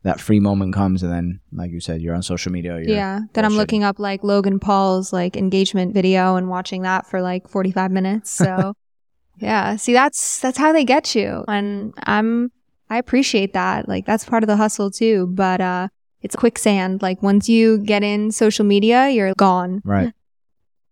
that 0.03 0.19
free 0.19 0.39
moment 0.39 0.73
comes 0.73 1.03
and 1.03 1.11
then, 1.11 1.39
like 1.51 1.71
you 1.71 1.79
said, 1.79 2.01
you're 2.01 2.15
on 2.15 2.23
social 2.23 2.51
media. 2.51 2.73
You're 2.75 2.89
yeah. 2.89 3.21
Then 3.33 3.45
I'm 3.45 3.55
looking 3.55 3.83
up 3.83 3.99
like 3.99 4.23
Logan 4.23 4.59
Paul's 4.59 5.11
like 5.11 5.35
engagement 5.35 5.93
video 5.93 6.35
and 6.35 6.49
watching 6.49 6.83
that 6.83 7.07
for 7.07 7.21
like 7.21 7.47
45 7.49 7.91
minutes. 7.91 8.31
So 8.31 8.73
yeah. 9.37 9.75
See, 9.75 9.93
that's, 9.93 10.39
that's 10.39 10.57
how 10.57 10.71
they 10.73 10.85
get 10.85 11.15
you. 11.15 11.43
And 11.47 11.93
I'm, 12.03 12.51
I 12.89 12.97
appreciate 12.97 13.53
that. 13.53 13.87
Like 13.87 14.05
that's 14.05 14.25
part 14.25 14.43
of 14.43 14.47
the 14.47 14.57
hustle 14.57 14.91
too. 14.91 15.27
But, 15.27 15.61
uh, 15.61 15.87
it's 16.21 16.35
quicksand. 16.35 17.01
Like 17.01 17.23
once 17.23 17.47
you 17.47 17.77
get 17.77 18.03
in 18.03 18.31
social 18.31 18.65
media, 18.65 19.09
you're 19.09 19.33
gone. 19.35 19.81
Right. 19.85 20.13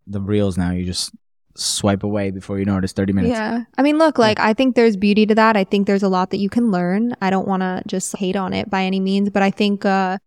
the 0.06 0.22
reels 0.22 0.58
now, 0.58 0.72
you 0.72 0.86
just 0.86 1.14
swipe 1.58 2.04
away 2.04 2.32
before 2.32 2.60
you 2.60 2.66
know 2.66 2.78
it's 2.78 2.94
30 2.94 3.14
minutes. 3.14 3.32
Yeah. 3.32 3.64
I 3.78 3.82
mean, 3.82 3.98
look, 3.98 4.18
like, 4.18 4.40
I 4.40 4.54
think 4.54 4.76
there's 4.76 4.96
beauty 4.96 5.26
to 5.26 5.36
that. 5.36 5.58
I 5.58 5.64
think 5.64 5.88
there's 5.88 6.04
a 6.04 6.10
lot 6.10 6.30
that 6.30 6.38
you 6.38 6.50
can 6.50 6.72
learn. 6.72 7.16
I 7.22 7.30
don't 7.30 7.48
want 7.48 7.62
to 7.62 7.82
just 7.88 8.16
hate 8.18 8.36
on 8.36 8.54
it 8.54 8.70
by 8.70 8.84
any 8.84 9.00
means, 9.00 9.30
but 9.30 9.42
I 9.42 9.52
think, 9.52 9.84
uh, 9.84 10.20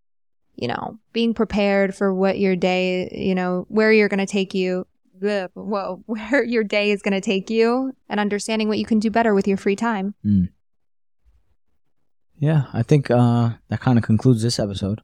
you 0.57 0.69
know, 0.69 0.99
being 1.13 1.33
prepared 1.33 1.95
for 1.95 2.13
what 2.13 2.39
your 2.39 2.57
day, 2.57 3.09
you 3.13 3.35
know, 3.35 3.65
where 3.69 3.93
you're 3.93 4.09
going 4.09 4.19
to 4.19 4.27
take 4.27 4.55
you, 4.55 4.87
bleh, 5.21 5.49
whoa, 5.55 6.03
where 6.07 6.45
your 6.45 6.65
day 6.65 6.91
is 6.91 7.03
going 7.03 7.15
to 7.15 7.21
take 7.21 7.49
you 7.49 7.95
and 8.09 8.21
understanding 8.21 8.69
what 8.69 8.79
you 8.79 8.85
can 8.85 8.99
do 8.99 9.11
better 9.11 9.33
with 9.33 9.47
your 9.47 9.57
free 9.57 9.77
time. 9.77 10.15
Yeah. 12.39 12.65
I 12.73 12.83
think 12.83 13.11
uh, 13.11 13.51
that 13.69 13.81
kind 13.81 13.99
of 13.99 14.05
concludes 14.05 14.43
this 14.43 14.59
episode. 14.59 15.03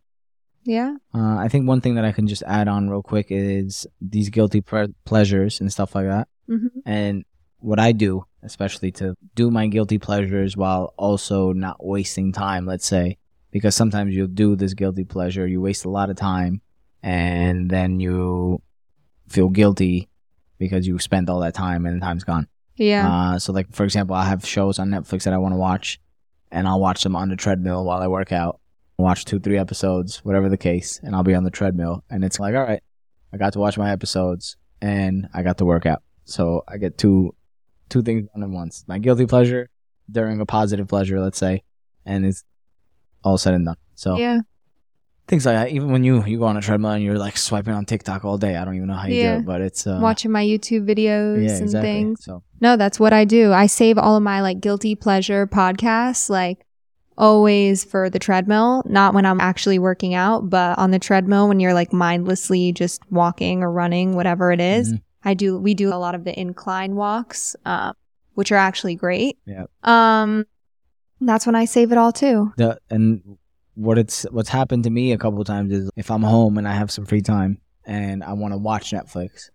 Yeah. 0.66 0.96
Uh, 1.14 1.36
I 1.38 1.48
think 1.48 1.66
one 1.66 1.80
thing 1.80 1.94
that 1.94 2.04
I 2.04 2.12
can 2.12 2.26
just 2.26 2.42
add 2.46 2.68
on 2.68 2.90
real 2.90 3.02
quick 3.02 3.28
is 3.30 3.86
these 4.00 4.28
guilty 4.28 4.60
pre- 4.60 4.94
pleasures 5.04 5.60
and 5.60 5.72
stuff 5.72 5.94
like 5.94 6.06
that. 6.06 6.28
hmm 6.48 6.66
And 6.84 7.24
what 7.60 7.78
I 7.78 7.92
do, 7.92 8.24
especially 8.42 8.92
to 8.92 9.16
do 9.34 9.50
my 9.50 9.66
guilty 9.68 9.98
pleasures 9.98 10.56
while 10.56 10.92
also 10.98 11.52
not 11.52 11.82
wasting 11.84 12.32
time, 12.32 12.66
let's 12.66 12.86
say, 12.86 13.16
because 13.50 13.74
sometimes 13.74 14.14
you'll 14.14 14.26
do 14.44 14.56
this 14.56 14.74
guilty 14.74 15.04
pleasure, 15.04 15.46
you 15.46 15.60
waste 15.60 15.84
a 15.84 15.90
lot 15.90 16.10
of 16.10 16.16
time, 16.16 16.60
and 17.02 17.70
then 17.70 18.00
you 18.00 18.60
feel 19.28 19.48
guilty 19.48 20.08
because 20.58 20.86
you 20.86 20.98
spent 20.98 21.28
all 21.30 21.40
that 21.40 21.54
time 21.54 21.86
and 21.86 21.96
the 22.00 22.04
time's 22.04 22.24
gone. 22.24 22.48
Yeah. 22.76 23.08
Uh, 23.08 23.38
so, 23.38 23.52
like 23.52 23.72
for 23.72 23.84
example, 23.84 24.14
I 24.16 24.24
have 24.26 24.44
shows 24.44 24.78
on 24.78 24.90
Netflix 24.90 25.22
that 25.24 25.32
I 25.32 25.38
want 25.38 25.54
to 25.54 25.58
watch, 25.58 25.98
and 26.50 26.68
I'll 26.68 26.80
watch 26.80 27.02
them 27.02 27.16
on 27.16 27.28
the 27.30 27.36
treadmill 27.36 27.84
while 27.84 28.02
I 28.02 28.08
work 28.08 28.32
out. 28.32 28.60
Watch 28.98 29.26
two, 29.26 29.38
three 29.38 29.58
episodes, 29.58 30.24
whatever 30.24 30.48
the 30.48 30.56
case, 30.56 31.00
and 31.02 31.14
I'll 31.14 31.22
be 31.22 31.34
on 31.34 31.44
the 31.44 31.50
treadmill, 31.50 32.02
and 32.08 32.24
it's 32.24 32.40
like, 32.40 32.54
all 32.54 32.62
right, 32.62 32.82
I 33.32 33.36
got 33.36 33.52
to 33.52 33.58
watch 33.58 33.76
my 33.76 33.90
episodes, 33.92 34.56
and 34.80 35.28
I 35.34 35.42
got 35.42 35.58
to 35.58 35.66
work 35.66 35.84
out. 35.84 36.02
So 36.24 36.64
I 36.66 36.78
get 36.78 36.96
two, 36.96 37.34
two 37.90 38.02
things 38.02 38.26
done 38.32 38.42
at 38.42 38.48
once: 38.48 38.84
my 38.88 38.98
guilty 38.98 39.26
pleasure 39.26 39.68
during 40.10 40.40
a 40.40 40.46
positive 40.46 40.88
pleasure, 40.88 41.20
let's 41.20 41.36
say, 41.38 41.62
and 42.06 42.24
it's 42.24 42.42
all 43.22 43.36
said 43.36 43.52
and 43.54 43.66
done. 43.66 43.76
So 43.96 44.16
yeah. 44.16 44.40
things 45.28 45.44
like 45.44 45.56
that. 45.56 45.70
Even 45.72 45.90
when 45.92 46.02
you 46.02 46.24
you 46.24 46.38
go 46.38 46.44
on 46.46 46.56
a 46.56 46.62
treadmill 46.62 46.92
and 46.92 47.04
you're 47.04 47.18
like 47.18 47.36
swiping 47.36 47.74
on 47.74 47.84
TikTok 47.84 48.24
all 48.24 48.38
day, 48.38 48.56
I 48.56 48.64
don't 48.64 48.76
even 48.76 48.88
know 48.88 48.94
how 48.94 49.08
you 49.08 49.16
Yeah. 49.16 49.34
do 49.34 49.40
it, 49.40 49.46
but 49.46 49.60
it's 49.60 49.86
uh, 49.86 49.98
Watching 50.00 50.30
my 50.30 50.44
YouTube 50.44 50.86
videos 50.86 51.44
yeah, 51.44 51.52
and 51.52 51.62
exactly. 51.62 51.92
things. 51.92 52.24
So 52.24 52.42
No, 52.62 52.76
that's 52.78 52.98
what 52.98 53.12
I 53.12 53.24
do. 53.26 53.52
I 53.52 53.66
save 53.66 53.98
all 53.98 54.16
of 54.16 54.22
my 54.22 54.40
like 54.40 54.60
guilty 54.60 54.94
pleasure 54.94 55.46
podcasts, 55.46 56.30
like 56.30 56.65
always 57.18 57.84
for 57.84 58.10
the 58.10 58.18
treadmill, 58.18 58.82
not 58.86 59.14
when 59.14 59.24
I'm 59.26 59.40
actually 59.40 59.78
working 59.78 60.14
out, 60.14 60.50
but 60.50 60.78
on 60.78 60.90
the 60.90 60.98
treadmill 60.98 61.48
when 61.48 61.60
you're 61.60 61.74
like 61.74 61.92
mindlessly 61.92 62.72
just 62.72 63.00
walking 63.10 63.62
or 63.62 63.70
running, 63.72 64.14
whatever 64.14 64.52
it 64.52 64.60
is. 64.60 64.92
Mhm. 64.92 65.00
I 65.24 65.34
do, 65.34 65.58
we 65.58 65.74
do 65.74 65.92
a 65.92 65.96
lot 65.96 66.14
of 66.14 66.24
the 66.24 66.38
incline 66.38 66.94
walks, 66.94 67.56
uh, 67.64 67.92
which 68.34 68.52
are 68.52 68.56
actually 68.56 68.94
great. 68.94 69.38
Yeah. 69.46 69.64
Um, 69.82 70.44
that's 71.20 71.46
when 71.46 71.54
I 71.54 71.64
save 71.64 71.92
it 71.92 71.98
all 71.98 72.12
too. 72.12 72.52
the 72.56 72.78
and 72.90 73.38
what 73.74 73.98
it's 73.98 74.22
what's 74.30 74.48
happened 74.48 74.84
to 74.84 74.90
me 74.90 75.12
a 75.12 75.18
couple 75.18 75.40
of 75.40 75.46
times 75.46 75.72
is 75.72 75.90
if 75.96 76.10
I'm 76.10 76.22
home 76.22 76.56
and 76.58 76.66
I 76.68 76.72
have 76.74 76.90
some 76.90 77.04
free 77.04 77.20
time 77.20 77.58
and 77.84 78.24
I 78.24 78.32
want 78.34 78.52
to 78.54 78.58
watch 78.58 78.90
Netflix, 78.92 79.50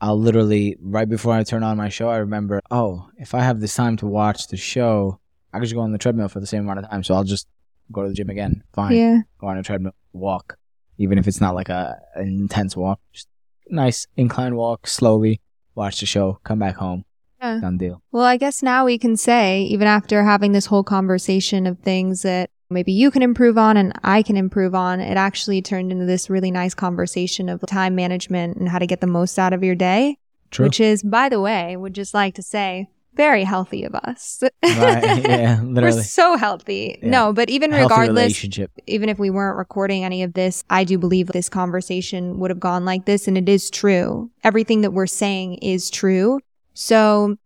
I'll 0.00 0.18
literally 0.18 0.76
right 0.80 1.08
before 1.08 1.32
I 1.34 1.42
turn 1.44 1.62
on 1.62 1.76
my 1.76 1.88
show, 1.90 2.08
I 2.08 2.16
remember, 2.18 2.60
oh, 2.70 3.08
if 3.18 3.34
I 3.34 3.40
have 3.42 3.60
this 3.60 3.74
time 3.74 3.96
to 3.98 4.06
watch 4.06 4.48
the 4.48 4.56
show, 4.56 5.19
I 5.52 5.58
could 5.58 5.64
just 5.64 5.74
go 5.74 5.80
on 5.80 5.92
the 5.92 5.98
treadmill 5.98 6.28
for 6.28 6.40
the 6.40 6.46
same 6.46 6.60
amount 6.60 6.78
of 6.80 6.88
time. 6.90 7.02
So 7.02 7.14
I'll 7.14 7.24
just 7.24 7.46
go 7.92 8.02
to 8.02 8.08
the 8.08 8.14
gym 8.14 8.30
again. 8.30 8.62
Fine. 8.72 8.96
Yeah. 8.96 9.18
Go 9.40 9.48
on 9.48 9.58
a 9.58 9.62
treadmill, 9.62 9.94
walk, 10.12 10.56
even 10.98 11.18
if 11.18 11.26
it's 11.26 11.40
not 11.40 11.54
like 11.54 11.68
a 11.68 11.98
an 12.14 12.26
intense 12.28 12.76
walk, 12.76 13.00
just 13.12 13.28
nice 13.68 14.06
incline 14.16 14.54
walk, 14.56 14.86
slowly 14.86 15.40
watch 15.74 16.00
the 16.00 16.06
show, 16.06 16.38
come 16.44 16.58
back 16.58 16.76
home, 16.76 17.04
Yeah. 17.40 17.60
done 17.60 17.78
deal. 17.78 18.02
Well, 18.12 18.24
I 18.24 18.36
guess 18.36 18.62
now 18.62 18.84
we 18.84 18.98
can 18.98 19.16
say, 19.16 19.62
even 19.62 19.86
after 19.88 20.22
having 20.24 20.52
this 20.52 20.66
whole 20.66 20.84
conversation 20.84 21.66
of 21.66 21.78
things 21.78 22.22
that 22.22 22.50
maybe 22.68 22.92
you 22.92 23.10
can 23.10 23.22
improve 23.22 23.56
on 23.58 23.76
and 23.76 23.92
I 24.04 24.22
can 24.22 24.36
improve 24.36 24.74
on, 24.74 25.00
it 25.00 25.16
actually 25.16 25.62
turned 25.62 25.90
into 25.90 26.04
this 26.04 26.28
really 26.30 26.50
nice 26.50 26.74
conversation 26.74 27.48
of 27.48 27.60
time 27.66 27.94
management 27.94 28.56
and 28.56 28.68
how 28.68 28.78
to 28.78 28.86
get 28.86 29.00
the 29.00 29.06
most 29.06 29.38
out 29.38 29.52
of 29.52 29.64
your 29.64 29.74
day, 29.74 30.18
True. 30.50 30.66
which 30.66 30.78
is, 30.80 31.02
by 31.02 31.28
the 31.28 31.40
way, 31.40 31.76
would 31.76 31.94
just 31.94 32.14
like 32.14 32.34
to 32.36 32.42
say, 32.42 32.88
very 33.14 33.44
healthy 33.44 33.84
of 33.84 33.94
us. 33.94 34.42
right. 34.42 34.52
Yeah. 34.62 35.60
literally. 35.64 35.96
We're 35.96 36.02
so 36.02 36.36
healthy. 36.36 36.98
Yeah. 37.02 37.10
No, 37.10 37.32
but 37.32 37.50
even 37.50 37.70
regardless, 37.70 38.44
even 38.86 39.08
if 39.08 39.18
we 39.18 39.30
weren't 39.30 39.58
recording 39.58 40.04
any 40.04 40.22
of 40.22 40.34
this, 40.34 40.64
I 40.70 40.84
do 40.84 40.98
believe 40.98 41.28
this 41.28 41.48
conversation 41.48 42.38
would 42.38 42.50
have 42.50 42.60
gone 42.60 42.84
like 42.84 43.06
this. 43.06 43.28
And 43.28 43.36
it 43.36 43.48
is 43.48 43.70
true. 43.70 44.30
Everything 44.44 44.82
that 44.82 44.92
we're 44.92 45.06
saying 45.06 45.54
is 45.56 45.90
true. 45.90 46.40
So 46.74 47.36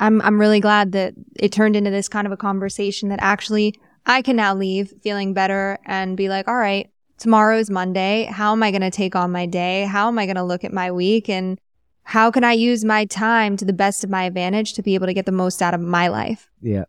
I'm, 0.00 0.20
I'm 0.22 0.40
really 0.40 0.60
glad 0.60 0.92
that 0.92 1.14
it 1.36 1.52
turned 1.52 1.76
into 1.76 1.90
this 1.90 2.08
kind 2.08 2.26
of 2.26 2.32
a 2.32 2.36
conversation 2.36 3.10
that 3.10 3.18
actually 3.22 3.74
I 4.06 4.22
can 4.22 4.36
now 4.36 4.54
leave 4.54 4.92
feeling 5.02 5.32
better 5.34 5.78
and 5.84 6.16
be 6.16 6.28
like, 6.28 6.48
all 6.48 6.56
right, 6.56 6.90
tomorrow's 7.18 7.70
Monday. 7.70 8.24
How 8.24 8.52
am 8.52 8.62
I 8.62 8.72
going 8.72 8.82
to 8.82 8.90
take 8.90 9.14
on 9.14 9.30
my 9.30 9.46
day? 9.46 9.84
How 9.84 10.08
am 10.08 10.18
I 10.18 10.26
going 10.26 10.36
to 10.36 10.42
look 10.42 10.64
at 10.64 10.72
my 10.72 10.90
week? 10.90 11.28
And 11.28 11.60
how 12.04 12.30
can 12.30 12.44
I 12.44 12.52
use 12.52 12.84
my 12.84 13.04
time 13.04 13.56
to 13.56 13.64
the 13.64 13.72
best 13.72 14.04
of 14.04 14.10
my 14.10 14.24
advantage 14.24 14.74
to 14.74 14.82
be 14.82 14.94
able 14.94 15.06
to 15.06 15.14
get 15.14 15.26
the 15.26 15.32
most 15.32 15.62
out 15.62 15.74
of 15.74 15.80
my 15.80 16.08
life? 16.08 16.50
Yeah. 16.60 16.84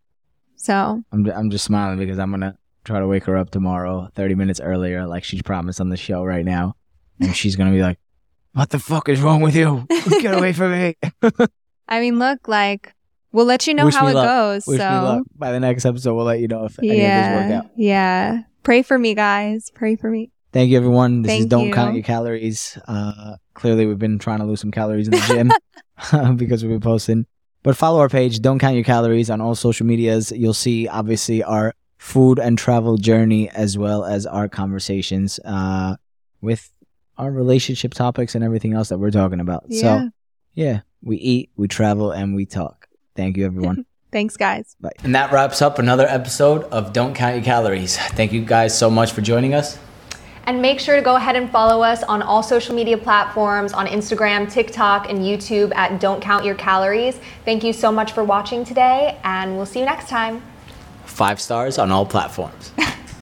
So 0.56 1.04
I'm 1.12 1.26
I'm 1.30 1.50
just 1.50 1.66
smiling 1.66 1.98
because 2.00 2.20
I'm 2.20 2.32
gonna 2.32 2.58
try 2.84 3.00
to 3.00 3.08
wake 3.08 3.26
her 3.26 3.38
up 3.38 3.50
tomorrow, 3.50 4.10
30 4.16 4.36
minutes 4.36 4.60
earlier, 4.60 5.06
like 5.06 5.24
she 5.24 5.42
promised 5.42 5.80
on 5.82 5.90
the 5.90 5.98
show 5.98 6.24
right 6.24 6.46
now, 6.46 6.76
and 7.20 7.36
she's 7.36 7.56
gonna 7.56 7.72
be 7.72 7.82
like, 7.82 8.00
"What 8.54 8.70
the 8.70 8.80
fuck 8.80 9.10
is 9.10 9.22
wrong 9.22 9.42
with 9.42 9.56
you? 9.56 9.86
Get 10.22 10.34
away 10.34 10.54
from 10.54 10.72
me!" 10.72 10.96
I 11.88 12.00
mean, 12.00 12.18
look, 12.18 12.48
like 12.48 12.94
we'll 13.32 13.46
let 13.46 13.68
you 13.68 13.74
know 13.74 13.86
Wish 13.86 13.96
how 13.96 14.08
it 14.08 14.14
luck. 14.14 14.26
goes. 14.26 14.68
Wish 14.68 14.80
so 14.80 14.90
me 14.90 14.98
luck. 14.98 15.24
By 15.36 15.52
the 15.52 15.60
next 15.60 15.86
episode, 15.86 16.16
we'll 16.16 16.26
let 16.26 16.40
you 16.40 16.48
know 16.48 16.66
if 16.66 16.80
any 16.80 16.90
of 16.90 16.96
this 16.96 17.02
work 17.02 17.50
yeah, 17.50 17.58
out. 17.60 17.66
yeah. 17.76 18.42
Pray 18.64 18.82
for 18.82 18.98
me, 18.98 19.14
guys. 19.14 19.70
Pray 19.76 19.98
for 19.98 20.10
me. 20.10 20.32
Thank 20.54 20.70
you, 20.70 20.78
everyone. 20.78 21.24
This 21.24 21.42
is 21.42 21.46
Don't 21.48 21.68
you. 21.68 21.74
Count 21.74 21.96
Your 21.96 22.04
Calories. 22.04 22.78
Uh, 22.88 23.36
clearly, 23.54 23.86
we've 23.86 24.00
been 24.00 24.20
trying 24.20 24.40
to 24.40 24.46
lose 24.46 24.62
some 24.62 24.72
calories 24.72 25.08
in 25.08 25.12
the 25.12 25.20
gym 25.28 26.36
because 26.38 26.64
we've 26.64 26.72
been 26.72 26.82
posting. 26.82 27.26
But 27.64 27.78
follow 27.78 28.00
our 28.00 28.10
page, 28.10 28.42
Don't 28.42 28.60
Count 28.60 28.76
Your 28.76 28.84
Calories, 28.84 29.30
on 29.30 29.40
all 29.40 29.56
social 29.56 29.86
medias. 29.86 30.32
You'll 30.32 30.54
see, 30.54 30.88
obviously, 30.88 31.44
our 31.44 31.74
food 31.98 32.38
and 32.38 32.58
travel 32.58 32.98
journey 32.98 33.50
as 33.50 33.78
well 33.78 34.04
as 34.04 34.26
our 34.26 34.50
conversations 34.50 35.40
uh, 35.46 35.96
with 36.42 36.74
our 37.18 37.32
relationship 37.32 37.94
topics 37.94 38.36
and 38.36 38.44
everything 38.44 38.74
else 38.74 38.90
that 38.90 38.98
we're 38.98 39.12
talking 39.12 39.40
about. 39.40 39.64
Yeah. 39.68 39.82
So, 39.82 40.10
yeah, 40.54 40.82
we 41.02 41.16
eat, 41.18 41.52
we 41.56 41.70
travel, 41.70 42.12
and 42.12 42.36
we 42.36 42.46
talk. 42.46 42.88
Thank 43.16 43.38
you, 43.38 43.46
everyone. 43.46 43.86
Thanks, 44.12 44.36
guys. 44.36 44.76
Bye. 44.82 44.92
And 45.04 45.16
that 45.16 45.32
wraps 45.32 45.62
up 45.62 45.80
another 45.80 46.06
episode 46.06 46.64
of 46.66 46.92
Don't 46.92 47.16
Count 47.16 47.36
Your 47.36 47.44
Calories. 47.44 47.98
Thank 47.98 48.34
you 48.34 48.44
guys 48.44 48.78
so 48.78 48.90
much 48.90 49.14
for 49.14 49.22
joining 49.22 49.54
us. 49.54 49.80
And 50.46 50.62
make 50.62 50.80
sure 50.80 50.96
to 50.98 51.02
go 51.02 51.16
ahead 51.16 51.36
and 51.36 51.50
follow 51.50 51.82
us 51.82 52.04
on 52.04 52.22
all 52.22 52.44
social 52.44 52.76
media 52.76 52.98
platforms 52.98 53.72
on 53.72 53.88
Instagram, 53.88 54.52
TikTok, 54.52 55.10
and 55.10 55.20
YouTube 55.20 55.74
at 55.74 56.02
Don't 56.02 56.22
Count 56.22 56.44
Your 56.44 56.56
Calories. 56.56 57.20
Thank 57.46 57.64
you 57.64 57.72
so 57.72 57.92
much 57.92 58.12
for 58.12 58.24
watching 58.24 58.66
today, 58.66 59.20
and 59.24 59.56
we'll 59.56 59.66
see 59.66 59.80
you 59.80 59.86
next 59.86 60.10
time. 60.10 60.44
Five 61.06 61.40
stars 61.40 61.78
on 61.78 61.92
all 61.92 62.06
platforms. 62.06 62.72